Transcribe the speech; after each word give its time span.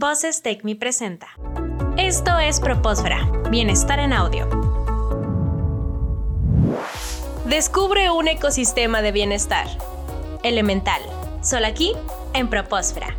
Voces 0.00 0.42
Take 0.42 0.60
Me 0.62 0.76
presenta. 0.76 1.26
Esto 1.96 2.38
es 2.38 2.60
Propósfera, 2.60 3.28
Bienestar 3.50 3.98
en 3.98 4.12
Audio. 4.12 4.48
Descubre 7.46 8.08
un 8.12 8.28
ecosistema 8.28 9.02
de 9.02 9.10
bienestar. 9.10 9.66
Elemental. 10.44 11.02
Solo 11.42 11.66
aquí, 11.66 11.94
en 12.32 12.48
Propósfera. 12.48 13.16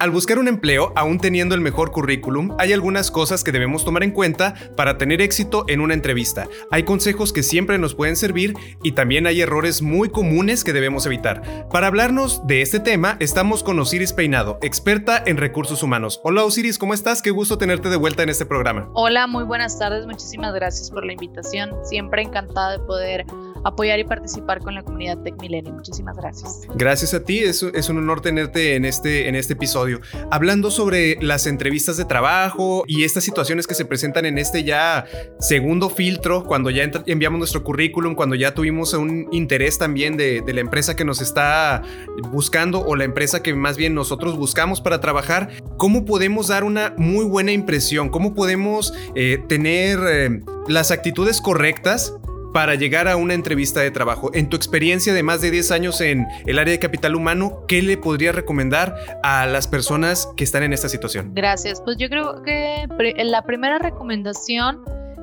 Al 0.00 0.12
buscar 0.12 0.38
un 0.38 0.46
empleo, 0.46 0.92
aún 0.94 1.18
teniendo 1.18 1.56
el 1.56 1.60
mejor 1.60 1.90
currículum, 1.90 2.54
hay 2.60 2.72
algunas 2.72 3.10
cosas 3.10 3.42
que 3.42 3.50
debemos 3.50 3.84
tomar 3.84 4.04
en 4.04 4.12
cuenta 4.12 4.54
para 4.76 4.96
tener 4.96 5.20
éxito 5.20 5.64
en 5.66 5.80
una 5.80 5.92
entrevista. 5.92 6.46
Hay 6.70 6.84
consejos 6.84 7.32
que 7.32 7.42
siempre 7.42 7.78
nos 7.78 7.96
pueden 7.96 8.14
servir 8.14 8.54
y 8.84 8.92
también 8.92 9.26
hay 9.26 9.40
errores 9.40 9.82
muy 9.82 10.08
comunes 10.08 10.62
que 10.62 10.72
debemos 10.72 11.04
evitar. 11.06 11.68
Para 11.68 11.88
hablarnos 11.88 12.46
de 12.46 12.62
este 12.62 12.78
tema, 12.78 13.16
estamos 13.18 13.64
con 13.64 13.76
Osiris 13.80 14.12
Peinado, 14.12 14.60
experta 14.62 15.20
en 15.26 15.36
recursos 15.36 15.82
humanos. 15.82 16.20
Hola 16.22 16.44
Osiris, 16.44 16.78
¿cómo 16.78 16.94
estás? 16.94 17.20
Qué 17.20 17.32
gusto 17.32 17.58
tenerte 17.58 17.88
de 17.88 17.96
vuelta 17.96 18.22
en 18.22 18.28
este 18.28 18.46
programa. 18.46 18.88
Hola, 18.94 19.26
muy 19.26 19.42
buenas 19.42 19.80
tardes. 19.80 20.06
Muchísimas 20.06 20.54
gracias 20.54 20.92
por 20.92 21.04
la 21.04 21.12
invitación. 21.12 21.70
Siempre 21.82 22.22
encantada 22.22 22.78
de 22.78 22.78
poder 22.78 23.26
apoyar 23.64 23.98
y 23.98 24.04
participar 24.04 24.60
con 24.60 24.74
la 24.74 24.82
comunidad 24.82 25.18
Tech 25.22 25.34
Millennium. 25.40 25.76
Muchísimas 25.76 26.16
gracias. 26.16 26.62
Gracias 26.74 27.14
a 27.14 27.24
ti, 27.24 27.40
es, 27.40 27.62
es, 27.62 27.88
un 27.88 27.98
honor 27.98 28.20
tenerte 28.20 28.76
en 28.76 28.84
este, 28.84 29.28
en 29.28 29.34
este 29.34 29.54
episodio. 29.54 29.87
Hablando 30.30 30.70
sobre 30.70 31.16
las 31.20 31.46
entrevistas 31.46 31.96
de 31.96 32.04
trabajo 32.04 32.84
y 32.86 33.04
estas 33.04 33.24
situaciones 33.24 33.66
que 33.66 33.74
se 33.74 33.84
presentan 33.84 34.26
en 34.26 34.38
este 34.38 34.64
ya 34.64 35.06
segundo 35.38 35.90
filtro, 35.90 36.44
cuando 36.44 36.70
ya 36.70 36.90
enviamos 37.06 37.38
nuestro 37.38 37.62
currículum, 37.62 38.14
cuando 38.14 38.34
ya 38.34 38.54
tuvimos 38.54 38.92
un 38.94 39.28
interés 39.32 39.78
también 39.78 40.16
de, 40.16 40.42
la 40.48 40.60
empresa 40.60 40.96
que 40.96 41.04
nos 41.04 41.20
está 41.20 41.82
buscando 42.30 42.80
o 42.80 42.96
la 42.96 43.04
empresa 43.04 43.42
que 43.42 43.54
más 43.54 43.76
bien 43.76 43.94
nosotros 43.94 44.36
buscamos 44.36 44.80
para 44.80 45.00
trabajar, 45.00 45.50
¿cómo 45.76 46.04
podemos 46.04 46.48
dar 46.48 46.64
una 46.64 46.94
muy 46.96 47.24
buena 47.24 47.52
impresión? 47.52 48.08
¿Cómo 48.08 48.34
podemos 48.34 48.92
eh, 49.14 49.42
tener 49.48 49.98
eh, 50.08 50.42
las 50.68 50.90
actitudes 50.90 51.40
correctas 51.40 52.14
para 52.52 52.74
llegar 52.74 53.08
a 53.08 53.16
una 53.16 53.34
entrevista 53.34 53.80
de 53.80 53.90
trabajo. 53.90 54.30
En 54.34 54.48
tu 54.48 54.56
experiencia 54.56 55.12
de 55.12 55.22
más 55.22 55.40
de 55.40 55.50
10 55.50 55.70
años 55.70 56.00
en 56.00 56.26
el 56.46 56.58
área 56.58 56.72
de 56.72 56.78
capital 56.78 57.14
humano, 57.14 57.64
¿qué 57.68 57.82
le 57.82 57.96
podrías 57.96 58.34
recomendar 58.34 58.96
a 59.22 59.46
las 59.46 59.66
personas 59.68 60.28
que 60.36 60.44
están 60.44 60.62
en 60.62 60.72
esta 60.72 60.88
situación? 60.88 61.32
Gracias. 61.34 61.80
Pues 61.80 61.96
yo 61.98 62.08
creo 62.08 62.42
que 62.42 62.86
la 63.24 63.42
primera 63.42 63.78
recomendación, 63.78 64.82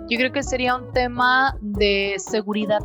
yo 0.10 0.18
creo 0.18 0.32
que 0.32 0.44
sería 0.44 0.76
un 0.76 0.92
tema 0.94 1.58
de 1.62 2.16
seguridad. 2.18 2.80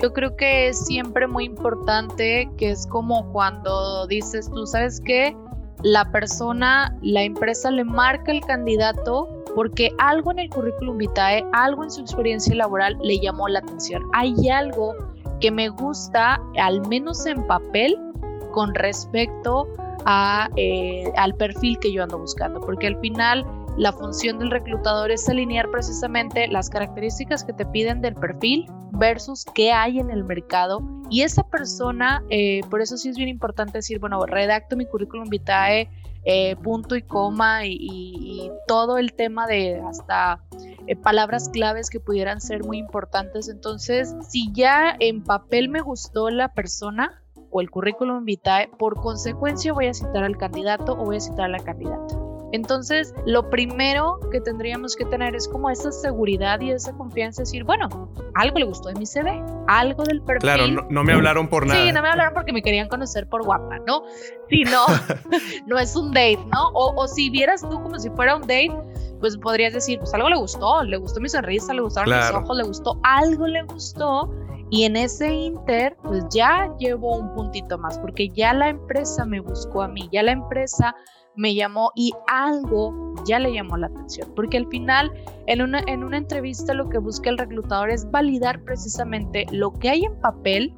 Yo 0.00 0.12
creo 0.12 0.36
que 0.36 0.68
es 0.68 0.86
siempre 0.86 1.26
muy 1.26 1.44
importante, 1.44 2.48
que 2.56 2.70
es 2.70 2.86
como 2.86 3.30
cuando 3.32 4.06
dices, 4.06 4.50
tú 4.50 4.66
sabes 4.66 5.00
que 5.00 5.36
la 5.82 6.10
persona, 6.10 6.96
la 7.02 7.24
empresa 7.24 7.70
le 7.70 7.84
marca 7.84 8.32
el 8.32 8.40
candidato 8.40 9.41
porque 9.54 9.90
algo 9.98 10.30
en 10.30 10.38
el 10.40 10.50
currículum 10.50 10.98
vitae, 10.98 11.44
algo 11.52 11.84
en 11.84 11.90
su 11.90 12.00
experiencia 12.00 12.54
laboral 12.54 12.96
le 13.02 13.18
llamó 13.18 13.48
la 13.48 13.60
atención. 13.60 14.02
Hay 14.12 14.48
algo 14.48 14.94
que 15.40 15.50
me 15.50 15.68
gusta, 15.68 16.40
al 16.58 16.86
menos 16.88 17.26
en 17.26 17.46
papel, 17.46 17.98
con 18.52 18.74
respecto 18.74 19.66
a, 20.04 20.48
eh, 20.56 21.12
al 21.16 21.34
perfil 21.34 21.78
que 21.78 21.92
yo 21.92 22.02
ando 22.02 22.18
buscando, 22.18 22.60
porque 22.60 22.86
al 22.86 22.98
final 23.00 23.44
la 23.76 23.92
función 23.92 24.38
del 24.38 24.50
reclutador 24.50 25.10
es 25.10 25.28
alinear 25.28 25.70
precisamente 25.70 26.46
las 26.48 26.68
características 26.68 27.44
que 27.44 27.52
te 27.52 27.64
piden 27.64 28.00
del 28.02 28.14
perfil 28.14 28.66
versus 28.92 29.44
qué 29.54 29.72
hay 29.72 29.98
en 29.98 30.10
el 30.10 30.24
mercado. 30.24 30.80
Y 31.08 31.22
esa 31.22 31.42
persona, 31.42 32.22
eh, 32.28 32.60
por 32.70 32.80
eso 32.80 32.96
sí 32.96 33.08
es 33.08 33.16
bien 33.16 33.28
importante 33.28 33.78
decir, 33.78 33.98
bueno, 33.98 34.24
redacto 34.26 34.76
mi 34.76 34.86
currículum 34.86 35.28
vitae 35.28 35.88
eh, 36.24 36.54
punto 36.62 36.94
y 36.94 37.02
coma 37.02 37.66
y, 37.66 38.50
todo 38.68 38.96
el 38.98 39.12
tema 39.12 39.46
de 39.46 39.80
hasta 39.80 40.40
eh, 40.86 40.94
palabras 40.94 41.48
claves 41.48 41.90
que 41.90 41.98
pudieran 41.98 42.40
ser 42.40 42.64
muy 42.64 42.78
importantes. 42.78 43.48
Entonces, 43.48 44.14
si 44.28 44.52
ya 44.52 44.94
en 45.00 45.24
papel 45.24 45.68
me 45.68 45.80
gustó 45.80 46.30
la 46.30 46.52
persona 46.54 47.22
o 47.50 47.60
el 47.60 47.70
currículum 47.70 48.24
vitae, 48.24 48.68
por 48.78 49.00
consecuencia 49.00 49.72
voy 49.72 49.88
a 49.88 49.94
citar 49.94 50.24
al 50.24 50.36
candidato 50.36 50.92
o 50.92 51.04
voy 51.04 51.16
a 51.16 51.20
citar 51.20 51.46
a 51.46 51.48
la 51.48 51.58
candidata. 51.58 52.21
Entonces, 52.52 53.14
lo 53.24 53.48
primero 53.48 54.20
que 54.30 54.40
tendríamos 54.40 54.94
que 54.94 55.06
tener 55.06 55.34
es 55.34 55.48
como 55.48 55.70
esa 55.70 55.90
seguridad 55.90 56.60
y 56.60 56.70
esa 56.70 56.92
confianza, 56.92 57.42
decir, 57.42 57.64
bueno, 57.64 57.88
algo 58.34 58.58
le 58.58 58.66
gustó 58.66 58.90
de 58.90 58.94
mi 58.94 59.06
CV, 59.06 59.42
algo 59.68 60.04
del 60.04 60.20
perfil. 60.20 60.42
Claro, 60.42 60.66
no, 60.90 61.02
me 61.02 61.14
hablaron 61.14 61.48
por 61.48 61.66
nada. 61.66 61.82
Sí, 61.82 61.92
no 61.92 62.02
me 62.02 62.10
hablaron 62.10 62.34
porque 62.34 62.52
me 62.52 62.62
querían 62.62 62.88
conocer 62.88 63.26
por 63.26 63.42
guapa, 63.42 63.78
¿no? 63.86 64.02
Si 64.50 64.64
no, 64.64 64.84
no 65.66 65.78
es 65.78 65.96
un 65.96 66.12
date, 66.12 66.40
¿no? 66.52 66.68
O, 66.74 67.08
si 67.08 67.30
vieras 67.30 67.62
tú 67.62 67.82
como 67.82 67.98
si 67.98 68.10
fuera 68.10 68.36
un 68.36 68.42
date, 68.42 68.70
pues 69.20 69.38
podrías 69.38 69.72
decir, 69.72 69.98
pues 69.98 70.12
algo 70.12 70.28
le 70.28 70.36
gustó, 70.36 70.82
le 70.82 70.98
gustó 70.98 71.20
mi 71.20 71.30
sonrisa, 71.30 71.72
le 71.72 71.80
gustaron 71.80 72.14
mis 72.14 72.30
ojos, 72.30 72.56
le 72.56 72.64
gustó, 72.64 73.00
algo 73.02 73.46
le 73.46 73.62
gustó. 73.62 74.30
Y 74.68 74.84
en 74.84 74.96
ese 74.96 75.30
inter, 75.30 75.96
pues 76.02 76.24
ya 76.30 76.70
llevo 76.78 77.16
un 77.16 77.34
puntito 77.34 77.76
más, 77.78 77.98
porque 77.98 78.28
ya 78.30 78.54
la 78.54 78.68
empresa 78.70 79.24
me 79.26 79.40
buscó 79.40 79.82
a 79.82 79.88
mí, 79.88 80.08
ya 80.12 80.22
la 80.22 80.32
empresa 80.32 80.94
me 81.36 81.54
llamó 81.54 81.92
y 81.94 82.12
algo 82.28 83.14
ya 83.24 83.38
le 83.38 83.52
llamó 83.52 83.76
la 83.76 83.86
atención, 83.86 84.30
porque 84.34 84.56
al 84.56 84.66
final 84.68 85.12
en 85.46 85.62
una, 85.62 85.82
en 85.86 86.04
una 86.04 86.18
entrevista 86.18 86.74
lo 86.74 86.88
que 86.88 86.98
busca 86.98 87.30
el 87.30 87.38
reclutador 87.38 87.90
es 87.90 88.10
validar 88.10 88.60
precisamente 88.62 89.46
lo 89.50 89.72
que 89.72 89.90
hay 89.90 90.04
en 90.04 90.14
papel 90.20 90.74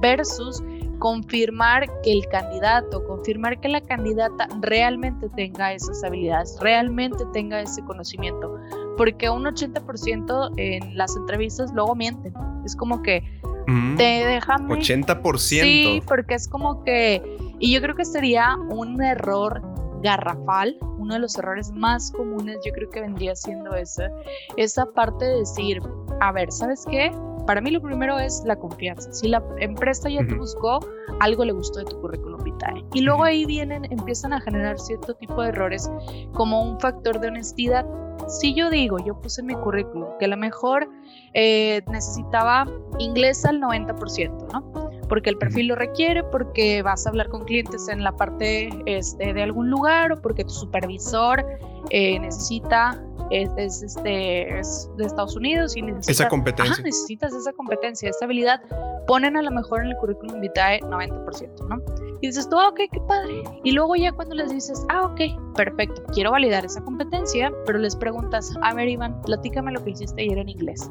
versus 0.00 0.62
confirmar 1.02 1.88
que 2.02 2.12
el 2.12 2.26
candidato, 2.28 3.04
confirmar 3.08 3.60
que 3.60 3.68
la 3.68 3.80
candidata 3.80 4.46
realmente 4.60 5.28
tenga 5.30 5.72
esas 5.72 6.04
habilidades, 6.04 6.56
realmente 6.60 7.24
tenga 7.32 7.60
ese 7.60 7.82
conocimiento, 7.82 8.56
porque 8.96 9.28
un 9.28 9.44
80% 9.44 10.52
en 10.58 10.96
las 10.96 11.16
entrevistas 11.16 11.72
luego 11.74 11.96
mienten, 11.96 12.32
es 12.64 12.76
como 12.76 13.02
que 13.02 13.20
mm, 13.66 13.96
te 13.96 14.24
dejan... 14.24 14.68
80%. 14.68 15.38
Sí, 15.38 16.02
porque 16.06 16.34
es 16.34 16.46
como 16.46 16.84
que, 16.84 17.20
y 17.58 17.72
yo 17.72 17.80
creo 17.80 17.96
que 17.96 18.04
sería 18.04 18.56
un 18.70 19.02
error 19.02 19.60
garrafal, 20.02 20.76
uno 20.98 21.14
de 21.14 21.20
los 21.20 21.36
errores 21.38 21.72
más 21.72 22.10
comunes 22.12 22.58
yo 22.64 22.72
creo 22.72 22.90
que 22.90 23.00
vendría 23.00 23.34
siendo 23.34 23.74
esa, 23.74 24.10
esa 24.56 24.86
parte 24.86 25.24
de 25.24 25.38
decir, 25.38 25.80
a 26.20 26.32
ver, 26.32 26.50
¿sabes 26.52 26.84
qué? 26.90 27.12
Para 27.46 27.60
mí 27.60 27.70
lo 27.70 27.80
primero 27.80 28.18
es 28.18 28.42
la 28.44 28.56
confianza. 28.56 29.12
Si 29.12 29.28
la 29.28 29.42
empresa 29.58 30.08
ya 30.08 30.24
te 30.24 30.34
buscó, 30.34 30.78
algo 31.20 31.44
le 31.44 31.52
gustó 31.52 31.80
de 31.80 31.86
tu 31.86 32.00
currículum 32.00 32.42
vitae. 32.44 32.84
Y 32.94 33.00
luego 33.00 33.24
ahí 33.24 33.44
vienen, 33.46 33.84
empiezan 33.90 34.32
a 34.32 34.40
generar 34.40 34.78
cierto 34.78 35.14
tipo 35.14 35.42
de 35.42 35.48
errores 35.48 35.90
como 36.34 36.62
un 36.62 36.78
factor 36.78 37.18
de 37.18 37.28
honestidad. 37.28 37.84
Si 38.28 38.54
yo 38.54 38.70
digo, 38.70 38.98
yo 39.04 39.20
puse 39.20 39.40
en 39.40 39.48
mi 39.48 39.54
currículum 39.54 40.08
que 40.20 40.26
a 40.26 40.28
lo 40.28 40.36
mejor 40.36 40.88
eh, 41.34 41.82
necesitaba 41.88 42.66
inglés 42.98 43.44
al 43.44 43.60
90%, 43.60 44.52
¿no? 44.52 44.91
Porque 45.12 45.28
el 45.28 45.36
perfil 45.36 45.66
lo 45.66 45.74
requiere, 45.74 46.24
porque 46.24 46.80
vas 46.80 47.04
a 47.04 47.10
hablar 47.10 47.28
con 47.28 47.44
clientes 47.44 47.86
en 47.88 48.02
la 48.02 48.16
parte 48.16 48.70
este, 48.86 49.34
de 49.34 49.42
algún 49.42 49.68
lugar 49.68 50.10
o 50.10 50.22
porque 50.22 50.42
tu 50.42 50.54
supervisor 50.54 51.44
eh, 51.90 52.18
necesita, 52.18 52.98
es, 53.30 53.82
este, 53.82 54.58
es 54.58 54.88
de 54.96 55.04
Estados 55.04 55.36
Unidos 55.36 55.76
y 55.76 55.82
necesitas 55.82 56.20
esa 56.20 56.28
competencia. 56.30 56.82
necesitas 56.82 57.34
esa 57.34 57.52
competencia, 57.52 58.08
esa 58.08 58.24
habilidad, 58.24 58.62
ponen 59.06 59.36
a 59.36 59.42
lo 59.42 59.50
mejor 59.50 59.82
en 59.82 59.88
el 59.88 59.96
currículum 59.98 60.40
vitae 60.40 60.80
90%, 60.80 61.68
¿no? 61.68 61.82
Y 62.22 62.28
dices 62.28 62.48
tú, 62.48 62.58
ah, 62.58 62.68
ok, 62.68 62.80
qué 62.90 63.00
padre. 63.06 63.42
Y 63.64 63.72
luego 63.72 63.94
ya 63.96 64.12
cuando 64.12 64.34
les 64.34 64.50
dices, 64.50 64.82
ah, 64.88 65.02
ok, 65.02 65.54
perfecto, 65.54 66.04
quiero 66.14 66.30
validar 66.30 66.64
esa 66.64 66.80
competencia, 66.80 67.52
pero 67.66 67.78
les 67.78 67.94
preguntas, 67.94 68.56
a 68.62 68.72
ver, 68.72 68.88
Iván, 68.88 69.20
platícame 69.20 69.72
lo 69.72 69.84
que 69.84 69.90
hiciste 69.90 70.22
ayer 70.22 70.38
en 70.38 70.48
inglés. 70.48 70.90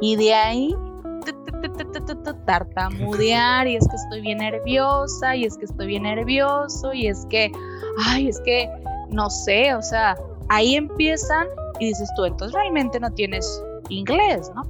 Y 0.00 0.14
de 0.14 0.32
ahí 0.32 0.76
tartamudear 2.46 3.66
y 3.66 3.76
es 3.76 3.86
que 3.88 3.96
estoy 3.96 4.20
bien 4.20 4.38
nerviosa 4.38 5.36
y 5.36 5.44
es 5.44 5.56
que 5.56 5.64
estoy 5.64 5.86
bien 5.86 6.02
nervioso 6.04 6.92
y 6.92 7.06
es 7.06 7.26
que, 7.30 7.50
ay, 8.06 8.28
es 8.28 8.40
que 8.40 8.68
no 9.10 9.30
sé, 9.30 9.74
o 9.74 9.82
sea, 9.82 10.16
ahí 10.48 10.76
empiezan 10.76 11.46
y 11.78 11.88
dices 11.88 12.08
tú, 12.16 12.24
entonces 12.24 12.54
realmente 12.54 12.98
no 13.00 13.10
tienes 13.10 13.62
inglés, 13.88 14.50
¿no? 14.54 14.62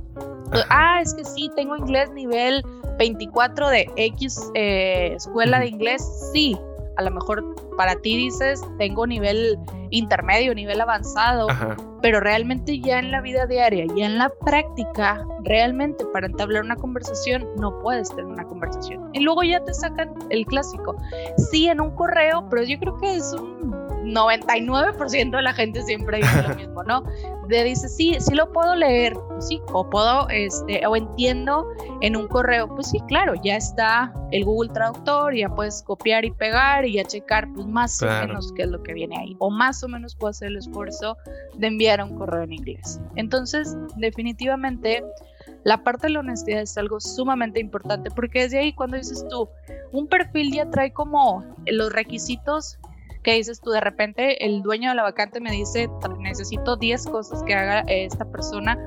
ah, 0.68 1.00
es 1.00 1.14
que 1.14 1.24
sí, 1.24 1.50
tengo 1.56 1.76
inglés 1.76 2.10
nivel 2.12 2.62
24 2.98 3.68
de 3.70 3.90
X 3.96 4.50
eh, 4.54 5.14
escuela 5.16 5.60
de 5.60 5.68
inglés, 5.68 6.30
sí, 6.32 6.58
a 6.96 7.02
lo 7.02 7.10
mejor 7.10 7.44
para 7.76 7.96
ti 7.96 8.16
dices, 8.16 8.62
tengo 8.78 9.06
nivel 9.06 9.58
intermedio, 9.90 10.54
nivel 10.54 10.80
avanzado, 10.80 11.48
pero 12.00 12.20
realmente 12.20 12.80
ya 12.80 12.98
en 12.98 13.10
la 13.10 13.20
vida 13.20 13.46
diaria, 13.46 13.86
ya 13.94 14.06
en 14.06 14.18
la 14.18 14.30
práctica, 14.44 15.26
realmente 15.44 16.04
para 16.12 16.26
entablar 16.26 16.62
una 16.62 16.76
conversación 16.76 17.46
no 17.56 17.78
puedes 17.80 18.08
tener 18.10 18.26
una 18.26 18.44
conversación. 18.44 19.10
Y 19.12 19.20
luego 19.20 19.42
ya 19.42 19.62
te 19.64 19.74
sacan 19.74 20.12
el 20.30 20.44
clásico, 20.46 20.96
sí, 21.50 21.68
en 21.68 21.80
un 21.80 21.90
correo, 21.94 22.46
pero 22.50 22.62
yo 22.62 22.78
creo 22.78 22.96
que 22.98 23.16
es 23.16 23.32
un 23.32 23.81
99% 24.02 25.36
de 25.36 25.42
la 25.42 25.52
gente 25.52 25.82
siempre 25.82 26.18
dice 26.18 26.42
lo 26.42 26.54
mismo, 26.54 26.82
¿no? 26.84 27.02
De 27.48 27.64
dice, 27.64 27.88
sí, 27.88 28.16
sí 28.18 28.34
lo 28.34 28.50
puedo 28.52 28.74
leer, 28.74 29.14
pues 29.28 29.48
sí, 29.48 29.60
o 29.72 29.88
puedo, 29.88 30.28
este, 30.28 30.86
o 30.86 30.96
entiendo 30.96 31.66
en 32.00 32.16
un 32.16 32.28
correo, 32.28 32.68
pues 32.68 32.90
sí, 32.90 33.00
claro, 33.08 33.34
ya 33.42 33.56
está 33.56 34.12
el 34.30 34.44
Google 34.44 34.70
Traductor, 34.72 35.34
ya 35.34 35.48
puedes 35.48 35.82
copiar 35.82 36.24
y 36.24 36.30
pegar 36.30 36.84
y 36.84 36.94
ya 36.94 37.04
checar, 37.04 37.48
pues 37.54 37.66
más 37.66 38.02
o 38.02 38.06
menos 38.06 38.52
qué 38.56 38.62
es 38.62 38.68
lo 38.68 38.82
que 38.82 38.94
viene 38.94 39.16
ahí, 39.16 39.36
o 39.38 39.50
más 39.50 39.82
o 39.82 39.88
menos 39.88 40.16
puedo 40.16 40.30
hacer 40.30 40.48
el 40.48 40.58
esfuerzo 40.58 41.16
de 41.54 41.66
enviar 41.66 42.02
un 42.02 42.16
correo 42.16 42.42
en 42.42 42.52
inglés. 42.52 43.00
Entonces, 43.16 43.76
definitivamente, 43.96 45.04
la 45.64 45.82
parte 45.84 46.06
de 46.06 46.14
la 46.14 46.20
honestidad 46.20 46.62
es 46.62 46.76
algo 46.76 47.00
sumamente 47.00 47.60
importante 47.60 48.10
porque 48.10 48.42
desde 48.42 48.58
ahí 48.58 48.72
cuando 48.72 48.96
dices 48.96 49.24
tú, 49.28 49.48
un 49.92 50.06
perfil 50.06 50.52
ya 50.52 50.68
trae 50.70 50.92
como 50.92 51.44
los 51.66 51.92
requisitos 51.92 52.78
que 53.22 53.34
dices 53.34 53.60
tú, 53.60 53.70
de 53.70 53.80
repente 53.80 54.44
el 54.44 54.62
dueño 54.62 54.90
de 54.90 54.96
la 54.96 55.02
vacante 55.02 55.40
me 55.40 55.50
dice, 55.50 55.88
necesito 56.18 56.76
10 56.76 57.06
cosas 57.06 57.42
que 57.44 57.54
haga 57.54 57.80
esta 57.86 58.24
persona, 58.24 58.78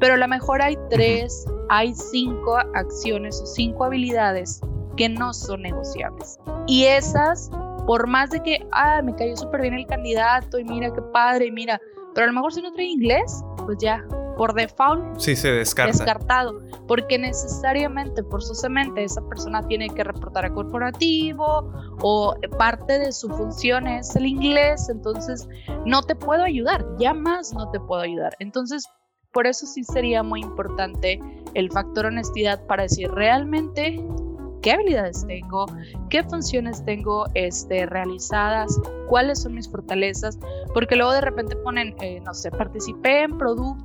pero 0.00 0.14
a 0.14 0.16
lo 0.16 0.28
mejor 0.28 0.62
hay 0.62 0.76
3, 0.90 1.46
hay 1.68 1.94
5 1.94 2.56
acciones 2.74 3.40
o 3.40 3.46
5 3.46 3.84
habilidades 3.84 4.60
que 4.96 5.08
no 5.08 5.32
son 5.32 5.62
negociables. 5.62 6.38
Y 6.66 6.84
esas, 6.84 7.50
por 7.86 8.06
más 8.06 8.30
de 8.30 8.40
que, 8.42 8.66
ah, 8.72 9.00
me 9.02 9.14
cayó 9.14 9.36
súper 9.36 9.62
bien 9.62 9.74
el 9.74 9.86
candidato 9.86 10.58
y 10.58 10.64
mira 10.64 10.92
qué 10.92 11.02
padre, 11.02 11.46
y 11.46 11.52
mira, 11.52 11.80
pero 12.14 12.24
a 12.24 12.26
lo 12.28 12.32
mejor 12.32 12.52
si 12.52 12.62
no 12.62 12.72
trae 12.72 12.86
inglés, 12.86 13.42
pues 13.64 13.78
ya, 13.78 14.04
por 14.36 14.54
default 14.54 15.18
sí, 15.18 15.36
se 15.36 15.50
descarta. 15.50 15.92
descartado, 15.92 16.60
porque 16.86 17.18
necesariamente, 17.18 18.22
forzosamente, 18.24 19.04
esa 19.04 19.20
persona 19.28 19.62
tiene 19.66 19.88
que 19.90 20.04
reportar 20.04 20.44
a 20.44 20.52
corporativo 20.52 21.72
o 22.02 22.34
parte 22.58 22.98
de 22.98 23.12
su 23.12 23.28
función 23.30 23.86
es 23.86 24.14
el 24.16 24.26
inglés, 24.26 24.88
entonces 24.88 25.48
no 25.86 26.02
te 26.02 26.14
puedo 26.14 26.42
ayudar, 26.42 26.84
ya 26.98 27.14
más 27.14 27.52
no 27.52 27.70
te 27.70 27.80
puedo 27.80 28.02
ayudar. 28.02 28.34
Entonces, 28.38 28.88
por 29.32 29.46
eso 29.46 29.66
sí 29.66 29.82
sería 29.84 30.22
muy 30.22 30.40
importante 30.40 31.20
el 31.54 31.70
factor 31.70 32.06
honestidad 32.06 32.64
para 32.66 32.84
decir 32.84 33.10
realmente 33.10 34.00
qué 34.64 34.72
habilidades 34.72 35.26
tengo, 35.26 35.66
qué 36.08 36.22
funciones 36.22 36.82
tengo 36.86 37.26
este, 37.34 37.84
realizadas, 37.84 38.80
cuáles 39.10 39.42
son 39.42 39.54
mis 39.54 39.70
fortalezas, 39.70 40.38
porque 40.72 40.96
luego 40.96 41.12
de 41.12 41.20
repente 41.20 41.54
ponen, 41.56 41.94
eh, 42.00 42.18
no 42.24 42.32
sé, 42.32 42.50
participé 42.50 43.24
en, 43.24 43.36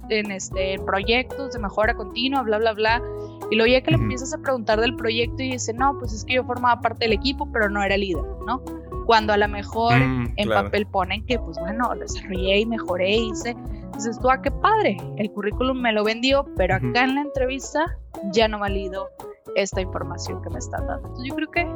en, 0.09 0.31
este, 0.31 0.79
proyectos 0.85 1.51
de 1.51 1.59
mejora 1.59 1.93
continua, 1.93 2.43
bla, 2.43 2.59
bla, 2.59 2.71
bla, 2.71 3.03
y 3.51 3.57
luego 3.57 3.73
ya 3.73 3.81
que 3.81 3.91
le 3.91 3.97
empiezas 3.97 4.33
a 4.33 4.37
preguntar 4.37 4.79
del 4.79 4.95
proyecto 4.95 5.43
y 5.43 5.51
dice, 5.51 5.73
no, 5.73 5.97
pues 5.99 6.13
es 6.13 6.23
que 6.23 6.35
yo 6.35 6.45
formaba 6.45 6.79
parte 6.79 7.05
del 7.05 7.13
equipo, 7.13 7.51
pero 7.51 7.69
no 7.69 7.83
era 7.83 7.97
líder, 7.97 8.23
¿no? 8.47 8.63
Cuando 9.05 9.33
a 9.33 9.37
lo 9.37 9.49
mejor 9.49 9.99
mm, 9.99 10.33
en 10.37 10.47
papel 10.47 10.85
ponen 10.85 11.25
que, 11.25 11.37
pues 11.39 11.57
bueno, 11.59 11.93
desarrollé 11.99 12.59
y 12.59 12.65
mejoré, 12.65 13.17
hice, 13.17 13.53
dices 13.95 14.17
tú, 14.21 14.29
ah, 14.29 14.41
qué 14.41 14.51
padre, 14.51 14.95
el 15.17 15.29
currículum 15.31 15.81
me 15.81 15.91
lo 15.91 16.05
vendió, 16.05 16.45
pero 16.55 16.75
acá 16.75 17.03
en 17.03 17.15
la 17.15 17.21
entrevista 17.21 17.97
ya 18.31 18.47
no 18.47 18.59
valido 18.59 19.09
esta 19.55 19.81
información 19.81 20.41
que 20.41 20.49
me 20.49 20.59
están 20.59 20.85
dando. 20.87 21.07
Entonces 21.07 21.29
yo 21.29 21.35
creo 21.35 21.51
que 21.51 21.67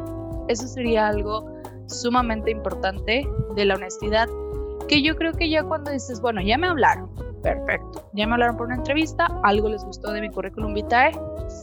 eso 0.47 0.67
sería 0.67 1.07
algo 1.07 1.45
sumamente 1.87 2.51
importante 2.51 3.27
de 3.55 3.65
la 3.65 3.75
honestidad, 3.75 4.27
que 4.87 5.01
yo 5.01 5.15
creo 5.15 5.33
que 5.33 5.49
ya 5.49 5.63
cuando 5.63 5.91
dices, 5.91 6.19
bueno, 6.21 6.41
ya 6.41 6.57
me 6.57 6.67
hablaron, 6.67 7.09
perfecto, 7.41 8.09
ya 8.13 8.27
me 8.27 8.33
hablaron 8.33 8.57
por 8.57 8.67
una 8.67 8.75
entrevista, 8.75 9.27
algo 9.43 9.69
les 9.69 9.83
gustó 9.83 10.11
de 10.11 10.21
mi 10.21 10.29
currículum 10.29 10.73
vitae, 10.73 11.11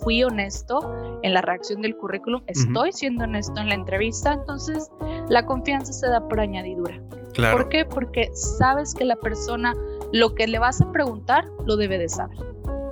fui 0.03 0.23
honesto 0.23 0.95
en 1.23 1.35
la 1.35 1.43
reacción 1.43 1.83
del 1.83 1.97
currículum, 1.97 2.43
estoy 2.47 2.93
siendo 2.93 3.25
honesto 3.25 3.61
en 3.61 3.69
la 3.69 3.75
entrevista, 3.75 4.33
entonces 4.33 4.91
la 5.29 5.45
confianza 5.45 5.93
se 5.93 6.09
da 6.09 6.27
por 6.27 6.41
añadidura. 6.41 7.01
¿Por 7.53 7.69
qué? 7.69 7.85
Porque 7.85 8.31
sabes 8.35 8.95
que 8.95 9.05
la 9.05 9.17
persona 9.17 9.75
lo 10.12 10.35
que 10.35 10.47
le 10.47 10.59
vas 10.59 10.81
a 10.81 10.91
preguntar 10.91 11.45
lo 11.65 11.77
debe 11.77 11.97
de 11.99 12.09
saber 12.09 12.39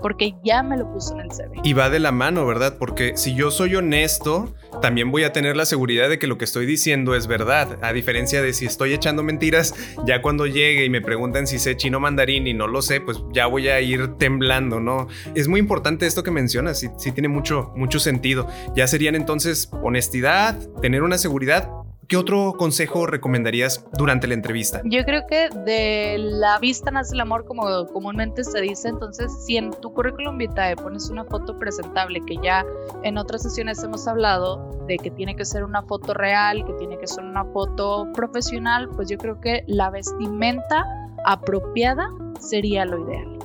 porque 0.01 0.35
ya 0.45 0.63
me 0.63 0.77
lo 0.77 0.91
puso 0.93 1.15
en 1.15 1.21
el 1.21 1.31
CV. 1.31 1.61
Y 1.65 1.73
va 1.73 1.91
de 1.91 1.99
la 1.99 2.13
mano, 2.13 2.47
¿verdad? 2.47 2.77
Porque 2.79 3.17
si 3.17 3.35
yo 3.35 3.51
soy 3.51 3.77
honesto, 3.77 4.55
también 4.81 5.11
voy 5.11 5.25
a 5.25 5.33
tener 5.33 5.57
la 5.57 5.67
seguridad 5.67 6.09
de 6.09 6.19
que 6.19 6.27
lo 6.27 6.39
que 6.39 6.45
estoy 6.45 6.67
diciendo 6.67 7.15
es 7.15 7.27
verdad. 7.27 7.79
A 7.83 7.93
diferencia 7.93 8.43
de 8.43 8.53
si 8.53 8.67
estoy 8.67 8.93
echando 8.93 9.23
mentiras, 9.23 9.75
ya 10.07 10.23
cuando 10.23 10.47
llegue 10.47 10.85
y 10.85 10.91
me 10.91 11.01
preguntan 11.01 11.47
si 11.47 11.59
sé 11.59 11.77
chino 11.77 12.01
mandarín 12.01 12.47
y 12.47 12.55
no 12.55 12.67
lo 12.67 12.83
sé, 12.83 13.01
pues 13.01 13.19
ya 13.33 13.47
voy 13.47 13.69
a 13.69 13.81
ir 13.81 14.15
temblando, 14.17 14.81
¿no? 14.81 15.09
Es 15.35 15.49
muy 15.49 15.61
importante 15.61 16.07
esto 16.07 16.23
que 16.23 16.31
mencionas, 16.31 16.79
sí, 16.79 16.89
sí 16.99 17.13
tiene 17.13 17.29
mucho, 17.29 17.73
mucho 17.77 17.99
sentido. 17.99 18.49
Ya 18.75 18.87
serían 18.87 19.15
entonces 19.15 19.71
honestidad, 19.83 20.59
tener 20.81 21.03
una 21.03 21.19
seguridad, 21.19 21.71
¿Qué 22.09 22.17
otro 22.17 22.55
consejo 22.57 23.07
recomendarías 23.07 23.85
durante 23.93 24.27
la 24.27 24.33
entrevista? 24.33 24.81
Yo 24.85 25.05
creo 25.05 25.27
que 25.27 25.51
de 25.51 26.17
la 26.17 26.59
vista 26.59 26.91
nace 26.91 27.15
el 27.15 27.21
amor, 27.21 27.45
como 27.45 27.87
comúnmente 27.89 28.45
se 28.45 28.63
dice. 28.63 28.89
Entonces, 28.89 29.31
si 29.45 29.59
en 29.59 29.73
tu 29.73 29.93
currículum 29.93 30.39
vitae 30.39 30.75
pones 30.75 31.11
una 31.11 31.25
foto 31.25 31.59
presentable, 31.59 32.23
que 32.25 32.39
ya 32.43 32.65
en 33.03 33.19
otras 33.19 33.43
sesiones 33.43 33.83
hemos 33.85 34.09
hablado 34.09 34.71
de 34.87 34.97
que 34.97 35.11
tiene 35.11 35.37
que 35.37 35.45
ser 35.45 35.65
una 35.65 35.83
foto 35.83 36.15
real, 36.15 36.65
que 36.65 36.73
tiene 36.79 36.97
que 36.97 37.07
ser 37.07 37.25
una 37.25 37.45
foto 37.45 38.09
profesional, 38.15 38.89
pues 38.89 39.11
yo 39.11 39.19
creo 39.19 39.39
que 39.39 39.63
la 39.67 39.91
vestimenta 39.91 40.87
apropiada 41.27 42.09
sería 42.41 42.87
lo 42.87 43.07
ideal. 43.07 43.39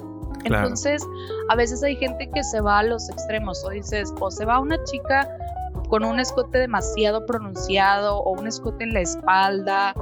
Entonces, 0.45 1.05
a 1.49 1.55
veces 1.57 1.83
hay 1.83 1.97
gente 1.97 2.29
que 2.33 2.43
se 2.45 2.61
va 2.61 2.79
a 2.79 2.83
los 2.83 3.09
extremos, 3.09 3.61
o 3.65 3.71
dices, 3.71 4.13
o 4.21 4.31
se 4.31 4.45
va 4.45 4.59
una 4.59 4.81
chica 4.85 5.27
con 5.93 6.05
un 6.05 6.19
escote 6.19 6.57
demasiado 6.57 7.23
pronunciado 7.27 8.17
o 8.17 8.31
un 8.31 8.47
escote 8.47 8.83
en 8.83 8.95
la 8.95 9.01
espalda 9.01 9.93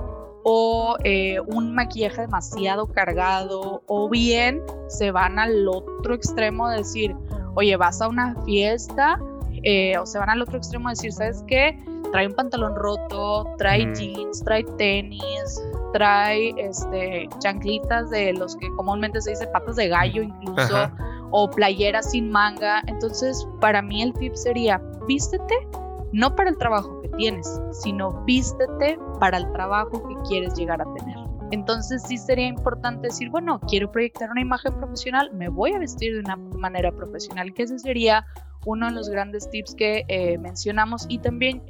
o 0.45 0.95
eh, 1.03 1.37
un 1.47 1.75
maquillaje 1.75 2.21
demasiado 2.21 2.87
cargado 2.87 3.83
o 3.87 4.09
bien 4.09 4.63
se 4.87 5.11
van 5.11 5.37
al 5.37 5.67
otro 5.67 6.13
extremo 6.13 6.69
de 6.69 6.77
decir, 6.77 7.13
oye, 7.55 7.75
vas 7.75 8.01
a 8.01 8.07
una 8.07 8.41
fiesta 8.45 9.19
eh, 9.63 9.97
o 9.97 10.05
se 10.05 10.17
van 10.17 10.29
al 10.29 10.41
otro 10.41 10.59
extremo 10.59 10.87
de 10.87 10.93
decir, 10.93 11.11
¿sabes 11.11 11.43
qué? 11.45 11.77
Trae 12.13 12.25
un 12.25 12.35
pantalón 12.35 12.73
roto, 12.73 13.53
trae 13.57 13.93
jeans, 13.93 14.45
trae 14.45 14.63
tenis, 14.77 15.61
trae 15.91 16.53
este, 16.55 17.27
chanclitas 17.39 18.09
de 18.11 18.31
los 18.31 18.55
que 18.55 18.69
comúnmente 18.77 19.19
se 19.19 19.31
dice 19.31 19.45
patas 19.47 19.75
de 19.75 19.89
gallo 19.89 20.23
incluso, 20.23 20.89
o 21.31 21.49
playeras 21.49 22.11
sin 22.11 22.31
manga. 22.31 22.81
Entonces, 22.87 23.45
para 23.59 23.81
mí 23.81 24.01
el 24.01 24.13
tip 24.13 24.35
sería, 24.35 24.81
vístete 25.05 25.80
no 26.13 26.35
para 26.35 26.49
el 26.49 26.57
trabajo 26.57 27.01
que 27.01 27.09
tienes, 27.09 27.61
sino 27.71 28.23
vístete 28.25 28.97
para 29.19 29.37
el 29.37 29.51
trabajo 29.51 30.07
que 30.07 30.15
quieres 30.27 30.53
llegar 30.55 30.81
a 30.81 30.93
tener. 30.93 31.17
Entonces 31.51 32.03
sí 32.07 32.17
sería 32.17 32.47
importante 32.47 33.07
decir, 33.07 33.29
bueno, 33.29 33.59
quiero 33.67 33.91
proyectar 33.91 34.29
una 34.31 34.41
imagen 34.41 34.73
profesional, 34.75 35.31
me 35.33 35.49
voy 35.49 35.73
a 35.73 35.79
vestir 35.79 36.13
de 36.13 36.19
una 36.21 36.37
manera 36.37 36.91
profesional, 36.91 37.53
que 37.53 37.63
ese 37.63 37.77
sería 37.77 38.25
uno 38.65 38.87
de 38.87 38.93
los 38.93 39.09
grandes 39.09 39.49
tips 39.49 39.75
que 39.75 40.05
eh, 40.07 40.37
mencionamos 40.37 41.05
y 41.09 41.19
también 41.19 41.63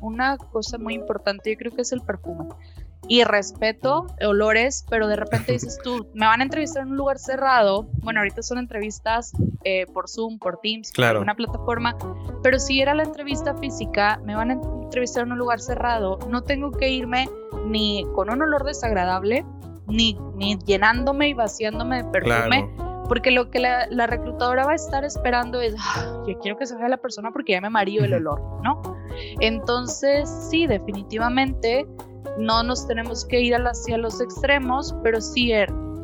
una 0.00 0.36
cosa 0.36 0.78
muy 0.78 0.94
importante 0.94 1.50
yo 1.50 1.56
creo 1.56 1.72
que 1.72 1.82
es 1.82 1.92
el 1.92 2.02
perfume 2.02 2.48
y 3.08 3.24
respeto 3.24 4.06
olores, 4.20 4.84
pero 4.88 5.06
de 5.08 5.16
repente 5.16 5.52
dices 5.52 5.78
tú, 5.82 6.08
me 6.14 6.26
van 6.26 6.40
a 6.40 6.44
entrevistar 6.44 6.82
en 6.82 6.90
un 6.90 6.96
lugar 6.96 7.18
cerrado, 7.18 7.88
bueno, 8.02 8.20
ahorita 8.20 8.42
son 8.42 8.58
entrevistas 8.58 9.32
eh, 9.64 9.86
por 9.92 10.08
Zoom, 10.08 10.38
por 10.38 10.58
Teams, 10.60 10.92
claro. 10.92 11.18
por 11.18 11.24
una 11.24 11.34
plataforma, 11.34 11.96
pero 12.42 12.58
si 12.58 12.80
era 12.80 12.94
la 12.94 13.02
entrevista 13.02 13.56
física, 13.56 14.20
me 14.24 14.34
van 14.34 14.50
a 14.50 14.54
entrevistar 14.54 15.24
en 15.24 15.32
un 15.32 15.38
lugar 15.38 15.60
cerrado, 15.60 16.18
no 16.28 16.42
tengo 16.42 16.72
que 16.72 16.90
irme 16.90 17.28
ni 17.66 18.06
con 18.14 18.30
un 18.30 18.42
olor 18.42 18.64
desagradable, 18.64 19.44
ni, 19.86 20.18
ni 20.36 20.56
llenándome 20.58 21.28
y 21.28 21.34
vaciándome 21.34 22.02
de 22.02 22.10
perfume. 22.10 22.70
Porque 23.08 23.30
lo 23.30 23.50
que 23.50 23.58
la, 23.58 24.06
reclutadora 24.06 24.64
va 24.64 24.72
a 24.72 24.76
estar 24.76 25.04
esperando 25.04 25.60
es, 25.60 25.74
ah, 25.78 26.22
yo 26.26 26.38
quiero 26.38 26.56
que 26.56 26.64
se 26.64 26.74
vea 26.74 26.88
la 26.88 26.96
persona 26.96 27.32
porque 27.32 27.52
ya 27.52 27.60
me 27.60 27.68
mario 27.68 28.02
el 28.02 28.14
olor, 28.14 28.40
¿no? 28.62 28.80
Entonces, 29.40 30.26
sí, 30.50 30.66
definitivamente 30.66 31.86
no 32.38 32.62
nos 32.62 32.86
tenemos 32.86 33.24
que 33.24 33.40
ir 33.40 33.54
hacia 33.54 33.98
los 33.98 34.20
extremos, 34.20 34.94
pero 35.02 35.20
sí 35.20 35.52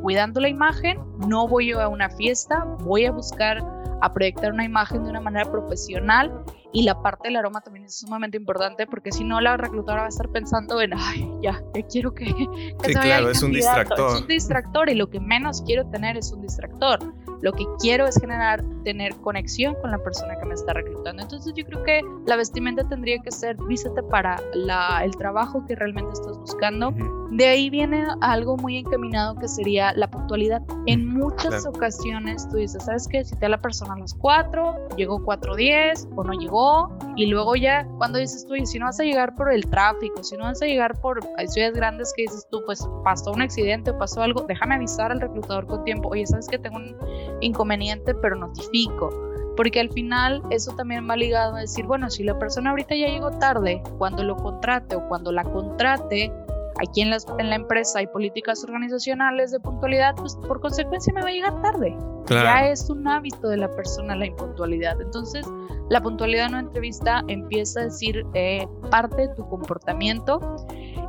cuidando 0.03 0.41
la 0.41 0.49
imagen, 0.49 0.99
no 1.29 1.47
voy 1.47 1.73
a 1.73 1.89
una 1.89 2.09
fiesta, 2.11 2.65
voy 2.81 3.05
a 3.05 3.13
buscar 3.13 3.63
a 4.03 4.13
proyectar 4.13 4.53
una 4.53 4.65
imagen 4.65 5.05
de 5.05 5.11
una 5.11 5.21
manera 5.21 5.51
profesional 5.51 6.33
y 6.73 6.85
la 6.85 7.01
parte 7.03 7.29
del 7.29 7.37
aroma 7.37 7.61
también 7.61 7.85
es 7.85 7.99
sumamente 7.99 8.37
importante 8.37 8.87
porque 8.87 9.13
si 9.13 9.25
no 9.25 9.41
la 9.41 9.57
reclutadora 9.57 10.03
va 10.03 10.07
a 10.07 10.09
estar 10.09 10.31
pensando 10.31 10.81
en, 10.81 10.93
ay, 10.95 11.31
ya, 11.43 11.63
ya 11.75 11.87
quiero 11.87 12.15
que, 12.15 12.27
sí, 12.27 12.95
claro, 12.95 13.31
es 13.31 13.43
un 13.43 13.53
distractor. 13.53 14.15
Es 14.17 14.23
un 14.23 14.29
distractor 14.29 14.89
y 14.89 14.95
lo 14.95 15.11
que 15.11 15.21
menos 15.21 15.63
quiero 15.63 15.87
tener 15.91 16.17
es 16.17 16.33
un 16.33 16.43
distractor. 16.43 16.99
Lo 17.43 17.53
que 17.53 17.67
quiero 17.79 18.07
es 18.07 18.17
generar, 18.21 18.63
tener 18.85 19.15
conexión 19.17 19.75
con 19.81 19.91
la 19.91 19.99
persona 19.99 20.39
que 20.39 20.47
me 20.47 20.55
está 20.55 20.73
reclutando. 20.73 21.23
Entonces 21.23 21.53
yo 21.55 21.65
creo 21.65 21.83
que 21.83 22.01
la 22.27 22.37
vestimenta 22.37 22.87
tendría 22.89 23.19
que 23.19 23.31
ser, 23.31 23.57
vístete 23.69 24.03
para 24.03 24.41
la, 24.55 25.05
el 25.05 25.17
trabajo 25.17 25.65
que 25.67 25.75
realmente 25.75 26.13
estás 26.13 26.39
buscando. 26.39 26.93
De 27.31 27.47
ahí 27.47 27.71
viene 27.71 28.05
algo 28.21 28.57
muy 28.57 28.79
encaminado 28.79 29.37
que 29.37 29.49
sería 29.49 29.93
la 29.95 30.11
puntualidad. 30.11 30.63
En 30.87 31.07
muchas 31.07 31.65
ocasiones 31.65 32.49
tú 32.49 32.57
dices, 32.57 32.83
¿sabes 32.85 33.07
qué? 33.07 33.25
Cité 33.25 33.47
a 33.47 33.51
la 33.51 33.59
persona 33.59 33.95
a 33.95 33.99
las 33.99 34.15
4, 34.15 34.89
llegó 34.97 35.21
4.10 35.21 36.09
o 36.17 36.25
no 36.25 36.33
llegó. 36.33 36.99
Y 37.17 37.27
luego 37.27 37.55
ya 37.57 37.87
cuando 37.99 38.19
dices 38.19 38.47
tú, 38.47 38.57
y 38.57 38.67
si 38.67 38.79
no 38.79 38.87
vas 38.87 38.99
a 38.99 39.05
llegar 39.05 39.35
por 39.35 39.53
el 39.53 39.65
tráfico, 39.67 40.23
si 40.23 40.37
no 40.37 40.45
vas 40.45 40.61
a 40.61 40.67
llegar 40.67 41.01
por 41.01 41.21
hay 41.37 41.47
ciudades 41.49 41.77
grandes 41.77 42.13
que 42.17 42.23
dices 42.23 42.47
tú, 42.51 42.63
pues 42.67 42.87
pasó 43.05 43.33
un 43.33 43.43
accidente 43.43 43.91
o 43.91 43.99
pasó 43.99 44.23
algo, 44.23 44.45
déjame 44.49 44.75
avisar 44.75 45.13
al 45.13 45.21
reclutador 45.21 45.67
con 45.67 45.85
tiempo. 45.85 46.09
Oye, 46.09 46.27
¿sabes 46.27 46.49
que 46.49 46.59
tengo 46.59 46.77
un 46.77 46.97
inconveniente, 47.41 48.15
pero 48.15 48.37
notifico? 48.37 49.11
Porque 49.57 49.81
al 49.81 49.91
final 49.91 50.43
eso 50.51 50.73
también 50.73 51.09
va 51.09 51.17
ligado 51.17 51.57
a 51.57 51.61
decir, 51.61 51.85
bueno, 51.85 52.09
si 52.09 52.23
la 52.23 52.39
persona 52.39 52.71
ahorita 52.71 52.95
ya 52.95 53.09
llegó 53.09 53.31
tarde, 53.33 53.83
cuando 53.99 54.23
lo 54.23 54.37
contrate 54.37 54.97
o 54.97 55.07
cuando 55.09 55.33
la 55.33 55.45
contrate, 55.45 56.33
aquí 56.81 57.03
en, 57.03 57.13
en 57.39 57.51
la 57.51 57.57
empresa 57.57 57.99
hay 57.99 58.07
políticas 58.07 58.65
organizacionales 58.65 59.51
de 59.51 59.61
puntualidad, 59.61 60.15
pues 60.17 60.37
por 60.37 60.61
consecuencia 60.61 61.13
me 61.13 61.23
va 61.23 61.29
a 61.29 61.33
llegar 61.33 61.63
tarde. 61.63 61.97
Ya 62.29 62.69
es 62.69 62.89
un 62.89 63.07
hábito 63.09 63.49
de 63.49 63.57
la 63.57 63.69
persona 63.75 64.15
la 64.15 64.27
impuntualidad. 64.27 65.01
Entonces, 65.01 65.45
la 65.91 66.01
puntualidad 66.01 66.47
en 66.47 66.53
una 66.53 66.61
entrevista 66.61 67.25
empieza 67.27 67.81
a 67.81 67.85
decir 67.85 68.25
eh, 68.35 68.67
parte 68.93 69.23
de 69.23 69.35
tu 69.35 69.47
comportamiento 69.49 70.39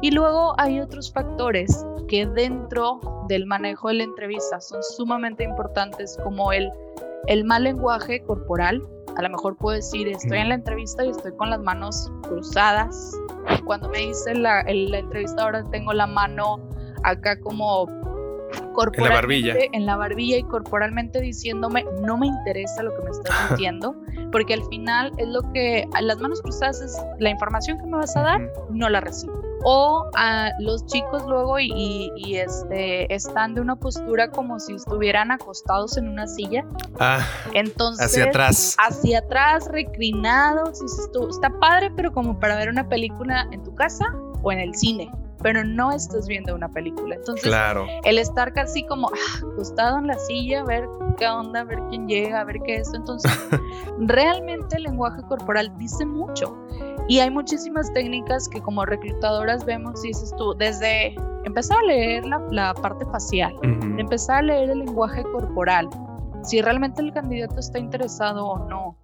y 0.02 0.10
luego 0.10 0.56
hay 0.60 0.80
otros 0.80 1.14
factores 1.14 1.86
que 2.08 2.26
dentro 2.26 3.00
del 3.28 3.46
manejo 3.46 3.90
de 3.90 3.94
la 3.94 4.04
entrevista 4.04 4.60
son 4.60 4.82
sumamente 4.82 5.44
importantes 5.44 6.18
como 6.24 6.52
el, 6.52 6.72
el 7.28 7.46
mal 7.46 7.64
lenguaje 7.64 8.24
corporal. 8.24 8.82
A 9.18 9.22
lo 9.22 9.30
mejor 9.30 9.56
puedo 9.56 9.76
decir, 9.76 10.08
estoy 10.08 10.40
en 10.40 10.50
la 10.50 10.56
entrevista 10.56 11.06
y 11.06 11.10
estoy 11.10 11.34
con 11.36 11.52
las 11.52 11.60
manos 11.60 12.12
cruzadas. 12.24 13.16
Cuando 13.66 13.88
me 13.90 14.00
dice 14.00 14.34
la, 14.34 14.64
la 14.64 14.98
entrevistadora, 14.98 15.64
tengo 15.70 15.94
la 15.94 16.08
mano 16.08 16.60
acá 17.04 17.40
como 17.40 17.86
en 18.94 19.04
la 19.04 19.10
barbilla. 19.10 19.56
En 19.72 19.86
la 19.86 19.96
barbilla 19.96 20.38
y 20.38 20.44
corporalmente 20.44 21.20
diciéndome, 21.22 21.86
no 22.02 22.18
me 22.18 22.28
interesa 22.28 22.84
lo 22.84 22.96
que 22.96 23.04
me 23.04 23.12
estás 23.12 23.36
diciendo, 23.52 23.96
porque 24.32 24.54
al 24.54 24.64
final 24.66 25.12
es 25.18 25.28
lo 25.28 25.42
que, 25.54 25.88
las 26.02 26.20
manos 26.20 26.42
cruzadas 26.42 26.82
es 26.82 26.98
la 27.20 27.30
información 27.30 27.78
que 27.78 27.86
me 27.86 27.98
vas 27.98 28.16
a 28.16 28.22
dar, 28.22 28.52
no 28.70 28.90
la 28.90 29.02
recibo 29.02 29.52
o 29.64 30.10
a 30.16 30.52
los 30.60 30.86
chicos 30.86 31.24
luego 31.28 31.60
y, 31.60 32.10
este 32.36 33.14
están 33.14 33.54
de 33.54 33.62
una 33.62 33.76
postura 33.76 34.32
como 34.32 34.60
si 34.60 34.74
estuvieran 34.74 35.32
acostados 35.32 35.98
en 35.98 36.08
una 36.08 36.28
silla. 36.28 36.66
Ah, 37.00 37.26
entonces 37.54 38.06
hacia 38.06 38.26
atrás. 38.26 38.76
Hacia 38.80 39.20
atrás, 39.20 39.68
reclinados. 39.70 40.80
está 41.30 41.50
padre, 41.60 41.92
pero 41.96 42.12
como 42.12 42.40
para 42.40 42.56
ver 42.56 42.70
una 42.70 42.88
película 42.88 43.48
en 43.52 43.64
tu 43.64 43.76
casa 43.76 44.06
o 44.42 44.52
en 44.52 44.60
el 44.60 44.74
cine 44.76 45.12
pero 45.42 45.64
no 45.64 45.92
estás 45.92 46.28
viendo 46.28 46.56
una 46.56 46.70
película. 46.70 47.16
Entonces, 47.16 47.44
claro. 47.44 47.86
el 48.04 48.18
estar 48.18 48.54
casi 48.54 48.86
como 48.86 49.08
ah, 49.08 49.46
acostado 49.54 50.00
en 50.00 50.08
la 50.08 50.18
silla, 50.18 50.62
a 50.62 50.66
ver 50.66 50.88
qué 51.18 51.28
onda, 51.28 51.62
a 51.62 51.64
ver 51.64 51.80
quién 51.90 52.08
llega, 52.08 52.42
a 52.42 52.44
ver 52.44 52.60
qué 52.66 52.76
es 52.76 52.88
esto. 52.88 52.98
Entonces, 52.98 53.32
realmente 54.00 54.78
el 54.78 54.84
lenguaje 54.84 55.22
corporal 55.24 55.72
dice 55.78 56.06
mucho. 56.06 56.58
Y 57.08 57.20
hay 57.20 57.30
muchísimas 57.30 57.92
técnicas 57.94 58.48
que 58.48 58.62
como 58.62 58.86
reclutadoras 58.86 59.66
vemos, 59.66 60.02
dices 60.02 60.34
tú, 60.38 60.54
desde 60.54 61.16
empezar 61.44 61.78
a 61.80 61.84
leer 61.84 62.24
la, 62.26 62.74
parte 62.76 63.06
facial, 63.06 63.54
empezar 63.98 64.38
a 64.38 64.42
leer 64.44 64.70
el 64.70 64.80
lenguaje 64.80 65.24
corporal, 65.24 65.90
si 66.44 66.62
realmente 66.62 67.02
el 67.02 67.12
candidato 67.12 67.60
está 67.60 67.80
interesado 67.80 68.46
o 68.46 68.70
no. 68.70 68.98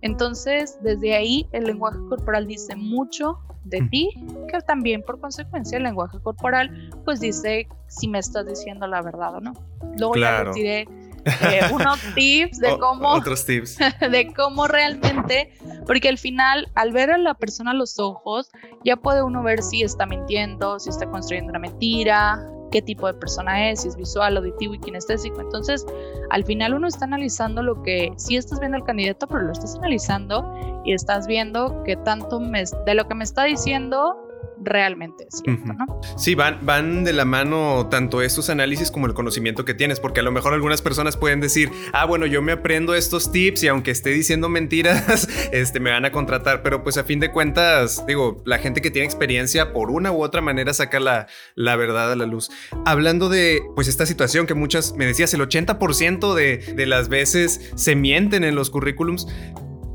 Entonces, 0.00 0.78
desde 0.82 1.14
ahí 1.16 1.48
el 1.52 1.64
lenguaje 1.64 1.98
corporal 2.08 2.46
dice 2.46 2.76
mucho 2.76 3.38
de 3.64 3.82
ti, 3.90 4.10
que 4.50 4.60
también 4.60 5.02
por 5.02 5.20
consecuencia 5.20 5.76
el 5.76 5.84
lenguaje 5.84 6.18
corporal 6.20 6.90
pues 7.04 7.20
dice 7.20 7.68
si 7.86 8.08
me 8.08 8.18
estás 8.18 8.46
diciendo 8.46 8.86
la 8.86 9.02
verdad 9.02 9.36
o 9.36 9.40
no. 9.40 9.52
Luego 9.98 10.16
ya 10.16 10.44
les 10.44 10.54
diré 10.54 10.88
eh, 11.24 11.60
unos 11.72 11.98
tips 12.14 12.58
de 12.60 12.78
cómo 12.78 13.08
otros 13.10 13.44
tips. 13.44 13.78
de 14.10 14.32
cómo 14.34 14.66
realmente 14.66 15.52
porque 15.86 16.08
al 16.08 16.18
final 16.18 16.70
al 16.74 16.92
ver 16.92 17.10
a 17.10 17.18
la 17.18 17.34
persona 17.34 17.72
a 17.72 17.74
los 17.74 17.98
ojos 17.98 18.50
ya 18.84 18.96
puede 18.96 19.22
uno 19.22 19.42
ver 19.42 19.62
si 19.62 19.82
está 19.82 20.06
mintiendo, 20.06 20.78
si 20.78 20.90
está 20.90 21.06
construyendo 21.10 21.50
una 21.50 21.58
mentira, 21.58 22.40
qué 22.70 22.82
tipo 22.82 23.06
de 23.06 23.14
persona 23.14 23.70
es, 23.70 23.82
si 23.82 23.88
es 23.88 23.96
visual, 23.96 24.36
auditivo 24.36 24.74
y 24.74 24.78
kinestésico. 24.78 25.40
Entonces, 25.40 25.86
al 26.30 26.44
final 26.44 26.74
uno 26.74 26.86
está 26.86 27.04
analizando 27.04 27.62
lo 27.62 27.82
que 27.82 28.12
sí 28.16 28.36
estás 28.36 28.60
viendo 28.60 28.76
al 28.76 28.84
candidato, 28.84 29.26
pero 29.26 29.42
lo 29.42 29.52
estás 29.52 29.76
analizando 29.76 30.44
y 30.84 30.92
estás 30.92 31.26
viendo 31.26 31.82
qué 31.84 31.96
tanto 31.96 32.40
me, 32.40 32.64
de 32.86 32.94
lo 32.94 33.08
que 33.08 33.14
me 33.14 33.24
está 33.24 33.44
diciendo 33.44 34.27
realmente 34.62 35.26
es 35.28 35.40
cierto, 35.44 35.72
¿no? 35.72 36.00
Sí, 36.16 36.34
van, 36.34 36.58
van 36.62 37.04
de 37.04 37.12
la 37.12 37.24
mano 37.24 37.88
tanto 37.90 38.22
estos 38.22 38.50
análisis 38.50 38.90
como 38.90 39.06
el 39.06 39.14
conocimiento 39.14 39.64
que 39.64 39.74
tienes, 39.74 40.00
porque 40.00 40.20
a 40.20 40.22
lo 40.22 40.32
mejor 40.32 40.54
algunas 40.54 40.82
personas 40.82 41.16
pueden 41.16 41.40
decir, 41.40 41.70
ah, 41.92 42.04
bueno, 42.04 42.26
yo 42.26 42.42
me 42.42 42.52
aprendo 42.52 42.94
estos 42.94 43.32
tips 43.32 43.62
y 43.62 43.68
aunque 43.68 43.90
esté 43.90 44.10
diciendo 44.10 44.48
mentiras, 44.48 45.28
este, 45.52 45.80
me 45.80 45.90
van 45.90 46.04
a 46.04 46.12
contratar, 46.12 46.62
pero 46.62 46.82
pues 46.82 46.96
a 46.96 47.04
fin 47.04 47.20
de 47.20 47.30
cuentas, 47.30 48.04
digo, 48.06 48.42
la 48.44 48.58
gente 48.58 48.80
que 48.80 48.90
tiene 48.90 49.06
experiencia 49.06 49.72
por 49.72 49.90
una 49.90 50.12
u 50.12 50.22
otra 50.22 50.40
manera 50.40 50.72
saca 50.74 51.00
la, 51.00 51.26
la 51.54 51.76
verdad 51.76 52.12
a 52.12 52.16
la 52.16 52.26
luz. 52.26 52.50
Hablando 52.84 53.28
de, 53.28 53.62
pues, 53.74 53.88
esta 53.88 54.06
situación 54.06 54.46
que 54.46 54.54
muchas, 54.54 54.94
me 54.94 55.06
decías, 55.06 55.32
el 55.34 55.40
80% 55.40 56.34
de, 56.34 56.58
de 56.58 56.86
las 56.86 57.08
veces 57.08 57.72
se 57.74 57.94
mienten 57.94 58.44
en 58.44 58.54
los 58.54 58.70
currículums, 58.70 59.26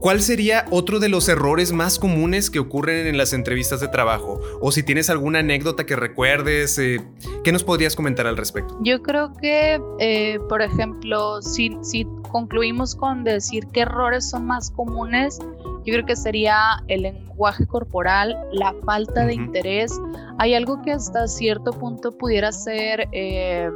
¿Cuál 0.04 0.20
sería 0.20 0.66
otro 0.70 1.00
de 1.00 1.08
los 1.08 1.30
errores 1.30 1.72
más 1.72 1.98
comunes 1.98 2.50
que 2.50 2.60
ocurren 2.60 3.08
en 3.08 3.18
las 3.18 3.32
entrevistas 3.32 3.80
de 3.80 3.88
trabajo? 3.88 4.42
O 4.60 4.70
si 4.74 4.84
tienes 4.84 5.10
alguna 5.10 5.40
anécdota 5.40 5.86
que 5.86 5.96
recuerdes, 5.96 6.78
eh, 6.78 7.00
¿qué 7.46 7.54
nos 7.54 7.64
podrías 7.64 7.96
comentar 7.96 8.28
al 8.28 8.36
respecto? 8.36 8.78
Yo 8.82 9.02
creo 9.02 9.32
que, 9.38 9.82
eh, 10.00 10.40
por 10.50 10.62
ejemplo, 10.62 11.42
si, 11.42 11.78
si 11.84 12.06
concluimos 12.30 12.96
con 12.96 13.24
decir 13.24 13.66
qué 13.72 13.84
errores 13.84 14.30
son 14.30 14.46
más 14.46 14.72
comunes, 14.72 15.40
yo 15.86 15.94
creo 15.94 16.06
que 16.06 16.18
sería 16.18 16.84
el 16.90 17.04
lenguaje 17.04 17.66
corporal, 17.66 18.38
la 18.52 18.76
falta 18.86 19.26
de 19.26 19.36
interés. 19.36 19.98
Hay 20.38 20.54
algo 20.54 20.82
que 20.82 20.92
hasta 20.92 21.30
cierto 21.30 21.72
punto 21.72 22.12
pudiera 22.18 22.52
ser 22.52 23.08
eh, 23.14 23.70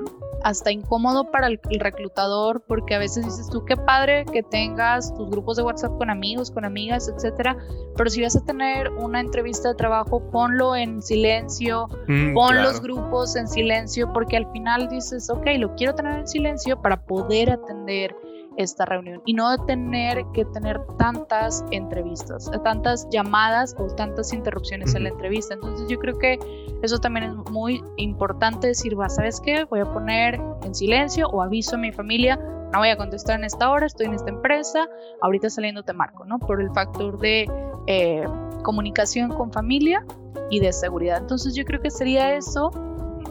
hasta 0.47 0.71
incómodo 0.71 1.29
para 1.29 1.47
el, 1.47 1.59
reclutador 1.77 2.63
porque 2.65 2.95
a 2.95 2.99
veces 2.99 3.25
dices 3.25 3.49
tú 3.49 3.65
qué 3.65 3.75
padre 3.75 4.23
que 4.31 4.43
tengas 4.43 5.13
tus 5.13 5.29
grupos 5.29 5.57
de 5.57 5.63
WhatsApp 5.63 5.97
con 5.97 6.09
amigos, 6.09 6.51
con 6.51 6.63
amigas, 6.63 7.11
etcétera, 7.13 7.57
pero 7.97 8.09
si 8.09 8.21
vas 8.23 8.37
a 8.37 8.45
tener 8.45 8.89
una 8.91 9.19
entrevista 9.19 9.67
de 9.67 9.75
trabajo, 9.75 10.21
ponlo 10.31 10.73
en 10.73 11.01
silencio, 11.01 11.89
mm, 12.07 12.33
pon 12.33 12.63
los 12.63 12.81
grupos 12.81 13.35
en 13.35 13.49
silencio 13.49 14.13
porque 14.13 14.37
al 14.37 14.49
final 14.53 14.87
dices, 14.87 15.29
ok, 15.29 15.47
lo 15.57 15.75
quiero 15.75 15.93
tener 15.95 16.19
en 16.19 16.27
silencio 16.29 16.81
para 16.81 16.95
poder 17.05 17.51
atender 17.51 18.15
esta 18.57 18.85
reunión 18.85 19.21
y 19.25 19.33
no 19.33 19.55
tener 19.65 20.25
que 20.33 20.43
tener 20.45 20.79
tantas 20.97 21.63
entrevistas, 21.71 22.49
tantas 22.63 23.07
llamadas 23.09 23.75
o 23.77 23.87
tantas 23.95 24.33
interrupciones 24.33 24.95
en 24.95 25.03
la 25.03 25.09
entrevista. 25.09 25.53
Entonces 25.53 25.87
yo 25.87 25.99
creo 25.99 26.17
que 26.17 26.39
eso 26.81 26.99
también 26.99 27.25
es 27.25 27.51
muy 27.51 27.83
importante 27.97 28.67
decir, 28.67 28.99
va, 28.99 29.09
¿sabes 29.09 29.41
qué? 29.41 29.65
Voy 29.65 29.79
a 29.79 29.85
poner 29.85 30.39
en 30.63 30.75
silencio 30.75 31.27
o 31.27 31.41
aviso 31.41 31.75
a 31.75 31.79
mi 31.79 31.91
familia, 31.91 32.37
no 32.73 32.79
voy 32.79 32.89
a 32.89 32.97
contestar 32.97 33.39
en 33.39 33.45
esta 33.45 33.69
hora, 33.71 33.85
estoy 33.85 34.07
en 34.07 34.13
esta 34.13 34.29
empresa, 34.29 34.87
ahorita 35.21 35.49
saliendo 35.49 35.83
te 35.83 35.93
marco, 35.93 36.25
¿no? 36.25 36.39
Por 36.39 36.61
el 36.61 36.69
factor 36.71 37.17
de 37.19 37.49
eh, 37.87 38.25
comunicación 38.63 39.29
con 39.29 39.51
familia 39.51 40.05
y 40.49 40.59
de 40.59 40.73
seguridad. 40.73 41.17
Entonces 41.19 41.55
yo 41.55 41.63
creo 41.65 41.81
que 41.81 41.89
sería 41.89 42.35
eso, 42.35 42.71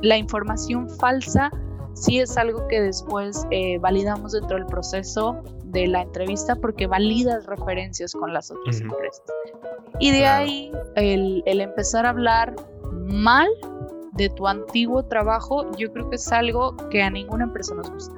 la 0.02 0.16
información 0.16 0.88
falsa 0.88 1.50
sí 1.96 2.20
es 2.20 2.36
algo 2.36 2.68
que 2.68 2.80
después 2.80 3.46
eh, 3.50 3.78
validamos 3.78 4.32
dentro 4.32 4.56
del 4.56 4.66
proceso 4.66 5.42
de 5.64 5.86
la 5.86 6.02
entrevista 6.02 6.54
porque 6.56 6.86
validas 6.86 7.46
referencias 7.46 8.12
con 8.12 8.32
las 8.32 8.50
otras 8.50 8.80
empresas. 8.80 9.22
Y 9.98 10.10
de 10.10 10.26
ahí 10.26 10.72
el, 10.94 11.42
empezar 11.46 12.06
a 12.06 12.10
hablar 12.10 12.54
mal 12.96 13.48
de 14.12 14.28
tu 14.30 14.46
antiguo 14.46 15.04
trabajo, 15.04 15.70
yo 15.76 15.92
creo 15.92 16.08
que 16.08 16.16
es 16.16 16.32
algo 16.32 16.74
que 16.90 17.02
a 17.02 17.10
ninguna 17.10 17.44
empresa 17.44 17.74
nos 17.74 17.90
gusta. 17.90 18.14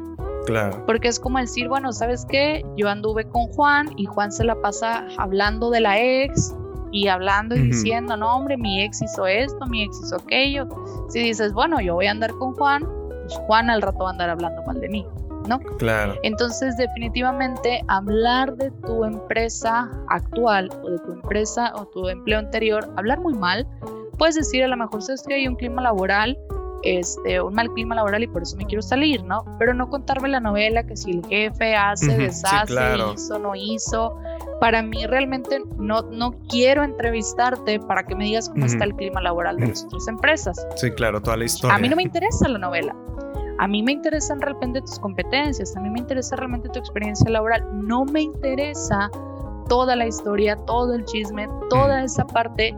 Claro. 0.46 0.82
Porque 0.86 1.08
es 1.08 1.20
como 1.20 1.38
decir, 1.38 1.68
bueno, 1.68 1.92
¿sabes 1.92 2.24
qué? 2.26 2.64
Yo 2.76 2.88
anduve 2.88 3.24
con 3.24 3.48
Juan 3.48 3.90
y 3.96 4.06
Juan 4.06 4.32
se 4.32 4.44
la 4.44 4.60
pasa 4.60 5.06
hablando 5.18 5.70
de 5.70 5.80
la 5.80 6.00
ex 6.00 6.54
y 6.90 7.08
hablando 7.08 7.54
y 7.54 7.62
diciendo, 7.62 8.16
no, 8.16 8.36
hombre, 8.36 8.56
mi 8.56 8.82
ex 8.82 9.02
hizo 9.02 9.26
esto, 9.26 9.66
mi 9.66 9.82
ex 9.82 10.00
hizo 10.02 10.16
aquello. 10.16 10.66
Si 11.08 11.20
dices, 11.20 11.52
bueno, 11.52 11.80
yo 11.80 11.94
voy 11.94 12.06
a 12.06 12.12
andar 12.12 12.30
con 12.32 12.54
Juan, 12.54 12.88
pues, 13.08 13.34
Juan 13.46 13.68
al 13.68 13.82
rato 13.82 14.04
va 14.04 14.10
a 14.10 14.12
andar 14.12 14.30
hablando 14.30 14.62
mal 14.62 14.80
de 14.80 14.88
mí, 14.88 15.06
¿no? 15.46 15.58
Claro. 15.78 16.14
Entonces, 16.22 16.76
definitivamente, 16.78 17.84
hablar 17.88 18.56
de 18.56 18.70
tu 18.86 19.04
empresa 19.04 19.90
actual 20.08 20.70
o 20.82 20.90
de 20.90 20.98
tu 21.00 21.12
empresa 21.12 21.72
o 21.74 21.84
tu 21.88 22.08
empleo 22.08 22.38
anterior, 22.38 22.90
hablar 22.96 23.20
muy 23.20 23.34
mal, 23.34 23.66
puedes 24.18 24.34
decir 24.34 24.64
a 24.64 24.68
lo 24.68 24.76
mejor 24.76 25.02
sabes 25.02 25.22
que 25.26 25.34
hay 25.34 25.48
un 25.48 25.56
clima 25.56 25.82
laboral 25.82 26.38
este, 26.82 27.40
un 27.40 27.54
mal 27.54 27.72
clima 27.72 27.94
laboral 27.94 28.22
y 28.22 28.28
por 28.28 28.42
eso 28.42 28.56
me 28.56 28.64
quiero 28.64 28.82
salir, 28.82 29.24
¿no? 29.24 29.44
Pero 29.58 29.74
no 29.74 29.88
contarme 29.88 30.28
la 30.28 30.40
novela 30.40 30.84
que 30.84 30.96
si 30.96 31.10
el 31.10 31.26
jefe 31.26 31.74
hace, 31.74 32.16
deshace, 32.16 32.74
hizo, 33.14 33.38
no 33.38 33.54
hizo. 33.54 34.16
Para 34.60 34.82
mí 34.82 35.06
realmente 35.06 35.60
no, 35.76 36.02
no 36.02 36.32
quiero 36.48 36.84
entrevistarte 36.84 37.80
para 37.80 38.04
que 38.04 38.14
me 38.14 38.24
digas 38.24 38.48
cómo 38.48 38.66
está 38.66 38.84
el 38.84 38.94
clima 38.94 39.20
laboral 39.20 39.56
de 39.56 39.68
las 39.68 39.84
otras 39.84 40.06
empresas. 40.08 40.66
Sí, 40.76 40.90
claro, 40.92 41.20
toda 41.20 41.36
la 41.36 41.44
historia. 41.44 41.76
A 41.76 41.78
mí 41.78 41.88
no 41.88 41.96
me 41.96 42.02
interesa 42.02 42.48
la 42.48 42.58
novela. 42.58 42.94
A 43.60 43.66
mí 43.66 43.82
me 43.82 43.92
interesan 43.92 44.40
realmente 44.40 44.80
tus 44.80 45.00
competencias, 45.00 45.76
a 45.76 45.80
mí 45.80 45.90
me 45.90 45.98
interesa 45.98 46.36
realmente 46.36 46.68
tu 46.68 46.78
experiencia 46.78 47.28
laboral. 47.28 47.64
No 47.72 48.04
me 48.04 48.22
interesa 48.22 49.10
toda 49.68 49.96
la 49.96 50.06
historia, 50.06 50.54
todo 50.64 50.94
el 50.94 51.04
chisme, 51.04 51.48
toda 51.68 52.04
esa 52.04 52.24
parte 52.24 52.74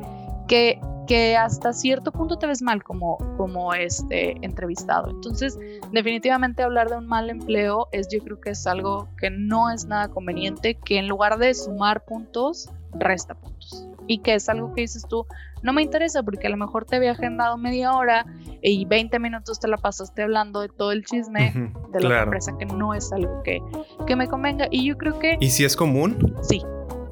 que 0.48 0.80
que 1.10 1.36
hasta 1.36 1.72
cierto 1.72 2.12
punto 2.12 2.38
te 2.38 2.46
ves 2.46 2.62
mal 2.62 2.84
como, 2.84 3.18
como 3.36 3.74
este 3.74 4.36
entrevistado. 4.46 5.10
Entonces, 5.10 5.58
definitivamente 5.90 6.62
hablar 6.62 6.88
de 6.88 6.98
un 6.98 7.08
mal 7.08 7.30
empleo 7.30 7.88
es 7.90 8.06
yo 8.12 8.20
creo 8.20 8.40
que 8.40 8.50
es 8.50 8.64
algo 8.64 9.08
que 9.16 9.28
no 9.28 9.70
es 9.70 9.86
nada 9.86 10.06
conveniente, 10.06 10.76
que 10.76 10.98
en 10.98 11.08
lugar 11.08 11.38
de 11.38 11.52
sumar 11.52 12.04
puntos, 12.04 12.70
resta 12.92 13.34
puntos. 13.34 13.88
Y 14.06 14.18
que 14.18 14.34
es 14.34 14.48
algo 14.48 14.72
que 14.72 14.82
dices 14.82 15.04
tú, 15.08 15.26
no 15.64 15.72
me 15.72 15.82
interesa 15.82 16.22
porque 16.22 16.46
a 16.46 16.50
lo 16.50 16.56
mejor 16.56 16.84
te 16.84 16.94
había 16.94 17.10
agendado 17.10 17.58
media 17.58 17.92
hora 17.92 18.24
y 18.62 18.84
20 18.84 19.18
minutos 19.18 19.58
te 19.58 19.66
la 19.66 19.78
pasaste 19.78 20.22
hablando 20.22 20.60
de 20.60 20.68
todo 20.68 20.92
el 20.92 21.04
chisme 21.04 21.72
de 21.92 22.00
la 22.08 22.22
empresa, 22.22 22.56
que 22.56 22.66
no 22.66 22.94
es 22.94 23.10
algo 23.10 23.42
que, 23.42 23.60
que 24.06 24.14
me 24.14 24.28
convenga. 24.28 24.68
Y 24.70 24.86
yo 24.86 24.96
creo 24.96 25.18
que... 25.18 25.38
¿Y 25.40 25.50
si 25.50 25.64
es 25.64 25.74
común? 25.74 26.36
Sí, 26.40 26.62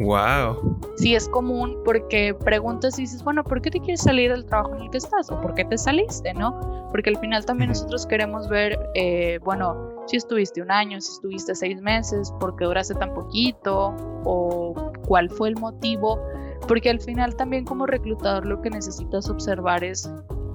Wow. 0.01 0.79
Sí 0.97 1.15
es 1.15 1.29
común 1.29 1.77
porque 1.85 2.35
preguntas 2.35 2.99
y 2.99 3.03
dices, 3.03 3.23
bueno, 3.25 3.43
¿por 3.43 3.61
qué 3.61 3.71
te 3.71 3.81
quieres 3.81 4.03
salir 4.03 4.31
del 4.31 4.45
trabajo 4.47 4.75
en 4.77 4.83
el 4.83 4.91
que 4.91 4.99
estás? 4.99 5.31
¿O 5.31 5.41
por 5.41 5.55
qué 5.55 5.65
te 5.65 5.77
saliste, 5.77 6.33
no? 6.35 6.89
Porque 6.93 7.11
al 7.11 7.19
final 7.19 7.45
también 7.45 7.71
nosotros 7.71 8.07
queremos 8.07 8.49
ver, 8.49 8.79
eh, 8.95 9.39
bueno, 9.45 10.05
si 10.07 10.17
estuviste 10.17 10.63
un 10.63 10.71
año, 10.71 11.01
si 11.01 11.13
estuviste 11.13 11.55
seis 11.55 11.81
meses, 11.81 12.33
por 12.39 12.57
qué 12.57 12.65
duraste 12.65 12.95
tan 12.95 13.13
poquito, 13.13 13.95
o 14.25 14.93
cuál 15.07 15.29
fue 15.31 15.49
el 15.49 15.57
motivo. 15.57 16.21
Porque 16.67 16.91
al 16.91 17.01
final 17.01 17.35
también 17.37 17.65
como 17.65 17.87
reclutador 17.87 18.47
lo 18.47 18.61
que 18.63 18.71
necesitas 18.71 19.29
observar 19.29 19.83
es 19.83 20.11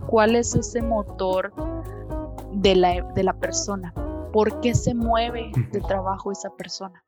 cuál 0.07 0.35
es 0.35 0.55
ese 0.55 0.81
motor 0.81 1.53
de 2.53 2.75
la, 2.75 3.01
de 3.13 3.23
la 3.23 3.33
persona. 3.33 3.93
¿Por 4.31 4.59
qué 4.61 4.73
se 4.73 4.93
mueve 4.93 5.51
de 5.71 5.81
trabajo 5.81 6.31
esa 6.31 6.49
persona? 6.51 7.03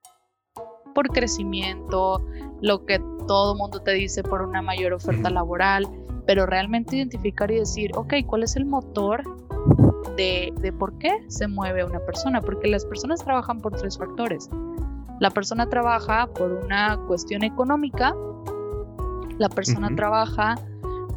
Por 0.96 1.10
crecimiento, 1.10 2.26
lo 2.62 2.86
que 2.86 3.00
todo 3.28 3.54
mundo 3.54 3.82
te 3.82 3.92
dice 3.92 4.24
por 4.24 4.42
una 4.42 4.64
mayor 4.64 4.94
oferta 4.94 5.30
laboral, 5.30 5.88
pero 6.26 6.48
realmente 6.48 6.96
identificar 6.96 7.52
y 7.52 7.60
decir, 7.60 7.92
ok, 7.96 8.14
¿cuál 8.26 8.44
es 8.44 8.56
el 8.56 8.66
motor 8.66 9.24
de, 10.16 10.52
de 10.62 10.74
por 10.74 10.98
qué 10.98 11.12
se 11.28 11.48
mueve 11.48 11.84
una 11.84 12.00
persona? 12.00 12.42
Porque 12.42 12.68
las 12.68 12.86
personas 12.86 13.24
trabajan 13.24 13.60
por 13.62 13.76
tres 13.76 13.98
factores. 13.98 14.50
La 15.20 15.30
persona 15.30 15.68
trabaja 15.68 16.28
por 16.28 16.52
una 16.52 16.98
cuestión 17.08 17.44
económica, 17.44 18.16
la 19.38 19.50
persona 19.50 19.94
trabaja 19.96 20.56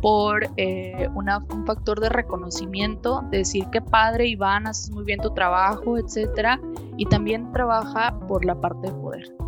por 0.03 0.47
eh, 0.57 1.09
un 1.15 1.67
factor 1.67 2.01
de 2.01 2.09
reconocimiento, 2.09 3.23
de 3.31 3.39
decir 3.39 3.67
que 3.71 3.81
padre 3.81 4.29
Iván, 4.29 4.67
haces 4.67 4.91
muy 4.91 5.05
bien 5.05 5.21
tu 5.21 5.31
trabajo, 5.31 5.99
etcétera, 5.99 6.61
y 6.97 7.07
también 7.07 7.51
trabaja 7.53 8.19
por 8.29 8.45
la 8.45 8.61
parte 8.61 8.89
de 8.89 8.93
poder. 8.95 9.48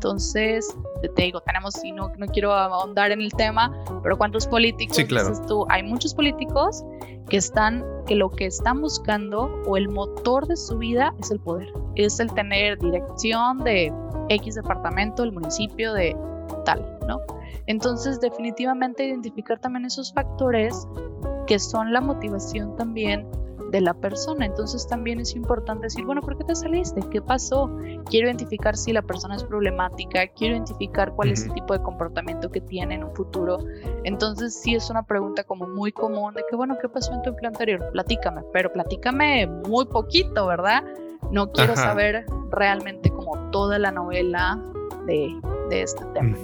Entonces, 0.00 0.74
te 1.14 1.22
digo, 1.22 1.42
tenemos, 1.42 1.84
y 1.84 1.92
no, 1.92 2.10
no 2.16 2.26
quiero 2.28 2.54
ahondar 2.54 3.12
en 3.12 3.20
el 3.20 3.30
tema, 3.34 3.70
pero 4.02 4.16
¿cuántos 4.16 4.46
políticos 4.46 4.96
sí, 4.96 5.04
claro. 5.04 5.30
tú? 5.46 5.66
Hay 5.68 5.82
muchos 5.82 6.14
políticos 6.14 6.82
que 7.28 7.36
están, 7.36 7.84
que 8.06 8.14
lo 8.14 8.30
que 8.30 8.46
están 8.46 8.80
buscando 8.80 9.62
o 9.66 9.76
el 9.76 9.90
motor 9.90 10.46
de 10.46 10.56
su 10.56 10.78
vida 10.78 11.14
es 11.20 11.30
el 11.30 11.38
poder, 11.38 11.70
es 11.96 12.18
el 12.18 12.32
tener 12.32 12.78
dirección 12.78 13.58
de 13.58 13.92
X 14.30 14.54
departamento, 14.54 15.22
el 15.22 15.32
municipio 15.32 15.92
de 15.92 16.16
tal, 16.64 16.98
¿no? 17.06 17.20
Entonces, 17.66 18.20
definitivamente 18.20 19.04
identificar 19.04 19.58
también 19.58 19.84
esos 19.84 20.14
factores 20.14 20.88
que 21.46 21.58
son 21.58 21.92
la 21.92 22.00
motivación 22.00 22.74
también 22.76 23.28
de 23.70 23.80
la 23.80 23.94
persona. 23.94 24.46
Entonces 24.46 24.86
también 24.86 25.20
es 25.20 25.34
importante 25.34 25.84
decir, 25.84 26.04
bueno, 26.04 26.20
¿por 26.20 26.36
qué 26.36 26.44
te 26.44 26.54
saliste? 26.54 27.00
¿Qué 27.10 27.22
pasó? 27.22 27.70
Quiero 28.08 28.26
identificar 28.26 28.76
si 28.76 28.92
la 28.92 29.02
persona 29.02 29.36
es 29.36 29.44
problemática, 29.44 30.26
quiero 30.28 30.54
identificar 30.54 31.12
cuál 31.14 31.30
es 31.30 31.44
el 31.44 31.52
tipo 31.52 31.72
de 31.72 31.82
comportamiento 31.82 32.50
que 32.50 32.60
tiene 32.60 32.96
en 32.96 33.04
un 33.04 33.14
futuro. 33.14 33.58
Entonces 34.04 34.54
sí 34.54 34.74
es 34.74 34.90
una 34.90 35.02
pregunta 35.02 35.44
como 35.44 35.66
muy 35.66 35.92
común 35.92 36.34
de 36.34 36.44
que, 36.48 36.56
bueno, 36.56 36.76
¿qué 36.80 36.88
pasó 36.88 37.12
en 37.14 37.22
tu 37.22 37.30
empleo 37.30 37.48
anterior? 37.48 37.90
Platícame, 37.92 38.42
pero 38.52 38.72
platícame 38.72 39.46
muy 39.46 39.86
poquito, 39.86 40.46
¿verdad? 40.46 40.84
No 41.30 41.52
quiero 41.52 41.76
saber 41.76 42.24
realmente 42.50 43.10
como 43.10 43.50
toda 43.50 43.78
la 43.78 43.92
novela 43.92 44.58
de, 45.06 45.36
este 45.70 46.04
tema. 46.14 46.36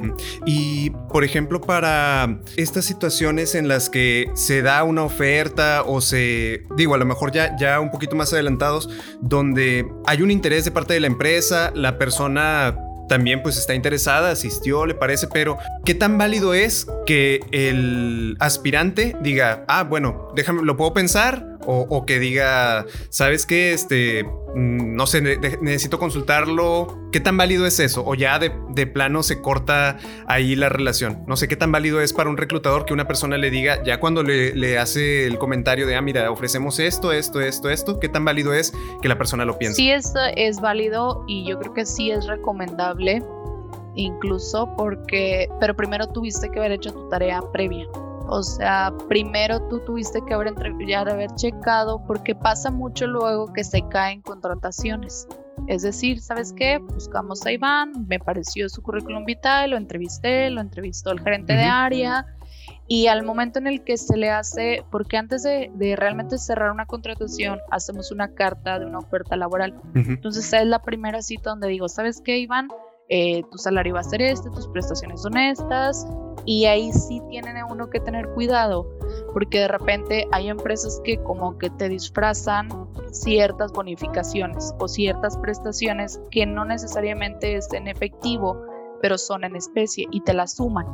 Y, 0.45 0.91
por 1.11 1.25
ejemplo, 1.25 1.61
para 1.61 2.39
estas 2.57 2.85
situaciones 2.85 3.55
en 3.55 3.67
las 3.67 3.91
que 3.91 4.31
se 4.35 4.63
da 4.63 4.85
una 4.85 5.03
oferta 5.03 5.83
o 5.85 6.01
se, 6.01 6.63
digo, 6.77 6.95
a 6.95 6.99
lo 6.99 7.07
mejor 7.07 7.33
ya, 7.33 7.57
ya 7.57 7.81
un 7.81 7.91
poquito 7.91 8.15
más 8.15 8.33
adelantados, 8.33 8.89
donde 9.21 9.87
hay 10.07 10.23
un 10.23 10.31
interés 10.31 10.65
de 10.65 10.71
parte 10.71 10.95
de 10.95 11.01
la 11.01 11.09
empresa, 11.09 11.73
la 11.75 11.99
persona 11.99 12.77
también 13.09 13.43
pues 13.43 13.57
está 13.57 13.75
interesada, 13.75 14.31
asistió, 14.31 14.87
le 14.87 14.95
parece, 14.95 15.29
pero 15.29 15.59
¿qué 15.85 15.95
tan 15.95 16.19
válido 16.19 16.55
es 16.55 16.87
que 17.07 17.41
el 17.53 18.37
aspirante 18.41 19.17
diga, 19.23 19.65
ah, 19.69 19.85
bueno, 19.85 20.29
déjame, 20.35 20.63
lo 20.63 20.77
puedo 20.77 20.93
pensar? 20.93 21.57
O, 21.69 22.07
que 22.07 22.21
diga, 22.21 22.87
¿sabes 23.09 23.45
qué? 23.45 23.73
Este, 23.73 24.25
no 24.57 25.07
sé, 25.07 25.21
necesito 25.21 25.99
consultarlo. 25.99 27.11
¿Qué 27.13 27.21
tan 27.21 27.37
válido 27.37 27.67
es 27.67 27.79
eso? 27.79 28.03
O 28.07 28.15
ya 28.15 28.39
de, 28.39 28.53
de, 28.71 28.87
plano 28.87 29.23
se 29.23 29.43
corta 29.43 29.99
ahí 30.27 30.57
la 30.57 30.71
relación. 30.71 31.25
No 31.27 31.37
sé 31.37 31.47
qué 31.47 31.57
tan 31.57 31.71
válido 31.71 32.01
es 32.01 32.15
para 32.15 32.31
un 32.31 32.39
reclutador 32.39 32.87
que 32.87 32.95
una 32.95 33.07
persona 33.07 33.37
le 33.37 33.51
diga, 33.51 33.83
ya 33.85 34.01
cuando 34.01 34.23
le, 34.23 34.55
le 34.55 34.79
hace 34.79 35.27
el 35.27 35.37
comentario 35.37 35.87
de, 35.87 35.97
ah, 35.97 36.01
mira, 36.01 36.31
ofrecemos 36.31 36.79
esto, 36.79 37.13
esto, 37.13 37.43
esto, 37.43 37.69
esto, 37.69 38.01
¿qué 38.01 38.09
tan 38.09 38.25
válido 38.25 38.55
es 38.55 38.73
que 39.03 39.09
la 39.09 39.19
persona 39.19 39.45
lo 39.45 39.59
piense? 39.59 39.77
Sí, 39.77 39.91
es, 39.91 40.15
es 40.37 40.59
válido 40.59 41.23
y 41.29 41.47
yo 41.47 41.59
creo 41.59 41.75
que 41.75 41.85
sí 41.85 42.11
es 42.11 42.27
recomendable, 42.27 43.23
incluso 43.95 44.75
porque, 44.79 45.51
pero 45.61 45.77
primero 45.77 46.07
tuviste 46.09 46.51
que 46.51 46.61
haber 46.61 46.73
hecho 46.73 46.95
tu 46.95 47.07
tarea 47.11 47.43
previa. 47.53 47.87
O 48.29 48.43
sea, 48.43 48.93
primero 49.09 49.61
tú 49.69 49.81
tuviste 49.81 50.21
que 50.27 50.35
haber, 50.35 50.55
haber 51.09 51.35
checado 51.37 52.03
porque 52.07 52.35
pasa 52.35 52.71
mucho 52.71 53.07
luego 53.07 53.53
que 53.53 53.65
se 53.65 53.87
caen 53.89 54.23
contrataciones. 54.23 55.29
Es 55.69 55.83
decir, 55.83 56.21
¿sabes 56.21 56.53
qué? 56.53 56.79
Buscamos 56.79 57.45
a 57.47 57.53
Iván, 57.53 58.07
me 58.09 58.19
pareció 58.19 58.69
su 58.69 58.83
currículum 58.83 59.25
vitae, 59.25 59.69
lo 59.69 59.77
entrevisté, 59.77 60.51
lo 60.51 60.61
entrevistó 60.61 61.13
el 61.13 61.21
gerente 61.21 61.55
de 61.55 61.65
área 61.65 62.27
y 62.89 63.09
al 63.09 63.25
momento 63.25 63.59
en 63.59 63.67
el 63.67 63.83
que 63.83 63.97
se 63.97 64.17
le 64.17 64.31
hace, 64.31 64.85
porque 64.91 65.17
antes 65.17 65.43
de, 65.43 65.71
realmente 65.97 66.39
cerrar 66.39 66.71
una 66.71 66.87
contratación, 66.87 67.59
hacemos 67.71 68.13
una 68.13 68.33
carta 68.35 68.79
de 68.79 68.87
una 68.87 68.99
oferta 68.99 69.37
laboral. 69.37 69.75
Entonces, 69.95 70.53
es 70.53 70.67
la 70.67 70.81
primera 70.81 71.21
cita 71.21 71.51
donde 71.51 71.69
digo, 71.69 71.89
¿sabes 71.89 72.21
qué, 72.25 72.39
Iván? 72.39 72.69
Eh, 73.09 73.43
tu 73.51 73.59
salario 73.59 73.95
va 73.95 74.01
a 74.01 74.05
ser 74.05 74.21
este, 74.23 74.51
tus 74.51 74.67
prestaciones 74.69 75.23
son 75.23 75.37
estas, 75.37 76.07
y 76.47 76.65
ahí 76.67 76.93
sí 76.93 77.21
tienen 77.29 77.57
uno 77.69 77.91
que 77.91 78.01
tener 78.01 78.29
cuidado, 78.31 78.89
porque 79.33 79.61
de 79.61 79.69
repente 79.69 80.27
hay 80.33 80.49
empresas 80.49 81.01
que 81.05 81.19
como 81.19 81.59
que 81.59 81.69
te 81.71 81.89
disfrazan 81.89 82.69
ciertas 83.11 83.73
bonificaciones 83.73 84.75
o 84.79 84.89
ciertas 84.89 85.37
prestaciones 85.39 86.21
que 86.31 86.47
no 86.47 86.65
necesariamente 86.65 87.57
es 87.57 87.73
en 87.73 87.89
efectivo, 87.89 88.63
pero 89.03 89.19
son 89.19 89.45
en 89.45 89.57
especie 89.57 90.07
y 90.11 90.21
te 90.23 90.33
las 90.33 90.55
suman. 90.57 90.87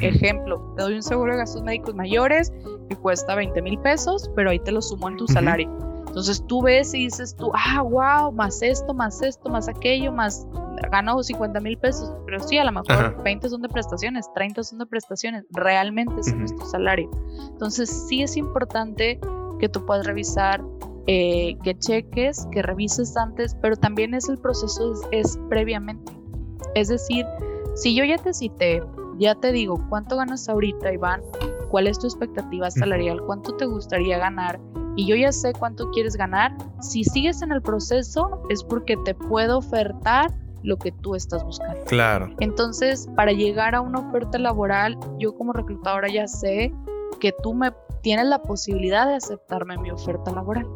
Ejemplo, 0.00 0.72
te 0.76 0.82
doy 0.82 0.94
un 0.94 1.02
seguro 1.02 1.32
de 1.32 1.38
gastos 1.38 1.62
médicos 1.62 1.94
mayores 1.94 2.52
que 2.88 2.96
cuesta 2.96 3.34
20 3.34 3.60
mil 3.62 3.78
pesos, 3.80 4.30
pero 4.34 4.50
ahí 4.50 4.60
te 4.60 4.72
lo 4.72 4.80
sumo 4.80 5.08
en 5.08 5.16
tu 5.16 5.26
salario. 5.26 5.68
Entonces 6.06 6.44
tú 6.46 6.62
ves 6.62 6.92
y 6.94 7.04
dices 7.04 7.36
tú, 7.36 7.52
ah, 7.54 7.82
wow, 7.82 8.32
más 8.32 8.62
esto, 8.62 8.92
más 8.94 9.22
esto, 9.22 9.48
más 9.48 9.68
aquello, 9.68 10.10
más 10.12 10.46
gano 10.90 11.22
50 11.22 11.60
mil 11.60 11.76
pesos, 11.78 12.12
pero 12.26 12.40
sí, 12.40 12.58
a 12.58 12.64
lo 12.64 12.72
mejor 12.72 13.22
20 13.22 13.48
son 13.48 13.62
de 13.62 13.68
prestaciones, 13.68 14.30
30 14.34 14.62
son 14.62 14.78
de 14.78 14.86
prestaciones, 14.86 15.44
realmente 15.50 16.14
es 16.20 16.34
nuestro 16.34 16.64
salario. 16.66 17.10
Entonces 17.50 18.06
sí 18.08 18.22
es 18.22 18.36
importante 18.36 19.20
que 19.58 19.68
tú 19.68 19.84
puedas 19.84 20.06
revisar, 20.06 20.62
eh, 21.06 21.56
que 21.62 21.78
cheques, 21.78 22.46
que 22.50 22.62
revises 22.62 23.16
antes, 23.16 23.56
pero 23.60 23.76
también 23.76 24.14
es 24.14 24.28
el 24.28 24.38
proceso, 24.38 24.92
es, 25.10 25.38
previamente. 25.48 26.12
Es 26.74 26.88
decir, 26.88 27.26
si 27.74 27.94
yo 27.94 28.04
ya 28.04 28.16
te 28.16 28.32
cité, 28.32 28.82
ya 29.18 29.34
te 29.34 29.52
digo 29.52 29.84
cuánto 29.88 30.16
ganas 30.16 30.48
ahorita, 30.48 30.92
Iván, 30.92 31.20
cuál 31.68 31.86
es 31.86 31.98
tu 31.98 32.06
expectativa 32.06 32.70
salarial, 32.70 33.20
cuánto 33.26 33.56
te 33.56 33.66
gustaría 33.66 34.18
ganar, 34.18 34.60
y 34.96 35.06
yo 35.06 35.16
ya 35.16 35.32
sé 35.32 35.52
cuánto 35.52 35.90
quieres 35.90 36.16
ganar, 36.16 36.56
si 36.80 37.04
sigues 37.04 37.42
en 37.42 37.52
el 37.52 37.62
proceso 37.62 38.42
es 38.50 38.62
porque 38.62 38.96
te 39.04 39.14
puedo 39.14 39.58
ofertar 39.58 40.32
lo 40.62 40.76
que 40.78 40.92
tú 40.92 41.14
estás 41.14 41.44
buscando. 41.44 41.84
Claro. 41.84 42.34
Entonces, 42.40 43.08
para 43.16 43.32
llegar 43.32 43.74
a 43.74 43.80
una 43.80 44.00
oferta 44.00 44.38
laboral, 44.38 44.98
yo 45.18 45.34
como 45.34 45.52
reclutadora 45.52 46.08
ya 46.08 46.26
sé 46.26 46.72
que 47.20 47.32
tú 47.42 47.54
me 47.54 47.72
tienes 48.02 48.26
la 48.26 48.42
posibilidad 48.42 49.06
de 49.06 49.14
aceptarme 49.14 49.76
mi 49.78 49.90
oferta 49.90 50.30
laboral. 50.32 50.66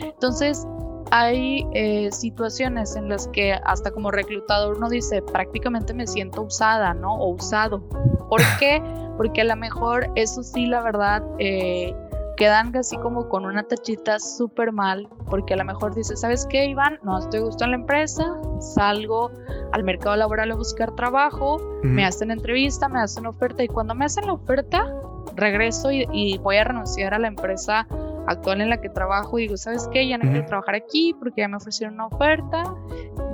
Entonces, 0.00 0.66
hay 1.10 1.66
eh, 1.72 2.10
situaciones 2.12 2.96
en 2.96 3.08
las 3.08 3.28
que 3.28 3.52
hasta 3.52 3.90
como 3.90 4.10
reclutador 4.10 4.76
uno 4.76 4.88
dice, 4.88 5.22
prácticamente 5.22 5.94
me 5.94 6.06
siento 6.06 6.42
usada, 6.42 6.94
¿no? 6.94 7.14
O 7.14 7.30
usado. 7.30 7.80
¿Por 8.28 8.40
qué? 8.58 8.82
Porque 9.16 9.40
a 9.40 9.44
lo 9.44 9.56
mejor 9.56 10.10
eso 10.14 10.42
sí, 10.42 10.66
la 10.66 10.82
verdad, 10.82 11.22
eh, 11.38 11.94
quedan 12.38 12.74
así 12.76 12.96
como 12.98 13.28
con 13.28 13.44
una 13.44 13.64
tachita 13.64 14.20
súper 14.20 14.72
mal, 14.72 15.08
porque 15.28 15.54
a 15.54 15.56
lo 15.56 15.64
mejor 15.64 15.94
dice, 15.94 16.16
¿sabes 16.16 16.46
qué, 16.48 16.66
Iván? 16.66 16.98
No 17.02 17.18
estoy 17.18 17.40
gustando 17.40 17.64
en 17.64 17.70
la 17.72 17.76
empresa, 17.78 18.24
salgo 18.60 19.30
al 19.72 19.82
mercado 19.82 20.14
laboral 20.16 20.52
a 20.52 20.54
buscar 20.54 20.94
trabajo, 20.94 21.58
me 21.82 22.04
hacen 22.04 22.30
entrevista, 22.30 22.88
me 22.88 23.00
hacen 23.00 23.26
oferta, 23.26 23.62
y 23.64 23.68
cuando 23.68 23.94
me 23.94 24.04
hacen 24.04 24.26
la 24.26 24.34
oferta, 24.34 24.86
regreso 25.34 25.90
y 25.90 26.38
voy 26.38 26.56
a 26.56 26.64
renunciar 26.64 27.12
a 27.12 27.18
la 27.18 27.28
empresa 27.28 27.86
actual 28.28 28.60
en 28.60 28.70
la 28.70 28.80
que 28.80 28.88
trabajo 28.88 29.38
y 29.38 29.42
digo, 29.42 29.56
¿sabes 29.56 29.88
qué? 29.92 30.06
Ya 30.06 30.18
no 30.18 30.30
quiero 30.30 30.46
trabajar 30.46 30.74
aquí 30.74 31.14
porque 31.18 31.40
ya 31.42 31.48
me 31.48 31.56
ofrecieron 31.56 31.94
una 31.94 32.06
oferta, 32.06 32.74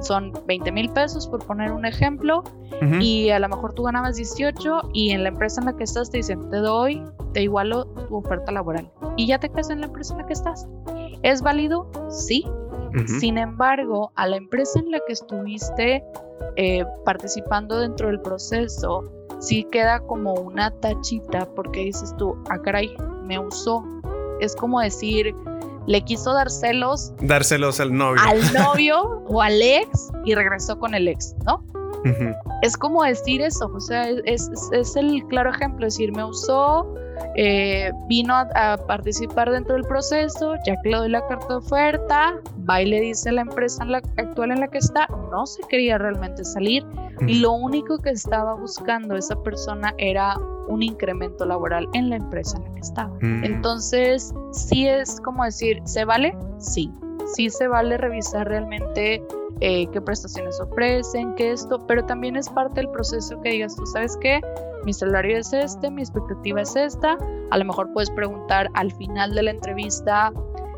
son 0.01 0.33
20 0.47 0.73
mil 0.73 0.91
pesos 0.91 1.27
por 1.27 1.45
poner 1.45 1.73
un 1.73 1.85
ejemplo, 1.85 2.43
y 3.01 3.31
a 3.31 3.39
lo 3.39 3.49
mejor 3.49 3.73
tú 3.75 3.85
ganabas 3.85 4.17
18 4.17 4.91
y 4.93 5.11
en 5.11 5.23
la 5.23 5.31
empresa 5.31 5.61
en 5.61 5.67
la 5.67 5.77
que 5.77 5.85
estás 5.85 6.11
te 6.11 6.19
dicen, 6.19 6.49
te 6.51 6.59
doy, 6.59 7.03
te 7.33 7.43
igualo 7.43 7.87
tu 7.87 8.17
oferta 8.17 8.53
laboral 8.53 8.91
y 9.17 9.27
ya 9.27 9.39
te 9.39 9.49
quedas 9.49 9.71
en 9.71 9.81
la 9.81 9.87
empresa 9.87 10.15
en 10.15 10.21
la 10.21 10.27
que 10.27 10.33
estás. 10.33 10.69
¿Es 11.23 11.43
válido? 11.43 11.91
Sí. 12.09 12.45
Sin 13.19 13.39
embargo, 13.39 14.13
a 14.15 14.29
la 14.29 14.37
empresa 14.37 14.79
en 14.79 14.93
la 14.93 15.01
que 15.05 15.15
estuviste 15.15 16.05
eh, 16.57 16.85
participando 17.05 17.81
dentro 17.81 18.07
del 18.07 18.21
proceso, 18.21 19.11
sí 19.41 19.67
queda 19.73 19.99
como 20.01 20.35
una 20.35 20.71
tachita 20.71 21.49
porque 21.55 21.87
dices 21.87 22.15
tú, 22.17 22.37
ah, 22.51 22.59
caray, 22.63 22.97
me 23.25 23.39
usó, 23.39 23.85
es 24.41 24.55
como 24.57 24.81
decir, 24.81 25.35
le 25.87 26.03
quiso 26.03 26.33
dar 26.33 26.51
celos. 26.51 27.13
Dar 27.21 27.45
celos 27.45 27.81
al 27.81 27.93
novio. 27.93 28.21
Al 28.25 28.41
novio 28.55 29.23
o 29.27 29.43
al 29.43 29.61
ex 29.61 30.11
y 30.25 30.35
regresó 30.35 30.79
con 30.79 30.95
el 30.95 31.09
ex, 31.09 31.35
¿no? 31.45 31.63
Es 32.61 32.77
como 32.77 33.03
decir 33.03 33.41
eso, 33.41 33.71
o 33.75 33.81
sea, 33.81 34.11
es, 34.11 34.51
es, 34.73 34.97
el 34.97 35.25
claro 35.29 35.51
ejemplo, 35.51 35.87
es 35.87 35.95
decir, 35.95 36.13
me 36.13 36.23
usó, 36.23 36.95
eh, 37.37 37.93
vino 38.09 38.35
a, 38.35 38.77
participar 38.87 39.51
dentro 39.51 39.75
del 39.75 39.85
proceso, 39.85 40.55
ya 40.67 40.81
que 40.83 40.91
le 40.91 40.97
doy 40.97 41.09
la 41.11 41.27
carta 41.27 41.47
de 41.49 41.55
oferta, 41.55 42.35
va 42.69 42.83
y 42.83 42.87
le 42.87 43.01
dice 43.01 43.31
a 43.31 43.33
la 43.33 43.43
empresa 43.43 43.85
actual 44.17 44.53
en 44.53 44.61
la 44.61 44.69
que 44.69 44.79
está, 44.79 45.07
no 45.31 45.47
se 45.47 45.63
quería 45.69 45.99
realmente 45.99 46.45
salir 46.45 46.85
y 47.27 47.39
lo 47.39 47.53
único 47.53 47.99
que 47.99 48.11
estaba 48.11 48.55
buscando 48.55 49.17
esa 49.17 49.37
persona 49.43 49.95
era 49.99 50.37
un 50.69 50.83
incremento 50.83 51.45
laboral 51.45 51.89
en 51.93 52.11
la 52.11 52.17
empresa 52.17 52.57
en 52.59 52.65
la 52.65 52.75
que 52.75 52.81
estaba. 52.81 53.19
Mm. 53.21 53.45
Entonces, 53.45 54.35
sí 54.53 54.89
es 54.89 55.21
como 55.21 55.45
decir, 55.45 55.81
¿se 55.85 56.05
vale? 56.05 56.37
Sí, 56.59 56.91
sí 57.35 57.51
se 57.51 57.69
vale 57.69 57.97
revisar 57.97 58.49
realmente 58.49 59.23
eh, 59.61 59.87
qué 59.93 60.01
prestaciones 60.01 60.61
ofrecen, 60.61 61.35
qué 61.35 61.53
esto, 61.53 61.85
pero 61.87 62.05
también 62.05 62.37
es 62.37 62.49
parte 62.49 62.81
del 62.81 62.91
proceso 62.91 63.41
que 63.41 63.51
digas, 63.51 63.77
tú 63.77 63.87
sabes 63.87 64.17
qué, 64.21 64.41
mi 64.85 64.93
salario 64.93 65.39
es 65.39 65.53
este, 65.53 65.91
mi 65.91 66.03
expectativa 66.03 66.61
es 66.61 66.77
esta, 66.77 67.17
a 67.51 67.59
lo 67.59 67.65
mejor 67.65 67.93
puedes 67.93 68.11
preguntar 68.11 68.69
al 68.75 68.93
final 68.93 69.35
de 69.35 69.43
la 69.43 69.51
entrevista, 69.53 70.33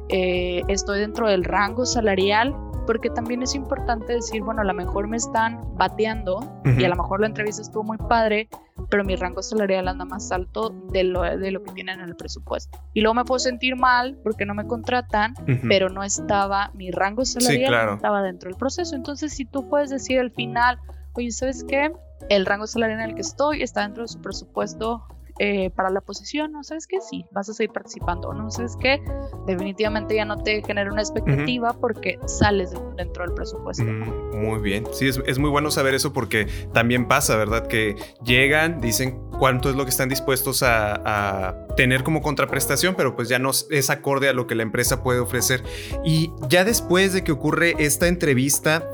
eh, 0.08 0.62
estoy 0.68 1.00
dentro 1.00 1.28
del 1.28 1.44
rango 1.44 1.84
salarial, 1.84 2.54
porque 2.86 3.10
también 3.10 3.42
es 3.42 3.54
importante 3.54 4.14
decir, 4.14 4.42
bueno, 4.42 4.62
a 4.62 4.64
lo 4.64 4.74
mejor 4.74 5.08
me 5.08 5.16
están 5.16 5.60
bateando 5.76 6.40
y 6.64 6.84
a 6.84 6.88
lo 6.88 6.96
mejor 6.96 7.20
la 7.20 7.26
entrevista 7.26 7.62
estuvo 7.62 7.82
muy 7.82 7.98
padre, 7.98 8.48
pero 8.88 9.04
mi 9.04 9.16
rango 9.16 9.42
salarial 9.42 9.88
anda 9.88 10.04
más 10.04 10.30
alto 10.32 10.70
de 10.92 11.04
lo, 11.04 11.22
de 11.22 11.50
lo 11.50 11.62
que 11.62 11.72
tienen 11.72 12.00
en 12.00 12.08
el 12.08 12.16
presupuesto. 12.16 12.78
Y 12.94 13.00
luego 13.00 13.14
me 13.14 13.24
puedo 13.24 13.38
sentir 13.38 13.76
mal 13.76 14.18
porque 14.22 14.46
no 14.46 14.54
me 14.54 14.66
contratan, 14.66 15.34
pero 15.68 15.88
no 15.88 16.02
estaba, 16.02 16.70
mi 16.74 16.90
rango 16.90 17.24
salarial 17.24 17.86
no 17.86 17.94
estaba 17.94 18.22
dentro 18.22 18.48
del 18.48 18.58
proceso. 18.58 18.94
Entonces, 18.94 19.32
si 19.32 19.44
tú 19.44 19.68
puedes 19.68 19.90
decir 19.90 20.20
al 20.20 20.30
final, 20.30 20.78
oye, 21.14 21.30
¿sabes 21.30 21.64
qué? 21.64 21.92
El 22.28 22.46
rango 22.46 22.66
salarial 22.66 23.00
en 23.00 23.10
el 23.10 23.14
que 23.14 23.20
estoy 23.20 23.62
está 23.62 23.82
dentro 23.82 24.04
de 24.04 24.08
su 24.08 24.20
presupuesto 24.20 25.04
eh, 25.38 25.70
para 25.70 25.90
la 25.90 26.00
posición, 26.00 26.52
¿no? 26.52 26.64
¿Sabes 26.64 26.86
qué? 26.86 27.00
Sí, 27.00 27.26
vas 27.30 27.48
a 27.48 27.54
seguir 27.54 27.72
participando, 27.72 28.32
¿no? 28.32 28.50
¿Sabes 28.50 28.76
qué? 28.80 29.02
Definitivamente 29.46 30.14
ya 30.14 30.24
no 30.24 30.38
te 30.38 30.62
genera 30.62 30.90
una 30.90 31.02
expectativa 31.02 31.74
porque 31.74 32.18
sales 32.26 32.72
dentro 32.96 33.24
del 33.24 33.34
presupuesto. 33.34 33.84
Mm, 33.84 34.44
muy 34.44 34.60
bien, 34.60 34.84
sí, 34.92 35.08
es, 35.08 35.38
muy 35.38 35.50
bueno 35.50 35.70
saber 35.70 35.94
eso 35.94 36.12
porque 36.12 36.46
también 36.72 37.06
pasa, 37.06 37.36
¿verdad? 37.36 37.66
Que 37.66 37.96
llegan, 38.24 38.80
dicen 38.80 39.20
cuánto 39.38 39.68
es 39.68 39.76
lo 39.76 39.84
que 39.84 39.90
están 39.90 40.08
dispuestos 40.08 40.62
a, 40.62 40.94
a 41.04 41.66
tener 41.76 42.02
como 42.02 42.22
contraprestación, 42.22 42.94
pero 42.94 43.14
pues 43.14 43.28
ya 43.28 43.38
no 43.38 43.50
es 43.50 43.90
acorde 43.90 44.28
a 44.30 44.32
lo 44.32 44.46
que 44.46 44.54
la 44.54 44.62
empresa 44.62 45.02
puede 45.02 45.20
ofrecer. 45.20 45.62
Y 46.04 46.32
ya 46.48 46.64
después 46.64 47.12
de 47.12 47.22
que 47.22 47.32
ocurre 47.32 47.74
esta 47.78 48.08
entrevista, 48.08 48.88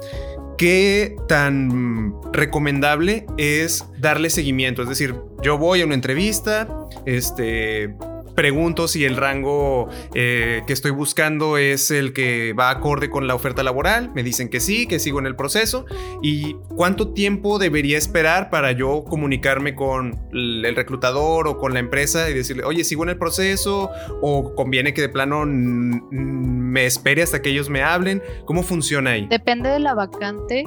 ¿qué 0.59 1.17
tan 1.29 2.15
recomendable 2.33 3.27
es 3.37 3.85
darle 3.99 4.31
seguimiento? 4.31 4.83
Es 4.83 4.89
decir, 4.89 5.15
yo 5.43 5.59
voy 5.59 5.83
a 5.83 5.85
una 5.87 5.95
entrevista, 5.95 6.69
este, 7.07 7.95
pregunto 8.35 8.89
si 8.89 9.05
el 9.05 9.17
rango 9.17 9.89
eh, 10.15 10.63
que 10.67 10.73
estoy 10.73 10.91
buscando 10.91 11.57
es 11.57 11.91
el 11.91 12.13
que 12.13 12.53
va 12.53 12.71
acorde 12.71 13.11
con 13.11 13.27
la 13.27 13.35
oferta 13.35 13.63
laboral. 13.63 14.11
Me 14.15 14.23
dicen 14.23 14.49
que 14.49 14.61
sí, 14.61 14.87
que 14.87 14.99
sigo 14.99 15.19
en 15.19 15.27
el 15.27 15.37
proceso. 15.37 15.87
¿Y 16.23 16.55
cuánto 16.75 17.13
tiempo 17.13 17.59
debería 17.59 17.99
esperar 17.99 18.51
para 18.51 18.73
yo 18.73 19.05
comunicarme 19.05 19.75
con 19.75 20.21
el 20.33 20.75
reclutador 20.75 21.49
o 21.49 21.59
con 21.59 21.75
la 21.75 21.81
empresa 21.81 22.31
y 22.31 22.35
decirle, 22.35 22.65
oye, 22.65 22.85
sigo 22.85 23.03
en 23.03 23.11
el 23.11 23.19
proceso? 23.19 23.91
¿O 24.21 24.55
conviene 24.55 24.95
que 24.95 25.03
de 25.03 25.09
plano 25.09 25.45
me 25.47 26.87
espere 26.87 27.23
hasta 27.23 27.43
que 27.43 27.51
ellos 27.51 27.69
me 27.69 27.83
hablen? 27.83 28.23
¿Cómo 28.45 28.63
funciona 28.63 29.11
ahí? 29.11 29.27
Depende 29.29 29.69
de 29.69 29.79
la 29.79 29.95
vacante 29.95 30.65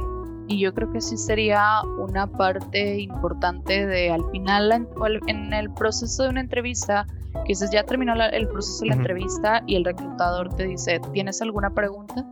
y 0.47 0.59
yo 0.59 0.73
creo 0.73 0.91
que 0.91 1.01
sí 1.01 1.17
sería 1.17 1.81
una 1.97 2.27
parte 2.27 2.99
importante 2.99 3.85
de 3.85 4.11
al 4.11 4.23
final 4.31 4.87
en 5.27 5.53
el 5.53 5.71
proceso 5.73 6.23
de 6.23 6.29
una 6.29 6.41
entrevista 6.41 7.05
que 7.33 7.49
dices 7.49 7.71
ya 7.71 7.83
terminó 7.83 8.13
el 8.13 8.47
proceso 8.47 8.81
de 8.81 8.89
la 8.89 8.95
entrevista 8.95 9.63
y 9.65 9.75
el 9.75 9.85
reclutador 9.85 10.53
te 10.55 10.65
dice 10.65 11.01
¿tienes 11.13 11.41
alguna 11.41 11.73
pregunta? 11.73 12.25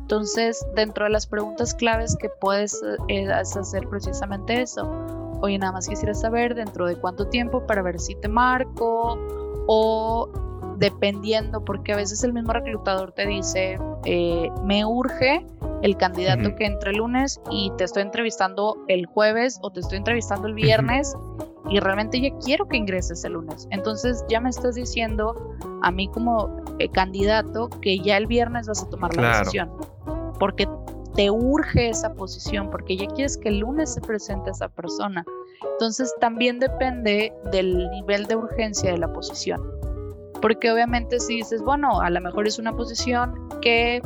Entonces 0.00 0.64
dentro 0.74 1.04
de 1.04 1.10
las 1.10 1.26
preguntas 1.26 1.74
claves 1.74 2.16
que 2.20 2.28
puedes 2.40 2.80
eh, 3.08 3.26
hacer 3.30 3.88
precisamente 3.88 4.62
eso 4.62 4.90
oye 5.42 5.58
nada 5.58 5.72
más 5.72 5.88
quisiera 5.88 6.14
saber 6.14 6.54
dentro 6.54 6.86
de 6.86 6.96
cuánto 6.96 7.26
tiempo 7.28 7.66
para 7.66 7.82
ver 7.82 7.98
si 7.98 8.14
te 8.14 8.28
marco 8.28 9.18
o 9.66 10.30
dependiendo, 10.78 11.64
porque 11.64 11.92
a 11.92 11.96
veces 11.96 12.22
el 12.24 12.32
mismo 12.32 12.52
reclutador 12.52 13.12
te 13.12 13.26
dice, 13.26 13.78
eh, 14.04 14.50
me 14.64 14.84
urge 14.84 15.44
el 15.82 15.96
candidato 15.96 16.54
que 16.56 16.66
entre 16.66 16.90
el 16.90 16.98
lunes 16.98 17.40
y 17.50 17.70
te 17.76 17.84
estoy 17.84 18.02
entrevistando 18.02 18.76
el 18.88 19.06
jueves 19.06 19.58
o 19.62 19.70
te 19.70 19.80
estoy 19.80 19.98
entrevistando 19.98 20.48
el 20.48 20.54
viernes 20.54 21.14
y 21.68 21.80
realmente 21.80 22.20
ya 22.20 22.30
quiero 22.44 22.66
que 22.68 22.76
ingreses 22.76 23.24
el 23.24 23.34
lunes. 23.34 23.66
Entonces 23.70 24.24
ya 24.28 24.40
me 24.40 24.50
estás 24.50 24.74
diciendo 24.74 25.56
a 25.82 25.90
mí 25.90 26.08
como 26.08 26.62
eh, 26.78 26.88
candidato 26.88 27.68
que 27.80 27.98
ya 27.98 28.16
el 28.16 28.26
viernes 28.26 28.66
vas 28.66 28.82
a 28.82 28.88
tomar 28.88 29.14
la 29.16 29.38
decisión, 29.38 29.70
porque 30.38 30.68
te 31.14 31.30
urge 31.30 31.88
esa 31.88 32.12
posición, 32.14 32.70
porque 32.70 32.96
ya 32.96 33.06
quieres 33.06 33.36
que 33.36 33.48
el 33.48 33.58
lunes 33.58 33.94
se 33.94 34.00
presente 34.00 34.50
esa 34.50 34.68
persona. 34.68 35.24
Entonces 35.72 36.14
también 36.20 36.58
depende 36.58 37.32
del 37.50 37.90
nivel 37.90 38.26
de 38.26 38.36
urgencia 38.36 38.92
de 38.92 38.98
la 38.98 39.12
posición. 39.12 39.62
Porque 40.40 40.70
obviamente 40.70 41.18
si 41.20 41.36
dices, 41.36 41.62
bueno, 41.62 42.00
a 42.00 42.10
lo 42.10 42.20
mejor 42.20 42.46
es 42.46 42.58
una 42.58 42.74
posición 42.74 43.48
que 43.60 44.00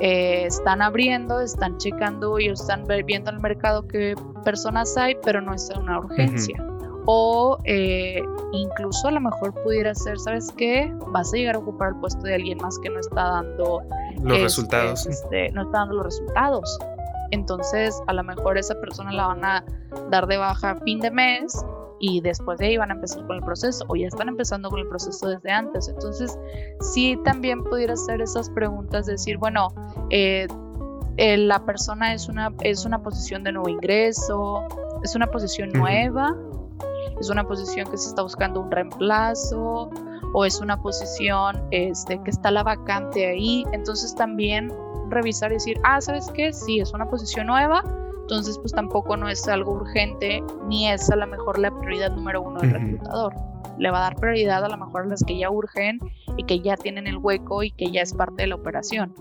eh, 0.00 0.44
están 0.44 0.82
abriendo, 0.82 1.40
están 1.40 1.78
checando 1.78 2.38
y 2.38 2.48
están 2.48 2.84
viendo 3.06 3.30
el 3.30 3.40
mercado 3.40 3.86
qué 3.88 4.14
personas 4.44 4.96
hay, 4.96 5.16
pero 5.24 5.40
no 5.40 5.54
es 5.54 5.70
una 5.76 5.98
urgencia. 5.98 6.62
O 7.06 7.58
eh, 7.64 8.20
incluso 8.52 9.08
a 9.08 9.12
lo 9.12 9.20
mejor 9.20 9.54
pudiera 9.62 9.94
ser, 9.94 10.18
¿sabes 10.18 10.52
qué? 10.56 10.92
Vas 11.08 11.32
a 11.32 11.36
llegar 11.36 11.54
a 11.54 11.58
ocupar 11.60 11.90
el 11.90 11.96
puesto 11.96 12.22
de 12.22 12.34
alguien 12.34 12.58
más 12.58 12.78
que 12.80 12.90
no 12.90 12.98
está 12.98 13.28
dando 13.28 13.80
los 14.16 14.32
este, 14.32 14.42
resultados. 14.42 15.06
Este, 15.06 15.50
no 15.52 15.62
está 15.62 15.78
dando 15.78 15.94
los 15.94 16.06
resultados. 16.06 16.78
Entonces, 17.30 18.00
a 18.06 18.12
lo 18.12 18.22
mejor 18.22 18.58
esa 18.58 18.74
persona 18.80 19.12
la 19.12 19.28
van 19.28 19.44
a 19.44 19.64
dar 20.10 20.26
de 20.26 20.36
baja 20.36 20.72
a 20.72 20.80
fin 20.80 21.00
de 21.00 21.10
mes 21.10 21.64
y 21.98 22.20
después 22.20 22.58
de 22.58 22.66
ahí 22.66 22.76
van 22.76 22.90
a 22.90 22.94
empezar 22.94 23.26
con 23.26 23.36
el 23.36 23.42
proceso 23.42 23.84
o 23.88 23.96
ya 23.96 24.08
están 24.08 24.28
empezando 24.28 24.70
con 24.70 24.80
el 24.80 24.88
proceso 24.88 25.28
desde 25.28 25.50
antes. 25.50 25.88
Entonces, 25.88 26.38
sí 26.80 27.18
también 27.24 27.62
pudiera 27.64 27.94
hacer 27.94 28.20
esas 28.20 28.50
preguntas, 28.50 29.06
decir, 29.06 29.38
bueno, 29.38 29.68
eh, 30.10 30.46
eh, 31.16 31.36
la 31.36 31.64
persona 31.64 32.12
es 32.12 32.28
una, 32.28 32.52
es 32.62 32.84
una 32.84 33.02
posición 33.02 33.42
de 33.42 33.52
nuevo 33.52 33.68
ingreso, 33.68 34.66
es 35.02 35.14
una 35.14 35.26
posición 35.26 35.70
nueva, 35.72 36.36
es 37.20 37.30
una 37.30 37.46
posición 37.46 37.90
que 37.90 37.96
se 37.96 38.08
está 38.08 38.22
buscando 38.22 38.60
un 38.60 38.70
reemplazo 38.70 39.90
o 40.34 40.44
es 40.44 40.60
una 40.60 40.80
posición 40.80 41.62
este, 41.70 42.20
que 42.22 42.30
está 42.30 42.50
la 42.50 42.62
vacante 42.62 43.26
ahí. 43.26 43.64
Entonces 43.72 44.14
también 44.14 44.70
revisar 45.08 45.50
y 45.52 45.54
decir, 45.54 45.80
ah, 45.84 46.00
¿sabes 46.00 46.30
qué? 46.34 46.52
Sí, 46.52 46.80
es 46.80 46.92
una 46.92 47.08
posición 47.08 47.46
nueva, 47.46 47.82
Entonces, 48.26 48.58
pues 48.58 48.72
tampoco 48.72 49.16
no 49.16 49.28
es 49.28 49.46
algo 49.46 49.74
urgente 49.74 50.42
ni 50.66 50.90
es 50.90 51.08
a 51.10 51.16
lo 51.16 51.28
mejor 51.28 51.60
la 51.60 51.70
prioridad 51.70 52.10
número 52.10 52.42
uno 52.42 52.60
del 52.60 52.72
reclutador. 52.72 53.32
Le 53.78 53.88
va 53.92 53.98
a 53.98 54.00
dar 54.00 54.16
prioridad 54.16 54.64
a 54.64 54.68
lo 54.68 54.76
mejor 54.76 55.02
a 55.02 55.06
las 55.06 55.22
que 55.22 55.38
ya 55.38 55.48
urgen 55.48 56.00
y 56.36 56.42
que 56.42 56.58
ya 56.58 56.76
tienen 56.76 57.06
el 57.06 57.18
hueco 57.18 57.62
y 57.62 57.70
que 57.70 57.92
ya 57.92 58.02
es 58.02 58.12
parte 58.14 58.42
de 58.42 58.48
la 58.48 58.56
operación. 58.56 59.14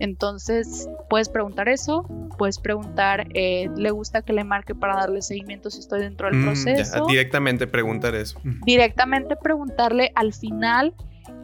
Entonces, 0.00 0.88
puedes 1.08 1.28
preguntar 1.28 1.68
eso, 1.68 2.04
puedes 2.38 2.58
preguntar, 2.58 3.28
eh, 3.34 3.70
¿le 3.76 3.92
gusta 3.92 4.22
que 4.22 4.32
le 4.32 4.42
marque 4.42 4.74
para 4.74 4.96
darle 4.96 5.22
seguimiento 5.22 5.70
si 5.70 5.78
estoy 5.78 6.00
dentro 6.00 6.26
del 6.26 6.40
mm, 6.40 6.44
proceso? 6.46 7.06
directamente 7.06 7.68
preguntar 7.68 8.16
eso. 8.16 8.40
Directamente 8.64 9.36
preguntarle 9.36 10.10
al 10.16 10.32
final 10.32 10.92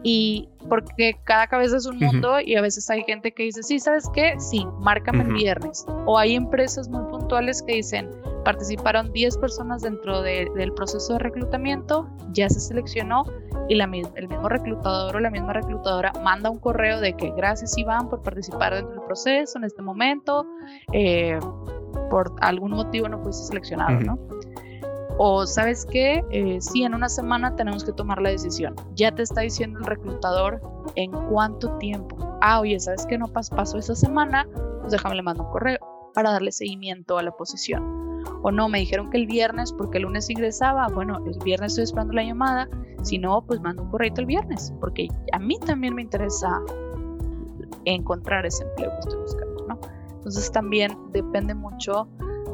y 0.08 0.48
porque 0.68 1.18
cada 1.24 1.48
cabeza 1.48 1.78
es 1.78 1.86
un 1.86 1.98
mundo 1.98 2.38
y 2.38 2.54
a 2.54 2.62
veces 2.62 2.88
hay 2.90 3.02
gente 3.02 3.32
que 3.32 3.42
dice, 3.42 3.64
sí, 3.64 3.80
¿sabes 3.80 4.08
qué? 4.14 4.38
Sí, 4.38 4.64
márcame 4.78 5.24
el 5.24 5.32
viernes. 5.32 5.84
O 6.04 6.16
hay 6.16 6.36
empresas 6.36 6.88
muy 6.88 7.02
puntuales 7.10 7.60
que 7.60 7.74
dicen, 7.74 8.08
participaron 8.44 9.12
10 9.12 9.36
personas 9.38 9.82
dentro 9.82 10.22
del 10.22 10.72
proceso 10.74 11.14
de 11.14 11.18
reclutamiento, 11.18 12.08
ya 12.30 12.48
se 12.48 12.60
seleccionó 12.60 13.24
y 13.68 13.74
la, 13.74 13.90
el 14.14 14.28
mismo 14.28 14.48
reclutador 14.48 15.16
o 15.16 15.18
la 15.18 15.30
misma 15.30 15.54
reclutadora 15.54 16.12
manda 16.22 16.50
un 16.50 16.60
correo 16.60 17.00
de 17.00 17.14
que 17.14 17.32
gracias 17.32 17.76
Iván 17.76 18.08
por 18.08 18.22
participar 18.22 18.76
dentro 18.76 18.92
del 18.92 19.02
proceso 19.02 19.58
en 19.58 19.64
este 19.64 19.82
momento, 19.82 20.46
eh, 20.92 21.36
por 22.10 22.32
algún 22.42 22.70
motivo 22.70 23.08
no 23.08 23.20
fuiste 23.24 23.42
seleccionado, 23.42 23.98
¿no? 23.98 24.35
O 25.18 25.46
sabes 25.46 25.86
qué, 25.86 26.22
eh, 26.30 26.58
sí, 26.60 26.82
en 26.82 26.94
una 26.94 27.08
semana 27.08 27.56
tenemos 27.56 27.84
que 27.84 27.92
tomar 27.92 28.20
la 28.20 28.30
decisión. 28.30 28.74
Ya 28.94 29.14
te 29.14 29.22
está 29.22 29.40
diciendo 29.40 29.78
el 29.78 29.86
reclutador 29.86 30.60
en 30.94 31.10
cuánto 31.10 31.76
tiempo. 31.78 32.16
Ah, 32.42 32.60
oye, 32.60 32.78
¿sabes 32.78 33.06
qué 33.06 33.16
no 33.16 33.26
pasó 33.28 33.78
esa 33.78 33.94
semana? 33.94 34.46
Pues 34.80 34.92
déjame 34.92 35.14
le 35.14 35.22
mando 35.22 35.44
un 35.44 35.50
correo 35.50 35.78
para 36.12 36.32
darle 36.32 36.52
seguimiento 36.52 37.16
a 37.16 37.22
la 37.22 37.30
posición. 37.30 38.22
O 38.42 38.50
no, 38.50 38.68
me 38.68 38.78
dijeron 38.78 39.10
que 39.10 39.16
el 39.16 39.26
viernes 39.26 39.72
porque 39.72 39.98
el 39.98 40.04
lunes 40.04 40.28
ingresaba. 40.28 40.88
Bueno, 40.88 41.18
el 41.24 41.38
viernes 41.42 41.72
estoy 41.72 41.84
esperando 41.84 42.12
la 42.12 42.24
llamada. 42.24 42.68
Si 43.02 43.18
no, 43.18 43.42
pues 43.42 43.60
mando 43.60 43.84
un 43.84 43.90
correo 43.90 44.12
el 44.16 44.26
viernes 44.26 44.72
porque 44.80 45.08
a 45.32 45.38
mí 45.38 45.58
también 45.64 45.94
me 45.94 46.02
interesa 46.02 46.60
encontrar 47.84 48.44
ese 48.44 48.64
empleo 48.64 48.90
que 48.90 48.98
estoy 48.98 49.20
buscando, 49.20 49.66
¿no? 49.68 49.80
Entonces 50.10 50.50
también 50.50 50.96
depende 51.12 51.54
mucho 51.54 52.08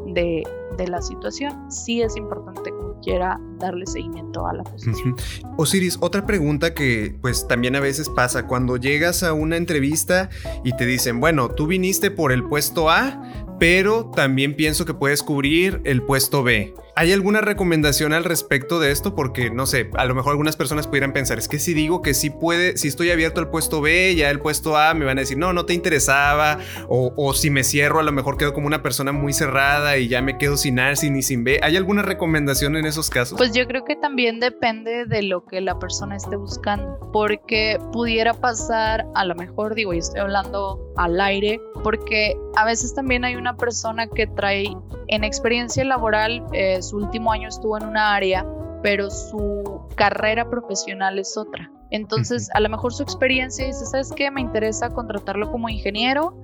de, 0.07 0.43
la 0.89 1.01
situación, 1.03 1.71
sí 1.71 2.03
es 2.03 2.17
importante 2.17 2.71
como 2.71 2.99
quiera 3.01 3.41
darle 3.59 3.87
seguimiento 3.87 4.47
a 4.47 4.55
la 4.55 4.65
posición. 4.65 5.17
Osiris, 5.57 5.99
otra 6.01 6.27
pregunta 6.27 6.75
que 6.75 7.17
pues 7.21 7.47
también 7.47 7.77
a 7.77 7.81
veces 7.81 8.09
pasa 8.09 8.47
cuando 8.47 8.77
llegas 8.77 9.23
a 9.23 9.33
una 9.33 9.57
entrevista 9.57 10.31
y 10.65 10.75
te 10.77 10.87
dicen, 10.87 11.21
bueno, 11.21 11.49
tú 11.49 11.67
viniste 11.67 12.11
por 12.11 12.33
el 12.33 12.45
puesto 12.45 12.91
A, 12.91 13.23
pero 13.59 14.11
también 14.11 14.57
pienso 14.57 14.85
que 14.85 14.95
puedes 14.95 15.23
cubrir 15.23 15.81
el 15.85 16.03
puesto 16.03 16.43
B. 16.43 16.75
¿Hay 16.95 17.11
alguna 17.11 17.41
recomendación 17.41 18.13
al 18.13 18.23
respecto 18.23 18.79
de 18.79 18.91
esto? 18.91 19.15
Porque, 19.15 19.51
no 19.51 19.65
sé, 19.65 19.89
a 19.95 20.05
lo 20.05 20.15
mejor 20.15 20.33
algunas 20.33 20.57
personas 20.57 20.87
pudieran 20.87 21.15
pensar, 21.15 21.39
es 21.39 21.49
que 21.49 21.59
si 21.59 21.73
digo 21.73 22.03
que 22.03 22.13
sí 22.13 22.29
puede, 22.29 22.77
si 22.77 22.89
estoy 22.89 23.11
abierto 23.11 23.41
al 23.41 23.49
puesto 23.49 23.81
B, 23.81 24.15
ya 24.15 24.29
el 24.29 24.41
puesto 24.41 24.77
A, 24.77 24.93
me 24.93 25.07
van 25.07 25.17
a 25.17 25.23
decir, 25.23 25.39
no, 25.39 25.55
no 25.55 25.65
te 25.65 25.73
interesaba, 25.73 26.59
o, 26.89 27.33
si 27.33 27.49
me 27.49 27.65
cierro, 27.65 27.99
a 27.99 28.03
lo 28.03 28.13
mejor 28.13 28.37
quedo 28.37 28.53
como 28.53 28.67
una 28.67 28.83
persona 28.83 29.13
muy 29.13 29.33
cerrada 29.33 29.97
y 29.97 30.09
ya 30.09 30.21
me 30.21 30.37
quedo 30.37 30.59
sin 30.59 30.79
A, 30.81 30.95
sin 30.95 31.15
ni 31.15 31.23
sin 31.23 31.45
B. 31.45 31.61
¿Hay 31.63 31.79
alguna 31.79 32.03
recomendación 32.03 32.77
en 32.77 32.85
esos 32.85 33.09
casos? 33.09 33.39
Pues 33.39 33.53
yo 33.55 33.67
creo 33.67 33.85
que 33.85 33.97
también 33.97 34.39
depende 34.39 35.07
de 35.07 35.23
lo 35.23 35.47
que 35.47 35.63
la 35.63 35.79
persona 35.79 36.17
esté 36.17 36.37
buscando, 36.37 37.11
porque 37.11 37.79
pudiera 37.93 38.35
pasar, 38.35 39.07
a 39.15 39.25
lo 39.25 39.35
mejor 39.35 39.75
digo, 39.75 39.95
y 39.95 39.99
estoy 39.99 40.21
hablando 40.21 40.93
al 40.99 41.19
aire, 41.23 41.59
porque 41.83 42.37
a 42.55 42.67
veces 42.67 42.95
también 42.95 43.25
hay 43.25 43.37
una 43.37 43.57
persona 43.57 44.09
que 44.09 44.27
trae 44.27 44.77
en 45.09 45.25
experiencia 45.25 45.85
laboral, 45.85 46.45
eh, 46.53 46.82
su 46.83 46.97
último 46.97 47.33
año 47.33 47.49
estuvo 47.49 47.77
en 47.77 47.87
una 47.87 48.15
área, 48.15 48.47
pero 48.83 49.11
su 49.11 49.87
carrera 49.95 50.49
profesional 50.49 51.19
es 51.19 51.37
otra. 51.37 51.71
Entonces, 51.91 52.49
a 52.55 52.61
lo 52.61 52.69
mejor 52.71 52.93
su 52.93 53.03
experiencia 53.03 53.67
dice, 53.67 53.85
¿sabes 53.85 54.13
qué? 54.17 54.31
Me 54.31 54.41
interesa 54.41 54.89
contratarlo 54.89 55.51
como 55.51 55.69
ingeniero 55.69 56.35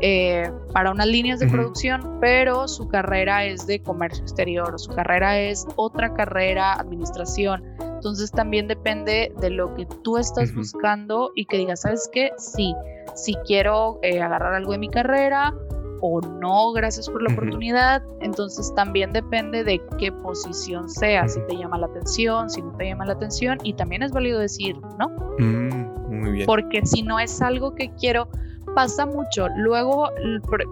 eh, 0.00 0.52
para 0.72 0.92
unas 0.92 1.06
líneas 1.06 1.40
de 1.40 1.48
producción, 1.48 2.18
pero 2.20 2.68
su 2.68 2.88
carrera 2.88 3.44
es 3.44 3.66
de 3.66 3.82
comercio 3.82 4.22
exterior, 4.22 4.78
su 4.78 4.90
carrera 4.92 5.38
es 5.40 5.66
otra 5.76 6.12
carrera, 6.12 6.74
administración. 6.74 7.64
Entonces 7.80 8.30
también 8.30 8.68
depende 8.68 9.32
de 9.40 9.50
lo 9.50 9.74
que 9.74 9.86
tú 10.04 10.18
estás 10.18 10.54
buscando 10.54 11.32
y 11.34 11.46
que 11.46 11.56
digas, 11.56 11.80
¿sabes 11.80 12.08
qué? 12.12 12.30
Sí, 12.36 12.74
si 13.14 13.34
quiero 13.46 13.98
eh, 14.02 14.20
agarrar 14.20 14.54
algo 14.54 14.72
de 14.72 14.78
mi 14.78 14.88
carrera 14.88 15.52
o 16.00 16.20
no, 16.20 16.72
gracias 16.72 17.08
por 17.08 17.22
la 17.22 17.32
oportunidad. 17.32 18.02
Entonces 18.20 18.72
también 18.74 19.12
depende 19.12 19.64
de 19.64 19.80
qué 19.98 20.12
posición 20.12 20.88
sea, 20.88 21.28
si 21.28 21.40
te 21.46 21.56
llama 21.56 21.78
la 21.78 21.86
atención, 21.86 22.50
si 22.50 22.62
no 22.62 22.72
te 22.76 22.86
llama 22.86 23.06
la 23.06 23.14
atención. 23.14 23.58
Y 23.62 23.74
también 23.74 24.02
es 24.02 24.12
válido 24.12 24.38
decir, 24.38 24.76
¿no? 24.98 25.08
Mm, 25.38 26.20
muy 26.20 26.30
bien. 26.32 26.46
Porque 26.46 26.84
si 26.84 27.02
no 27.02 27.18
es 27.18 27.40
algo 27.42 27.74
que 27.74 27.90
quiero, 27.94 28.28
pasa 28.74 29.06
mucho. 29.06 29.48
Luego, 29.56 30.08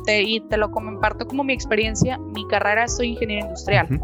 te, 0.05 0.23
y 0.23 0.41
te 0.41 0.57
lo 0.57 0.71
comparto 0.71 1.27
como 1.27 1.45
mi 1.45 1.53
experiencia, 1.53 2.19
mi 2.19 2.47
carrera 2.49 2.89
soy 2.89 3.09
ingeniero 3.09 3.47
industrial 3.47 4.01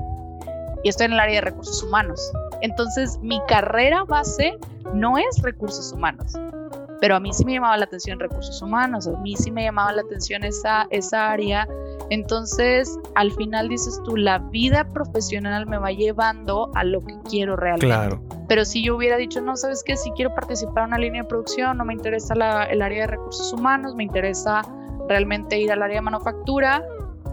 y 0.84 0.88
estoy 0.88 1.06
en 1.06 1.12
el 1.12 1.20
área 1.20 1.36
de 1.36 1.40
recursos 1.42 1.82
humanos. 1.82 2.32
Entonces, 2.60 3.18
mi 3.22 3.40
carrera 3.46 4.04
base 4.04 4.58
no 4.94 5.18
es 5.18 5.42
recursos 5.42 5.92
humanos 5.92 6.36
pero 7.02 7.16
a 7.16 7.20
mí 7.20 7.32
sí 7.32 7.44
me 7.44 7.54
llamaba 7.54 7.76
la 7.76 7.86
atención 7.86 8.20
recursos 8.20 8.62
humanos, 8.62 9.08
a 9.08 9.18
mí 9.22 9.34
sí 9.34 9.50
me 9.50 9.64
llamaba 9.64 9.90
la 9.92 10.02
atención 10.02 10.44
esa, 10.44 10.86
esa 10.90 11.32
área. 11.32 11.66
Entonces, 12.10 12.96
al 13.16 13.32
final 13.32 13.68
dices 13.68 14.00
tú, 14.04 14.16
la 14.16 14.38
vida 14.38 14.84
profesional 14.84 15.66
me 15.66 15.78
va 15.78 15.90
llevando 15.90 16.70
a 16.76 16.84
lo 16.84 17.04
que 17.04 17.16
quiero 17.28 17.56
realmente. 17.56 17.86
Claro. 17.88 18.22
Pero 18.46 18.64
si 18.64 18.84
yo 18.84 18.94
hubiera 18.94 19.16
dicho, 19.16 19.40
no, 19.40 19.56
sabes 19.56 19.82
qué, 19.82 19.96
si 19.96 20.12
quiero 20.12 20.32
participar 20.32 20.84
en 20.84 20.90
una 20.90 20.98
línea 20.98 21.22
de 21.22 21.28
producción, 21.28 21.76
no 21.76 21.84
me 21.84 21.92
interesa 21.92 22.36
la, 22.36 22.66
el 22.66 22.80
área 22.80 23.00
de 23.00 23.06
recursos 23.08 23.52
humanos, 23.52 23.96
me 23.96 24.04
interesa 24.04 24.62
realmente 25.08 25.58
ir 25.58 25.72
al 25.72 25.82
área 25.82 25.96
de 25.96 26.02
manufactura, 26.02 26.84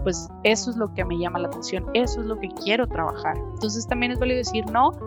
pues 0.02 0.28
eso 0.42 0.70
es 0.70 0.76
lo 0.78 0.92
que 0.94 1.04
me 1.04 1.16
llama 1.16 1.38
la 1.38 1.46
atención, 1.46 1.86
eso 1.94 2.22
es 2.22 2.26
lo 2.26 2.40
que 2.40 2.48
quiero 2.64 2.88
trabajar. 2.88 3.36
Entonces 3.36 3.86
también 3.86 4.10
es 4.10 4.18
válido 4.18 4.38
decir 4.38 4.66
no 4.72 4.98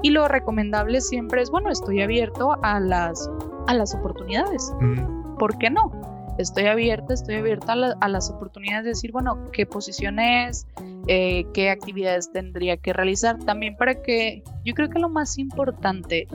y 0.00 0.10
lo 0.10 0.28
recomendable 0.28 1.00
siempre 1.00 1.42
es, 1.42 1.50
bueno, 1.50 1.70
estoy 1.70 2.02
abierto 2.02 2.56
a 2.62 2.78
las 2.78 3.28
a 3.66 3.74
las 3.74 3.94
oportunidades. 3.94 4.72
Mm. 4.80 5.36
¿Por 5.38 5.58
qué 5.58 5.70
no? 5.70 5.90
Estoy 6.38 6.66
abierta, 6.66 7.12
estoy 7.12 7.36
abierta 7.36 7.74
a, 8.00 8.08
las 8.08 8.30
oportunidades 8.30 8.84
de 8.84 8.90
decir, 8.90 9.12
bueno, 9.12 9.50
qué 9.52 9.66
posición 9.66 10.18
es, 10.18 10.66
eh, 11.06 11.44
qué 11.52 11.70
actividades 11.70 12.32
tendría 12.32 12.76
que 12.78 12.92
realizar. 12.92 13.38
También 13.38 13.76
para 13.76 14.00
que, 14.00 14.42
yo 14.64 14.74
creo 14.74 14.88
que 14.88 14.98
lo 14.98 15.10
más 15.10 15.38
importante 15.38 16.26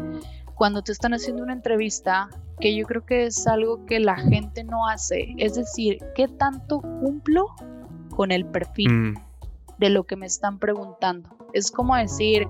cuando 0.57 0.81
te 0.81 0.91
están 0.91 1.13
haciendo 1.13 1.43
una 1.43 1.53
entrevista, 1.53 2.29
que 2.59 2.75
yo 2.75 2.85
creo 2.85 3.05
que 3.05 3.27
es 3.27 3.45
algo 3.47 3.85
que 3.85 3.99
la 3.99 4.17
gente 4.17 4.63
no 4.63 4.87
hace, 4.87 5.35
es 5.37 5.55
decir, 5.55 5.99
¿qué 6.15 6.27
tanto 6.27 6.81
cumplo 6.81 7.55
con 8.15 8.31
el 8.31 8.45
perfil 8.45 8.91
mm. 8.91 9.15
de 9.77 9.89
lo 9.89 10.05
que 10.05 10.15
me 10.15 10.25
están 10.25 10.57
preguntando? 10.57 11.29
Es 11.53 11.71
como 11.71 11.95
decir, 11.95 12.47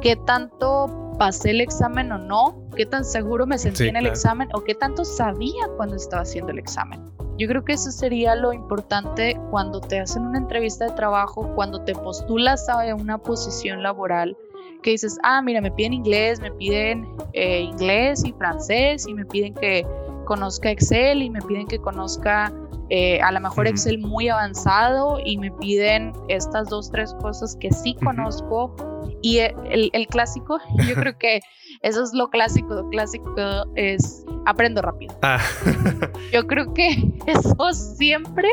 ¿qué 0.00 0.16
tanto 0.16 1.03
pasé 1.18 1.50
el 1.50 1.60
examen 1.60 2.12
o 2.12 2.18
no, 2.18 2.68
qué 2.76 2.86
tan 2.86 3.04
seguro 3.04 3.46
me 3.46 3.58
sentí 3.58 3.88
en 3.88 3.96
el 3.96 4.06
examen 4.06 4.48
o 4.54 4.62
qué 4.64 4.74
tanto 4.74 5.04
sabía 5.04 5.68
cuando 5.76 5.96
estaba 5.96 6.22
haciendo 6.22 6.52
el 6.52 6.58
examen. 6.58 7.00
Yo 7.36 7.48
creo 7.48 7.64
que 7.64 7.72
eso 7.72 7.90
sería 7.90 8.36
lo 8.36 8.52
importante 8.52 9.38
cuando 9.50 9.80
te 9.80 9.98
hacen 9.98 10.24
una 10.24 10.38
entrevista 10.38 10.86
de 10.86 10.92
trabajo, 10.92 11.52
cuando 11.56 11.80
te 11.82 11.92
postulas 11.92 12.68
a 12.68 12.94
una 12.94 13.18
posición 13.18 13.82
laboral, 13.82 14.36
que 14.82 14.90
dices, 14.90 15.18
ah, 15.24 15.42
mira, 15.42 15.60
me 15.60 15.70
piden 15.70 15.94
inglés, 15.94 16.40
me 16.40 16.52
piden 16.52 17.08
eh, 17.32 17.62
inglés 17.62 18.24
y 18.24 18.32
francés 18.34 19.06
y 19.08 19.14
me 19.14 19.24
piden 19.24 19.54
que 19.54 19.84
conozca 20.26 20.70
Excel 20.70 21.22
y 21.22 21.30
me 21.30 21.40
piden 21.42 21.66
que 21.66 21.78
conozca 21.78 22.52
eh, 22.90 23.20
a 23.22 23.32
lo 23.32 23.40
mejor 23.40 23.66
Excel 23.66 23.98
muy 23.98 24.28
avanzado 24.28 25.18
y 25.24 25.38
me 25.38 25.50
piden 25.52 26.12
estas 26.28 26.68
dos, 26.68 26.90
tres 26.90 27.14
cosas 27.20 27.56
que 27.60 27.70
sí 27.72 27.94
conozco 28.02 28.74
y 29.22 29.38
el, 29.38 29.90
el, 29.92 30.06
clásico, 30.06 30.58
yo 30.88 30.94
creo 30.94 31.16
que 31.18 31.40
eso 31.82 32.02
es 32.02 32.12
lo 32.12 32.28
clásico, 32.28 32.74
lo 32.74 32.88
clásico 32.90 33.34
es 33.74 34.24
aprendo 34.46 34.82
rápido. 34.82 35.16
Ah. 35.22 35.40
yo 36.32 36.46
creo 36.46 36.72
que 36.74 36.88
eso 37.26 37.72
siempre 37.72 38.48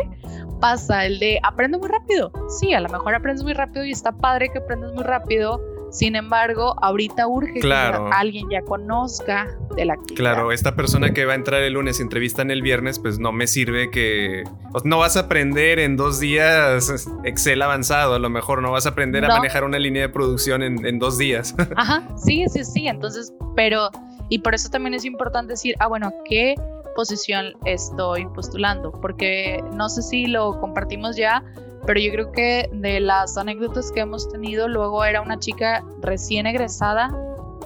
pasa, 0.59 1.05
el 1.05 1.19
de 1.19 1.39
aprendo 1.43 1.79
muy 1.79 1.89
rápido. 1.89 2.31
Sí, 2.59 2.73
a 2.73 2.79
lo 2.79 2.89
mejor 2.89 3.15
aprendes 3.15 3.43
muy 3.43 3.53
rápido 3.53 3.83
y 3.83 3.91
está 3.91 4.11
padre 4.11 4.49
que 4.49 4.59
aprendas 4.59 4.93
muy 4.93 5.03
rápido, 5.03 5.59
sin 5.91 6.15
embargo, 6.15 6.73
ahorita 6.81 7.27
urge 7.27 7.59
que 7.59 7.73
alguien 7.73 8.49
ya 8.49 8.61
conozca 8.61 9.47
de 9.75 9.83
la 9.83 9.93
actividad. 9.93 10.15
Claro, 10.15 10.51
esta 10.53 10.73
persona 10.73 11.13
que 11.13 11.25
va 11.25 11.33
a 11.33 11.35
entrar 11.35 11.61
el 11.61 11.73
lunes 11.73 11.99
y 11.99 12.03
entrevista 12.03 12.41
en 12.41 12.49
el 12.49 12.61
viernes, 12.61 12.97
pues 12.97 13.19
no 13.19 13.33
me 13.33 13.45
sirve 13.45 13.91
que... 13.91 14.43
No 14.85 14.99
vas 14.99 15.17
a 15.17 15.21
aprender 15.21 15.79
en 15.79 15.97
dos 15.97 16.21
días 16.21 17.09
Excel 17.25 17.61
avanzado, 17.61 18.15
a 18.15 18.19
lo 18.19 18.29
mejor 18.29 18.61
no 18.61 18.71
vas 18.71 18.85
a 18.85 18.89
aprender 18.89 19.25
a 19.25 19.27
manejar 19.27 19.65
una 19.65 19.79
línea 19.79 20.03
de 20.03 20.09
producción 20.09 20.63
en, 20.63 20.85
en 20.85 20.97
dos 20.97 21.17
días. 21.17 21.53
Ajá, 21.75 22.07
sí, 22.15 22.45
sí, 22.47 22.63
sí. 22.63 22.87
Entonces, 22.87 23.33
pero... 23.55 23.89
Y 24.29 24.39
por 24.39 24.55
eso 24.55 24.69
también 24.69 24.93
es 24.93 25.03
importante 25.03 25.53
decir, 25.53 25.75
ah, 25.79 25.87
bueno, 25.87 26.13
¿qué 26.23 26.55
posición 26.95 27.53
estoy 27.65 28.25
postulando? 28.27 28.93
Porque 28.93 29.61
no 29.73 29.89
sé 29.89 30.01
si 30.01 30.27
lo 30.27 30.57
compartimos 30.61 31.17
ya, 31.17 31.43
pero 31.85 31.99
yo 31.99 32.11
creo 32.11 32.31
que 32.31 32.69
de 32.73 32.99
las 32.99 33.37
anécdotas 33.37 33.91
que 33.91 34.01
hemos 34.01 34.29
tenido, 34.29 34.67
luego 34.67 35.03
era 35.03 35.21
una 35.21 35.39
chica 35.39 35.83
recién 36.01 36.45
egresada. 36.45 37.09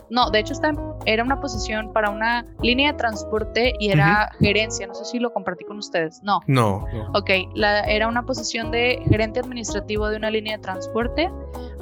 No, 0.09 0.29
de 0.29 0.39
hecho 0.39 0.53
está, 0.53 0.71
era 1.05 1.23
una 1.23 1.39
posición 1.41 1.91
para 1.91 2.09
una 2.09 2.45
línea 2.61 2.91
de 2.91 2.97
transporte 2.97 3.73
y 3.79 3.89
era 3.89 4.29
gerencia. 4.39 4.87
No 4.87 4.93
sé 4.93 5.05
si 5.05 5.19
lo 5.19 5.33
compartí 5.33 5.65
con 5.65 5.77
ustedes. 5.77 6.21
No. 6.23 6.39
No. 6.47 6.85
Ok, 7.13 7.29
la, 7.55 7.81
era 7.81 8.07
una 8.07 8.25
posición 8.25 8.71
de 8.71 9.01
gerente 9.09 9.39
administrativo 9.39 10.07
de 10.07 10.17
una 10.17 10.29
línea 10.29 10.57
de 10.57 10.63
transporte. 10.63 11.31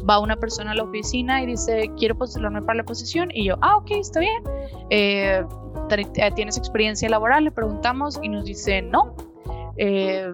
Va 0.10 0.20
una 0.20 0.38
persona 0.38 0.72
a 0.72 0.76
la 0.76 0.84
oficina 0.84 1.42
y 1.44 1.48
dice, 1.48 1.92
quiero 1.98 2.18
postularme 2.18 2.62
para 2.62 2.78
la 2.78 2.84
posición. 2.84 3.30
Y 3.34 3.46
yo, 3.46 3.56
ah, 3.62 3.78
ok, 3.78 3.92
está 3.92 4.20
bien. 4.20 4.44
Eh, 4.90 5.44
¿Tienes 6.36 6.58
experiencia 6.58 7.10
laboral? 7.10 7.44
Le 7.44 7.52
preguntamos 7.52 8.20
y 8.22 8.30
nos 8.30 8.46
dice, 8.46 8.82
no. 8.82 9.16
Eh, 9.78 10.30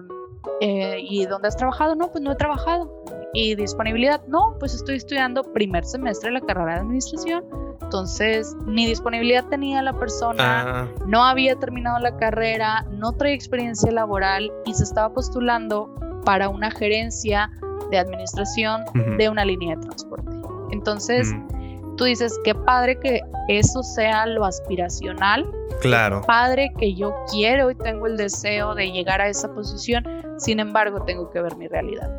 eh, 0.60 0.98
¿Y 1.00 1.26
dónde 1.26 1.48
has 1.48 1.56
trabajado? 1.56 1.94
No, 1.94 2.10
pues 2.10 2.22
no 2.22 2.32
he 2.32 2.36
trabajado. 2.36 3.04
¿Y 3.32 3.54
disponibilidad? 3.54 4.22
No, 4.26 4.56
pues 4.58 4.74
estoy 4.74 4.96
estudiando 4.96 5.42
primer 5.52 5.84
semestre 5.84 6.30
de 6.30 6.40
la 6.40 6.46
carrera 6.46 6.74
de 6.74 6.80
administración. 6.80 7.44
Entonces, 7.82 8.56
ni 8.66 8.86
disponibilidad 8.86 9.44
tenía 9.48 9.82
la 9.82 9.92
persona, 9.92 10.82
ah. 10.82 10.88
no 11.06 11.24
había 11.24 11.56
terminado 11.56 11.98
la 11.98 12.16
carrera, 12.16 12.86
no 12.90 13.12
traía 13.12 13.34
experiencia 13.34 13.90
laboral 13.90 14.52
y 14.64 14.74
se 14.74 14.84
estaba 14.84 15.12
postulando 15.12 15.92
para 16.24 16.48
una 16.48 16.70
gerencia 16.70 17.50
de 17.90 17.98
administración 17.98 18.84
de 19.18 19.28
una 19.28 19.44
línea 19.44 19.76
de 19.76 19.82
transporte. 19.82 20.30
Entonces, 20.70 21.34
tú 22.00 22.06
dices, 22.06 22.40
qué 22.44 22.54
padre 22.54 22.98
que 22.98 23.20
eso 23.48 23.82
sea 23.82 24.24
lo 24.24 24.46
aspiracional. 24.46 25.46
Claro. 25.82 26.20
padre 26.26 26.70
que 26.78 26.94
yo 26.94 27.14
quiero 27.30 27.70
y 27.70 27.74
tengo 27.74 28.06
el 28.06 28.18
deseo 28.18 28.74
de 28.74 28.90
llegar 28.90 29.22
a 29.22 29.28
esa 29.28 29.50
posición, 29.54 30.04
sin 30.36 30.60
embargo, 30.60 31.04
tengo 31.04 31.30
que 31.30 31.40
ver 31.40 31.56
mi 31.56 31.68
realidad. 31.68 32.10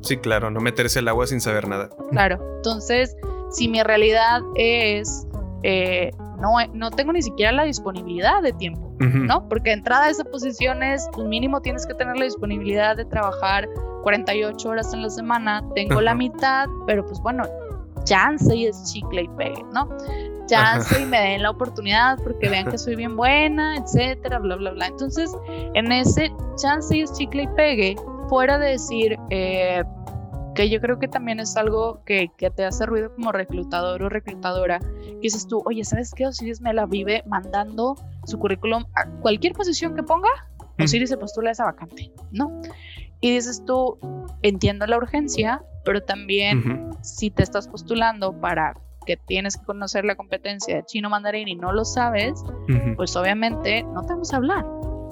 Sí, 0.00 0.16
claro, 0.16 0.50
no 0.50 0.60
meterse 0.60 1.00
el 1.00 1.08
agua 1.08 1.26
sin 1.26 1.42
saber 1.42 1.68
nada. 1.68 1.90
Claro, 2.10 2.38
entonces, 2.56 3.16
si 3.50 3.68
mi 3.68 3.82
realidad 3.82 4.40
es, 4.54 5.26
eh, 5.62 6.10
no, 6.38 6.54
no 6.72 6.90
tengo 6.90 7.12
ni 7.12 7.20
siquiera 7.20 7.52
la 7.52 7.64
disponibilidad 7.64 8.40
de 8.42 8.52
tiempo, 8.52 8.94
¿no? 8.98 9.46
Porque 9.48 9.72
entrada 9.72 10.06
a 10.06 10.10
esa 10.10 10.24
posición 10.24 10.82
es, 10.82 11.06
mínimo 11.18 11.60
tienes 11.60 11.86
que 11.86 11.94
tener 11.94 12.16
la 12.16 12.24
disponibilidad 12.24 12.96
de 12.96 13.04
trabajar 13.04 13.68
48 14.04 14.68
horas 14.68 14.94
en 14.94 15.02
la 15.02 15.10
semana, 15.10 15.62
tengo 15.74 16.00
la 16.00 16.14
mitad, 16.14 16.66
pero 16.86 17.04
pues 17.04 17.20
bueno, 17.20 17.44
chance 18.04 18.54
y 18.54 18.66
es 18.66 18.92
chicle 18.92 19.22
y 19.22 19.28
pegue, 19.36 19.62
¿no? 19.72 19.88
Chance 20.46 21.00
y 21.00 21.06
me 21.06 21.20
den 21.20 21.42
la 21.42 21.50
oportunidad 21.50 22.18
porque 22.22 22.48
vean 22.48 22.70
que 22.70 22.78
soy 22.78 22.96
bien 22.96 23.16
buena, 23.16 23.76
etcétera, 23.76 24.38
bla, 24.38 24.56
bla, 24.56 24.72
bla. 24.72 24.86
Entonces, 24.86 25.30
en 25.74 25.92
ese 25.92 26.32
chance 26.56 26.96
y 26.96 27.02
es 27.02 27.12
chicle 27.12 27.44
y 27.44 27.48
pegue, 27.48 27.96
fuera 28.28 28.58
de 28.58 28.70
decir 28.70 29.16
eh, 29.30 29.84
que 30.54 30.68
yo 30.68 30.80
creo 30.80 30.98
que 30.98 31.08
también 31.08 31.40
es 31.40 31.56
algo 31.56 32.02
que, 32.04 32.30
que, 32.36 32.50
te 32.50 32.64
hace 32.64 32.86
ruido 32.86 33.14
como 33.14 33.32
reclutador 33.32 34.02
o 34.02 34.08
reclutadora, 34.08 34.80
que 35.02 35.18
dices 35.22 35.46
tú, 35.46 35.62
oye, 35.66 35.84
¿sabes 35.84 36.12
qué? 36.14 36.26
Osiris 36.26 36.60
me 36.60 36.74
la 36.74 36.86
vive 36.86 37.22
mandando 37.26 37.96
su 38.26 38.38
currículum 38.38 38.84
a 38.94 39.08
cualquier 39.20 39.52
posición 39.52 39.94
que 39.94 40.02
ponga, 40.02 40.28
Osiris 40.82 41.10
se 41.10 41.16
postula 41.16 41.50
a 41.50 41.52
esa 41.52 41.64
vacante, 41.64 42.12
¿no? 42.32 42.60
Y 43.20 43.34
dices 43.34 43.64
tú, 43.66 43.98
entiendo 44.42 44.86
la 44.86 44.96
urgencia, 44.96 45.62
pero 45.84 46.02
también 46.02 46.90
si 47.02 47.30
te 47.30 47.42
estás 47.42 47.68
postulando 47.68 48.38
para 48.40 48.74
que 49.06 49.16
tienes 49.16 49.56
que 49.56 49.64
conocer 49.64 50.04
la 50.04 50.14
competencia 50.14 50.76
de 50.76 50.84
chino 50.84 51.10
mandarín 51.10 51.48
y 51.48 51.56
no 51.56 51.72
lo 51.72 51.84
sabes, 51.84 52.42
pues 52.96 53.16
obviamente 53.16 53.82
no 53.82 54.02
te 54.02 54.12
vamos 54.12 54.32
a 54.32 54.36
hablar. 54.36 54.64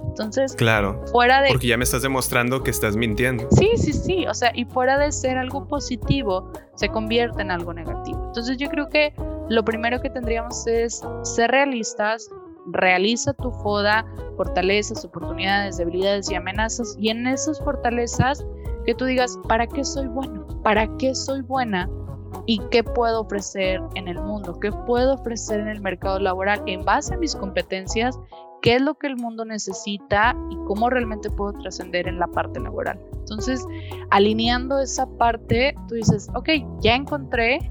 Entonces, 0.09 0.55
claro, 0.57 1.05
fuera 1.13 1.41
de... 1.43 1.51
Porque 1.51 1.69
ya 1.69 1.77
me 1.77 1.85
estás 1.85 2.03
demostrando 2.03 2.63
que 2.63 2.71
estás 2.71 2.97
mintiendo. 2.97 3.47
Sí, 3.53 3.71
sí, 3.77 3.93
sí, 3.93 4.27
o 4.27 4.35
sea, 4.35 4.51
y 4.55 4.65
fuera 4.65 4.99
de 4.99 5.13
ser 5.13 5.39
algo 5.39 5.69
positivo, 5.69 6.51
se 6.75 6.89
convierte 6.89 7.43
en 7.43 7.53
algo 7.53 7.73
negativo. 7.73 8.25
Entonces 8.27 8.57
yo 8.57 8.69
creo 8.69 8.89
que 8.89 9.15
lo 9.49 9.65
primero 9.65 10.01
que 10.01 10.11
tendríamos 10.11 10.67
es 10.67 11.03
ser 11.23 11.53
realistas, 11.53 12.29
realiza 12.67 13.33
tu 13.33 13.51
FODA, 13.51 14.05
fortalezas, 14.37 15.05
oportunidades, 15.05 15.79
debilidades 15.79 16.31
y 16.31 16.35
amenazas, 16.35 16.97
y 16.99 17.11
en 17.11 17.27
esas 17.27 17.61
fortalezas 17.61 18.45
que 18.89 18.95
tú 18.95 19.05
digas, 19.05 19.39
¿para 19.47 19.67
qué 19.67 19.85
soy 19.85 20.07
bueno? 20.07 20.47
¿Para 20.63 20.89
qué 20.97 21.15
soy 21.15 21.43
buena? 21.43 21.91
¿Y 22.47 22.59
qué 22.71 22.83
puedo 22.83 23.21
ofrecer 23.21 23.83
en 23.97 24.09
el 24.09 24.19
mundo? 24.19 24.59
¿Qué 24.61 24.73
puedo 24.73 25.17
ofrecer 25.17 25.61
en 25.61 25.69
el 25.69 25.83
mercado 25.83 26.19
laboral 26.19 26.63
en 26.65 26.87
base 26.87 27.13
a 27.13 27.19
mis 27.19 27.37
competencias? 27.37 28.19
¿Qué 28.63 28.77
es 28.77 28.81
lo 28.81 28.95
que 28.95 29.09
el 29.09 29.17
mundo 29.19 29.45
necesita 29.45 30.35
y 30.49 30.57
cómo 30.67 30.89
realmente 30.89 31.29
puedo 31.29 31.53
trascender 31.53 32.09
en 32.09 32.19
la 32.19 32.29
parte 32.29 32.61
laboral? 32.61 32.99
Entonces, 33.13 33.63
alineando 34.09 34.81
esa 34.81 35.07
parte, 35.19 35.75
tú 35.87 35.97
dices, 35.97 36.31
ok, 36.35 36.49
ya 36.81 36.95
encontré 36.95 37.71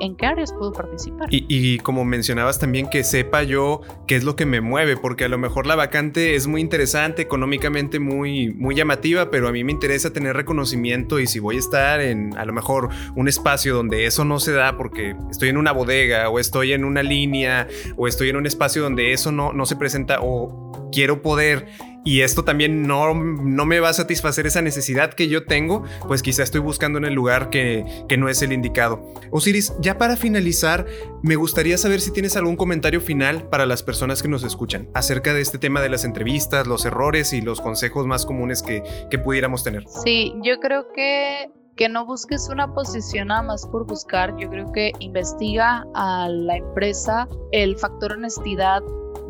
en 0.00 0.16
qué 0.16 0.26
áreas 0.26 0.52
puedo 0.52 0.72
participar. 0.72 1.28
Y, 1.30 1.78
como 1.78 2.04
mencionabas 2.04 2.58
también 2.58 2.88
que 2.88 3.04
sepa 3.04 3.42
yo 3.42 3.80
qué 4.06 4.16
es 4.16 4.24
lo 4.24 4.36
que 4.36 4.46
me 4.46 4.60
mueve, 4.60 4.96
porque 4.96 5.24
a 5.24 5.28
lo 5.28 5.38
mejor 5.38 5.66
la 5.66 5.76
vacante 5.76 6.34
es 6.34 6.46
muy 6.46 6.60
interesante, 6.60 7.22
económicamente 7.22 7.98
muy, 8.00 8.52
muy 8.54 8.74
llamativa, 8.74 9.30
pero 9.30 9.48
a 9.48 9.52
mí 9.52 9.64
me 9.64 9.72
interesa 9.72 10.12
tener 10.12 10.36
reconocimiento 10.36 11.20
y 11.20 11.26
si 11.26 11.38
voy 11.38 11.56
a 11.56 11.58
estar 11.58 12.00
en 12.00 12.36
a 12.36 12.44
lo 12.44 12.52
mejor 12.52 12.88
un 13.14 13.28
espacio 13.28 13.74
donde 13.74 14.06
eso 14.06 14.24
no 14.24 14.40
se 14.40 14.52
da 14.52 14.76
porque 14.76 15.16
estoy 15.30 15.48
en 15.48 15.56
una 15.56 15.72
bodega 15.72 16.28
o 16.28 16.38
estoy 16.38 16.72
en 16.72 16.84
una 16.84 17.02
línea 17.02 17.68
o 17.96 18.08
estoy 18.08 18.30
en 18.30 18.36
un 18.36 18.46
espacio 18.46 18.82
donde 18.82 19.12
eso 19.12 19.32
no, 19.32 19.52
no 19.52 19.66
se 19.66 19.76
presenta 19.76 20.18
o 20.20 20.90
quiero 20.92 21.22
poder 21.22 21.66
y 22.04 22.20
esto 22.20 22.44
también 22.44 22.86
no, 22.86 23.14
no 23.14 23.64
me 23.64 23.80
va 23.80 23.88
a 23.88 23.94
satisfacer 23.94 24.46
esa 24.46 24.62
necesidad 24.62 25.14
que 25.14 25.28
yo 25.28 25.46
tengo, 25.46 25.84
pues 26.06 26.22
quizá 26.22 26.42
estoy 26.42 26.60
buscando 26.60 26.98
en 26.98 27.06
el 27.06 27.14
lugar 27.14 27.50
que, 27.50 27.84
que 28.08 28.16
no 28.16 28.28
es 28.28 28.42
el 28.42 28.52
indicado. 28.52 29.12
Osiris, 29.30 29.72
ya 29.80 29.96
para 29.96 30.16
finalizar, 30.16 30.86
me 31.22 31.36
gustaría 31.36 31.78
saber 31.78 32.00
si 32.00 32.12
tienes 32.12 32.36
algún 32.36 32.56
comentario 32.56 33.00
final 33.00 33.48
para 33.48 33.66
las 33.66 33.82
personas 33.82 34.22
que 34.22 34.28
nos 34.28 34.44
escuchan 34.44 34.88
acerca 34.94 35.32
de 35.32 35.40
este 35.40 35.58
tema 35.58 35.80
de 35.80 35.88
las 35.88 36.04
entrevistas, 36.04 36.66
los 36.66 36.84
errores 36.84 37.32
y 37.32 37.40
los 37.40 37.60
consejos 37.60 38.06
más 38.06 38.26
comunes 38.26 38.62
que, 38.62 38.82
que 39.10 39.18
pudiéramos 39.18 39.64
tener. 39.64 39.84
Sí, 40.04 40.34
yo 40.42 40.60
creo 40.60 40.92
que 40.92 41.50
que 41.76 41.88
no 41.88 42.06
busques 42.06 42.48
una 42.48 42.72
posición 42.72 43.28
nada 43.28 43.42
más 43.42 43.66
por 43.66 43.84
buscar. 43.86 44.36
Yo 44.36 44.48
creo 44.48 44.70
que 44.70 44.92
investiga 45.00 45.84
a 45.94 46.28
la 46.28 46.56
empresa. 46.56 47.28
El 47.50 47.76
factor 47.76 48.12
honestidad 48.12 48.80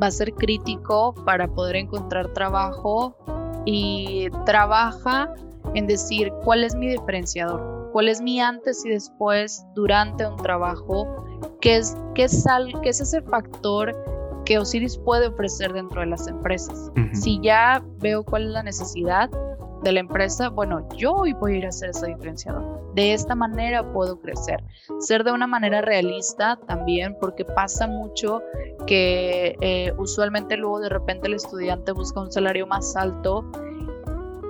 va 0.02 0.08
a 0.08 0.10
ser 0.10 0.32
crítico 0.34 1.14
para 1.24 1.48
poder 1.48 1.76
encontrar 1.76 2.32
trabajo 2.32 3.16
y 3.64 4.28
trabaja 4.44 5.32
en 5.74 5.86
decir 5.86 6.32
cuál 6.44 6.64
es 6.64 6.74
mi 6.74 6.88
diferenciador, 6.88 7.90
cuál 7.92 8.08
es 8.08 8.20
mi 8.20 8.40
antes 8.40 8.84
y 8.84 8.90
después 8.90 9.64
durante 9.74 10.26
un 10.26 10.36
trabajo, 10.36 11.06
qué 11.60 11.76
es, 11.76 11.96
qué 12.14 12.24
es, 12.24 12.44
qué 12.82 12.88
es 12.88 13.00
ese 13.00 13.22
factor 13.22 13.94
que 14.44 14.58
Osiris 14.58 14.98
puede 14.98 15.28
ofrecer 15.28 15.72
dentro 15.72 16.00
de 16.00 16.06
las 16.08 16.26
empresas. 16.28 16.90
Si 17.12 17.40
ya 17.40 17.82
veo 17.98 18.22
cuál 18.24 18.44
es 18.44 18.50
la 18.50 18.62
necesidad, 18.62 19.30
de 19.82 19.92
la 19.92 20.00
empresa, 20.00 20.48
bueno, 20.48 20.88
yo 20.96 21.12
hoy 21.12 21.32
voy 21.34 21.54
a 21.54 21.56
ir 21.58 21.66
a 21.66 21.68
hacer 21.68 21.90
ese 21.90 22.06
diferenciador. 22.06 22.94
De 22.94 23.12
esta 23.12 23.34
manera 23.34 23.92
puedo 23.92 24.20
crecer. 24.20 24.62
Ser 25.00 25.24
de 25.24 25.32
una 25.32 25.46
manera 25.46 25.82
realista 25.82 26.58
también, 26.66 27.16
porque 27.20 27.44
pasa 27.44 27.86
mucho 27.86 28.40
que 28.86 29.56
eh, 29.60 29.92
usualmente 29.98 30.56
luego 30.56 30.80
de 30.80 30.88
repente 30.88 31.26
el 31.26 31.34
estudiante 31.34 31.92
busca 31.92 32.20
un 32.20 32.32
salario 32.32 32.66
más 32.66 32.96
alto 32.96 33.44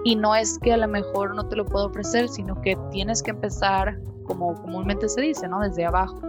y 0.04 0.16
no 0.16 0.34
es 0.34 0.58
que 0.58 0.72
a 0.72 0.76
lo 0.76 0.86
mejor 0.86 1.34
no 1.34 1.48
te 1.48 1.56
lo 1.56 1.64
puedo 1.64 1.86
ofrecer, 1.86 2.28
sino 2.28 2.60
que 2.60 2.76
tienes 2.90 3.22
que 3.22 3.30
empezar, 3.30 3.98
como 4.24 4.54
comúnmente 4.54 5.08
se 5.08 5.22
dice, 5.22 5.48
¿no? 5.48 5.60
Desde 5.60 5.86
abajo. 5.86 6.20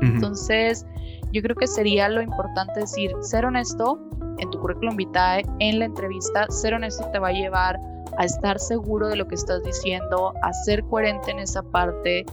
Entonces, 0.00 0.86
yo 1.32 1.42
creo 1.42 1.56
que 1.56 1.66
sería 1.66 2.08
lo 2.08 2.22
importante 2.22 2.80
decir, 2.80 3.10
ser 3.20 3.44
honesto 3.44 3.98
en 4.38 4.50
tu 4.50 4.58
currículum 4.60 4.96
vitae, 4.96 5.44
en 5.58 5.80
la 5.80 5.86
entrevista, 5.86 6.46
ser 6.48 6.74
honesto 6.74 7.04
te 7.12 7.18
va 7.18 7.28
a 7.28 7.32
llevar 7.32 7.78
a 8.18 8.24
estar 8.24 8.58
seguro 8.58 9.08
de 9.08 9.16
lo 9.16 9.26
que 9.26 9.36
estás 9.36 9.62
diciendo, 9.62 10.34
a 10.42 10.52
ser 10.52 10.84
coherente 10.84 11.30
en 11.30 11.38
esa 11.38 11.62
parte 11.62 12.26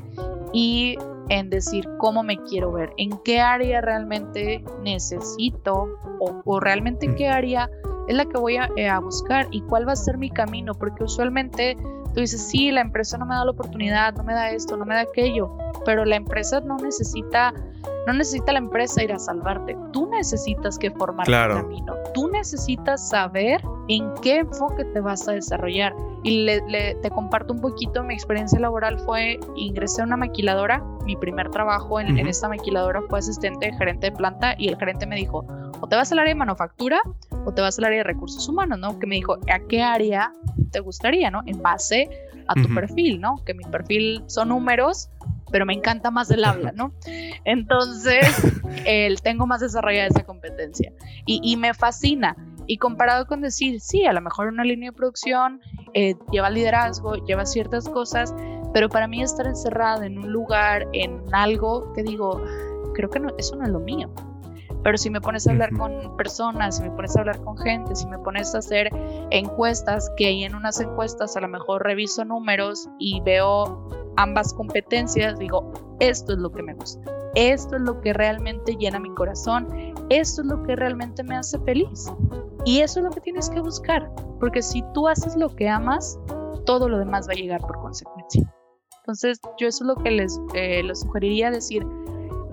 y 0.51 0.97
en 1.29 1.49
decir 1.49 1.87
cómo 1.97 2.23
me 2.23 2.37
quiero 2.43 2.71
ver, 2.71 2.91
en 2.97 3.11
qué 3.23 3.39
área 3.39 3.81
realmente 3.81 4.63
necesito 4.81 5.87
o, 6.19 6.59
realmente 6.59 7.05
en 7.05 7.15
qué 7.15 7.27
área 7.27 7.69
es 8.07 8.15
la 8.15 8.25
que 8.25 8.37
voy 8.37 8.57
a, 8.57 8.69
eh, 8.75 8.87
a, 8.87 8.99
buscar 8.99 9.47
y 9.51 9.61
cuál 9.61 9.87
va 9.87 9.93
a 9.93 9.95
ser 9.95 10.17
mi 10.17 10.29
camino, 10.29 10.73
porque 10.73 11.03
usualmente 11.03 11.77
tú 12.13 12.19
dices, 12.19 12.41
sí, 12.41 12.71
la 12.71 12.81
empresa 12.81 13.17
no 13.17 13.25
me 13.25 13.35
da 13.35 13.45
la 13.45 13.51
oportunidad, 13.51 14.13
no 14.15 14.23
me 14.23 14.33
da 14.33 14.51
esto, 14.51 14.77
no 14.77 14.85
me 14.85 14.95
da 14.95 15.01
aquello, 15.01 15.55
pero 15.85 16.05
la 16.05 16.15
empresa 16.15 16.59
no 16.61 16.77
necesita 16.77 17.53
no 18.05 18.13
necesita 18.13 18.51
la 18.51 18.59
empresa 18.59 19.03
ir 19.03 19.11
a 19.11 19.19
salvarte, 19.19 19.75
tú 19.91 20.07
necesitas 20.09 20.77
que 20.77 20.91
formar 20.91 21.27
el 21.27 21.33
camino, 21.33 21.95
tú 22.13 22.27
necesitas 22.29 23.09
saber 23.09 23.61
en 23.87 24.13
qué 24.21 24.37
enfoque 24.37 24.85
te 24.85 24.99
vas 24.99 25.27
a 25.27 25.33
desarrollar. 25.33 25.95
Y 26.23 26.45
te 26.45 27.09
comparto 27.11 27.53
un 27.53 27.61
poquito, 27.61 28.03
mi 28.03 28.13
experiencia 28.13 28.59
laboral 28.59 28.99
fue, 28.99 29.39
ingresé 29.55 30.01
a 30.01 30.05
una 30.05 30.17
maquiladora, 30.17 30.83
mi 31.05 31.15
primer 31.15 31.49
trabajo 31.49 31.99
en, 31.99 32.17
esta 32.27 32.49
maquiladora 32.49 33.01
fue 33.09 33.19
asistente 33.19 33.71
gerente 33.73 34.09
de 34.09 34.15
planta 34.15 34.55
y 34.57 34.69
el 34.69 34.77
gerente 34.77 35.05
me 35.05 35.15
dijo, 35.15 35.45
o 35.81 35.87
te 35.87 35.95
vas 35.95 36.11
al 36.11 36.19
área 36.19 36.33
de 36.33 36.39
manufactura 36.39 36.99
o 37.45 37.53
te 37.53 37.61
vas 37.61 37.77
al 37.77 37.85
área 37.85 37.99
de 37.99 38.03
recursos 38.03 38.47
humanos, 38.49 38.79
¿no? 38.79 38.97
Que 38.99 39.05
me 39.05 39.15
dijo, 39.15 39.37
¿a 39.51 39.59
qué 39.67 39.83
área 39.83 40.31
te 40.71 40.79
gustaría, 40.79 41.29
¿no? 41.29 41.41
En 41.45 41.61
base 41.61 42.09
a 42.47 42.53
tu 42.53 42.73
perfil, 42.73 43.19
¿no? 43.21 43.43
Que 43.45 43.53
mi 43.53 43.63
perfil 43.65 44.23
son 44.27 44.49
números, 44.49 45.09
pero 45.51 45.65
me 45.65 45.73
encanta 45.73 46.11
más 46.11 46.29
el 46.31 46.43
habla, 46.43 46.71
¿no? 46.71 46.93
Entonces, 47.43 48.25
el, 48.85 49.21
tengo 49.21 49.45
más 49.47 49.61
desarrollada 49.61 50.07
esa 50.07 50.23
competencia 50.23 50.91
y, 51.25 51.39
y, 51.43 51.57
me 51.57 51.73
fascina. 51.73 52.35
Y 52.67 52.77
comparado 52.77 53.27
con 53.27 53.41
decir, 53.41 53.79
sí, 53.79 54.05
a 54.05 54.13
lo 54.13 54.21
mejor 54.21 54.47
una 54.47 54.63
línea 54.63 54.89
de 54.89 54.97
producción 54.97 55.61
eh, 55.93 56.15
lleva 56.31 56.49
liderazgo, 56.49 57.15
lleva 57.25 57.45
ciertas 57.45 57.87
cosas, 57.87 58.33
pero 58.73 58.89
para 58.89 59.07
mí 59.07 59.21
estar 59.21 59.45
encerrada 59.45 60.05
en 60.05 60.17
un 60.17 60.31
lugar, 60.31 60.87
en 60.93 61.21
algo 61.31 61.93
que 61.93 62.01
digo, 62.01 62.43
creo 62.95 63.09
que 63.09 63.19
no, 63.19 63.29
eso 63.37 63.55
no 63.55 63.65
es 63.65 63.69
lo 63.69 63.79
mío. 63.79 64.11
Pero 64.83 64.97
si 64.97 65.09
me 65.09 65.19
pones 65.21 65.47
a 65.47 65.51
hablar 65.51 65.71
con 65.77 66.15
personas, 66.17 66.77
si 66.77 66.83
me 66.83 66.91
pones 66.91 67.15
a 67.15 67.21
hablar 67.21 67.39
con 67.43 67.57
gente, 67.57 67.95
si 67.95 68.05
me 68.07 68.19
pones 68.19 68.53
a 68.53 68.59
hacer 68.59 68.89
encuestas, 69.31 70.11
que 70.15 70.27
ahí 70.27 70.43
en 70.43 70.53
unas 70.53 70.79
encuestas 70.79 71.35
a 71.35 71.41
lo 71.41 71.47
mejor 71.47 71.83
reviso 71.83 72.23
números 72.23 72.87
y 72.99 73.19
veo 73.21 73.89
ambas 74.17 74.53
competencias, 74.53 75.37
digo, 75.39 75.71
esto 75.99 76.33
es 76.33 76.39
lo 76.39 76.51
que 76.51 76.63
me 76.63 76.73
gusta, 76.73 77.11
esto 77.35 77.75
es 77.75 77.81
lo 77.81 77.99
que 78.01 78.13
realmente 78.13 78.75
llena 78.75 78.99
mi 78.99 79.13
corazón, 79.13 79.67
esto 80.09 80.41
es 80.41 80.47
lo 80.47 80.63
que 80.63 80.75
realmente 80.75 81.23
me 81.23 81.35
hace 81.35 81.59
feliz. 81.59 82.05
Y 82.65 82.79
eso 82.79 82.99
es 82.99 83.05
lo 83.05 83.11
que 83.11 83.21
tienes 83.21 83.49
que 83.49 83.61
buscar, 83.61 84.11
porque 84.39 84.61
si 84.61 84.83
tú 84.93 85.07
haces 85.07 85.35
lo 85.35 85.55
que 85.55 85.69
amas, 85.69 86.19
todo 86.65 86.89
lo 86.89 86.97
demás 86.97 87.27
va 87.27 87.33
a 87.33 87.35
llegar 87.35 87.61
por 87.61 87.79
consecuencia. 87.79 88.51
Entonces, 89.01 89.39
yo 89.59 89.67
eso 89.67 89.83
es 89.83 89.87
lo 89.87 89.95
que 90.03 90.09
les, 90.09 90.39
eh, 90.55 90.81
les 90.81 91.01
sugeriría 91.01 91.51
decir, 91.51 91.85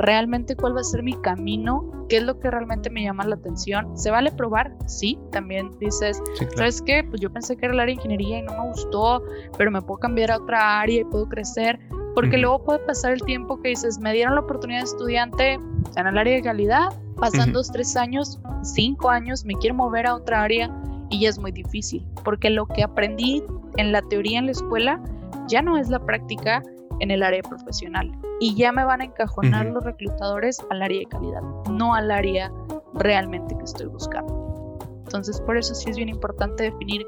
realmente 0.03 0.57
cuál 0.57 0.77
va 0.77 0.81
a 0.81 0.85
ser 0.85 1.03
mi 1.03 1.15
camino, 1.15 2.07
qué 2.09 2.19
es 2.19 2.25
lo 2.25 2.39
que 2.39 2.51
realmente 2.51 2.91
me 2.91 3.05
llama 3.05 3.25
la 3.25 3.37
atención. 3.37 3.97
¿Se 3.97 4.11
vale 4.11 4.33
probar? 4.33 4.75
Sí, 4.87 5.19
también 5.31 5.71
dices, 5.79 6.21
¿sabes 6.57 6.83
qué? 6.83 7.05
Pues 7.09 7.21
yo 7.21 7.33
pensé 7.33 7.57
que 7.57 7.67
era 7.67 7.75
el 7.75 7.81
área 7.81 7.95
de 7.95 8.01
ingeniería 8.01 8.41
y 8.41 8.43
no 8.43 8.53
me 8.53 8.69
gustó, 8.69 9.23
pero 9.57 9.71
me 9.71 9.81
puedo 9.81 10.01
cambiar 10.01 10.33
a 10.33 10.39
otra 10.39 10.81
área 10.81 11.01
y 11.01 11.05
puedo 11.05 11.29
crecer. 11.29 11.79
Porque 12.15 12.37
luego 12.37 12.63
puede 12.65 12.81
pasar 12.81 13.13
el 13.13 13.23
tiempo 13.23 13.59
que 13.63 13.71
dices, 13.71 13.99
me 13.99 14.13
dieron 14.13 14.35
la 14.35 14.43
oportunidad 14.43 14.81
de 14.81 14.85
estudiante 14.85 15.53
en 15.97 16.07
el 16.07 16.19
área 16.19 16.35
de 16.35 16.43
calidad, 16.43 16.89
pasan 17.17 17.53
dos, 17.53 17.71
tres 17.71 17.97
años, 17.97 18.39
cinco 18.63 19.09
años, 19.09 19.47
me 19.47 19.55
quiero 19.55 19.77
mover 19.77 20.07
a 20.07 20.17
otra 20.17 20.43
área 20.43 20.71
y 21.09 21.21
ya 21.21 21.31
es 21.31 21.39
muy 21.39 21.53
difícil, 21.53 22.05
porque 22.23 22.51
lo 22.51 22.67
que 22.67 22.83
aprendí 22.83 23.43
en 23.77 23.93
la 23.93 24.03
teoría 24.03 24.41
en 24.41 24.47
la 24.47 24.53
escuela 24.53 25.01
ya 25.47 25.63
no 25.63 25.79
es 25.79 25.89
la 25.89 26.01
práctica 26.05 26.63
en 27.03 27.11
el 27.11 27.23
área 27.23 27.43
profesional 27.43 28.11
y 28.41 28.55
ya 28.55 28.73
me 28.73 28.85
van 28.85 29.01
a 29.01 29.05
encajonar 29.05 29.67
los 29.67 29.85
reclutadores 29.85 30.59
al 30.71 30.83
área 30.83 31.01
de 31.01 31.07
calidad, 31.07 31.43
no 31.69 31.95
al 31.95 32.11
área 32.11 32.51
realmente 32.95 33.57
que 33.57 33.65
estoy 33.65 33.87
buscando. 33.87 34.79
Entonces, 35.05 35.41
por 35.43 35.57
eso 35.57 35.75
sí 35.75 35.91
es 35.91 35.97
bien 35.97 36.09
importante 36.09 36.63
definir 36.65 37.05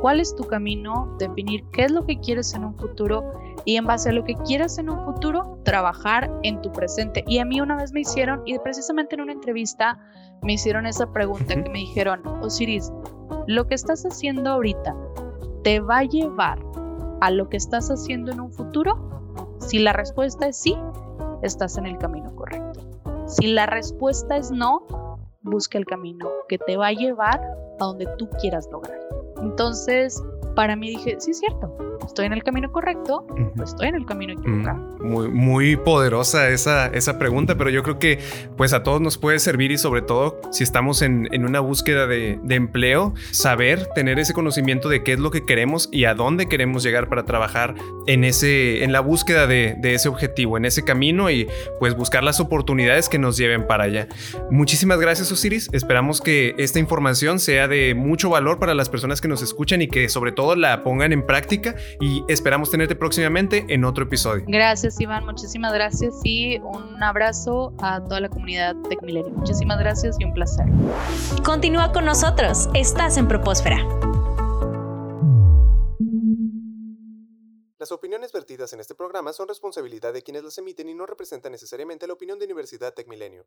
cuál 0.00 0.20
es 0.20 0.36
tu 0.36 0.44
camino, 0.44 1.16
definir 1.18 1.64
qué 1.72 1.84
es 1.84 1.90
lo 1.90 2.04
que 2.04 2.20
quieres 2.20 2.54
en 2.54 2.64
un 2.64 2.76
futuro 2.76 3.32
y 3.64 3.76
en 3.76 3.86
base 3.86 4.10
a 4.10 4.12
lo 4.12 4.22
que 4.22 4.34
quieras 4.34 4.78
en 4.78 4.90
un 4.90 5.02
futuro, 5.04 5.58
trabajar 5.64 6.30
en 6.42 6.60
tu 6.60 6.70
presente. 6.70 7.24
Y 7.26 7.38
a 7.38 7.44
mí 7.44 7.60
una 7.60 7.76
vez 7.76 7.92
me 7.92 8.00
hicieron, 8.00 8.42
y 8.44 8.58
precisamente 8.58 9.14
en 9.14 9.22
una 9.22 9.32
entrevista 9.32 9.98
me 10.42 10.52
hicieron 10.52 10.86
esa 10.86 11.10
pregunta 11.10 11.62
que 11.62 11.70
me 11.70 11.78
dijeron, 11.80 12.20
Osiris, 12.42 12.92
lo 13.46 13.66
que 13.66 13.74
estás 13.74 14.04
haciendo 14.04 14.50
ahorita 14.50 14.94
te 15.64 15.80
va 15.80 15.98
a 15.98 16.04
llevar 16.04 16.58
a 17.20 17.30
lo 17.30 17.48
que 17.48 17.56
estás 17.56 17.88
haciendo 17.90 18.32
en 18.32 18.40
un 18.40 18.52
futuro 18.52 19.18
si 19.68 19.78
la 19.78 19.92
respuesta 19.92 20.48
es 20.48 20.56
sí, 20.56 20.76
estás 21.42 21.76
en 21.76 21.86
el 21.86 21.98
camino 21.98 22.34
correcto. 22.34 22.80
Si 23.26 23.48
la 23.48 23.66
respuesta 23.66 24.36
es 24.36 24.50
no, 24.50 24.86
busca 25.42 25.76
el 25.76 25.84
camino 25.84 26.26
que 26.48 26.58
te 26.58 26.76
va 26.76 26.88
a 26.88 26.92
llevar 26.92 27.40
a 27.78 27.84
donde 27.84 28.06
tú 28.16 28.28
quieras 28.40 28.68
lograr. 28.72 28.98
Entonces, 29.42 30.22
para 30.54 30.76
mí 30.76 30.90
dije, 30.90 31.16
sí 31.18 31.30
es 31.32 31.38
cierto, 31.38 31.72
estoy 32.04 32.26
en 32.26 32.32
el 32.32 32.42
camino 32.42 32.72
correcto, 32.72 33.26
estoy 33.62 33.88
en 33.88 33.94
el 33.94 34.06
camino 34.06 34.32
equivocado. 34.32 34.78
Muy, 35.00 35.28
muy 35.28 35.76
poderosa 35.76 36.48
esa, 36.48 36.86
esa 36.88 37.18
pregunta, 37.18 37.56
pero 37.56 37.70
yo 37.70 37.82
creo 37.82 37.98
que 37.98 38.18
pues 38.56 38.72
a 38.72 38.82
todos 38.82 39.00
nos 39.00 39.18
puede 39.18 39.38
servir 39.38 39.70
y 39.70 39.78
sobre 39.78 40.02
todo 40.02 40.40
si 40.50 40.64
estamos 40.64 41.02
en, 41.02 41.28
en 41.32 41.44
una 41.44 41.60
búsqueda 41.60 42.06
de, 42.06 42.40
de, 42.42 42.54
empleo, 42.54 43.14
saber, 43.30 43.86
tener 43.94 44.18
ese 44.18 44.32
conocimiento 44.32 44.88
de 44.88 45.04
qué 45.04 45.12
es 45.12 45.20
lo 45.20 45.30
que 45.30 45.44
queremos 45.44 45.88
y 45.92 46.04
a 46.04 46.14
dónde 46.14 46.48
queremos 46.48 46.82
llegar 46.82 47.08
para 47.08 47.24
trabajar 47.24 47.74
en, 48.06 48.24
ese, 48.24 48.82
en 48.82 48.92
la 48.92 49.00
búsqueda 49.00 49.46
de, 49.46 49.76
de 49.78 49.94
ese 49.94 50.08
objetivo, 50.08 50.56
en 50.56 50.64
ese 50.64 50.84
camino 50.84 51.30
y 51.30 51.46
pues 51.78 51.94
buscar 51.94 52.24
las 52.24 52.40
oportunidades 52.40 53.08
que 53.08 53.18
nos 53.18 53.36
lleven 53.36 53.66
para 53.66 53.84
allá. 53.84 54.08
Muchísimas 54.50 54.98
gracias 54.98 55.30
Osiris, 55.30 55.68
esperamos 55.72 56.20
que 56.20 56.54
esta 56.58 56.78
información 56.78 57.38
sea 57.38 57.68
de 57.68 57.94
mucho 57.94 58.30
valor 58.30 58.58
para 58.58 58.74
las 58.74 58.88
personas 58.88 59.20
que 59.20 59.28
nos 59.28 59.42
escuchan 59.42 59.82
y 59.82 59.88
que 59.88 60.08
sobre 60.08 60.32
todo 60.32 60.47
la 60.56 60.82
pongan 60.82 61.12
en 61.12 61.26
práctica 61.26 61.74
y 62.00 62.24
esperamos 62.28 62.70
tenerte 62.70 62.96
próximamente 62.96 63.66
en 63.68 63.84
otro 63.84 64.04
episodio. 64.04 64.44
Gracias 64.46 65.00
Iván, 65.00 65.24
muchísimas 65.24 65.72
gracias 65.72 66.14
y 66.24 66.58
un 66.58 67.02
abrazo 67.02 67.74
a 67.80 68.02
toda 68.02 68.20
la 68.20 68.28
comunidad 68.28 68.74
TecMilenio. 68.88 69.30
Muchísimas 69.30 69.78
gracias 69.78 70.16
y 70.18 70.24
un 70.24 70.34
placer. 70.34 70.66
Continúa 71.44 71.92
con 71.92 72.04
nosotros, 72.04 72.68
estás 72.74 73.16
en 73.16 73.28
Propósfera. 73.28 73.78
Las 77.78 77.92
opiniones 77.92 78.32
vertidas 78.32 78.72
en 78.72 78.80
este 78.80 78.96
programa 78.96 79.32
son 79.32 79.46
responsabilidad 79.46 80.12
de 80.12 80.22
quienes 80.22 80.42
las 80.42 80.58
emiten 80.58 80.88
y 80.88 80.94
no 80.94 81.06
representan 81.06 81.52
necesariamente 81.52 82.08
la 82.08 82.12
opinión 82.12 82.36
de 82.38 82.44
Universidad 82.44 82.92
TecMilenio. 82.92 83.46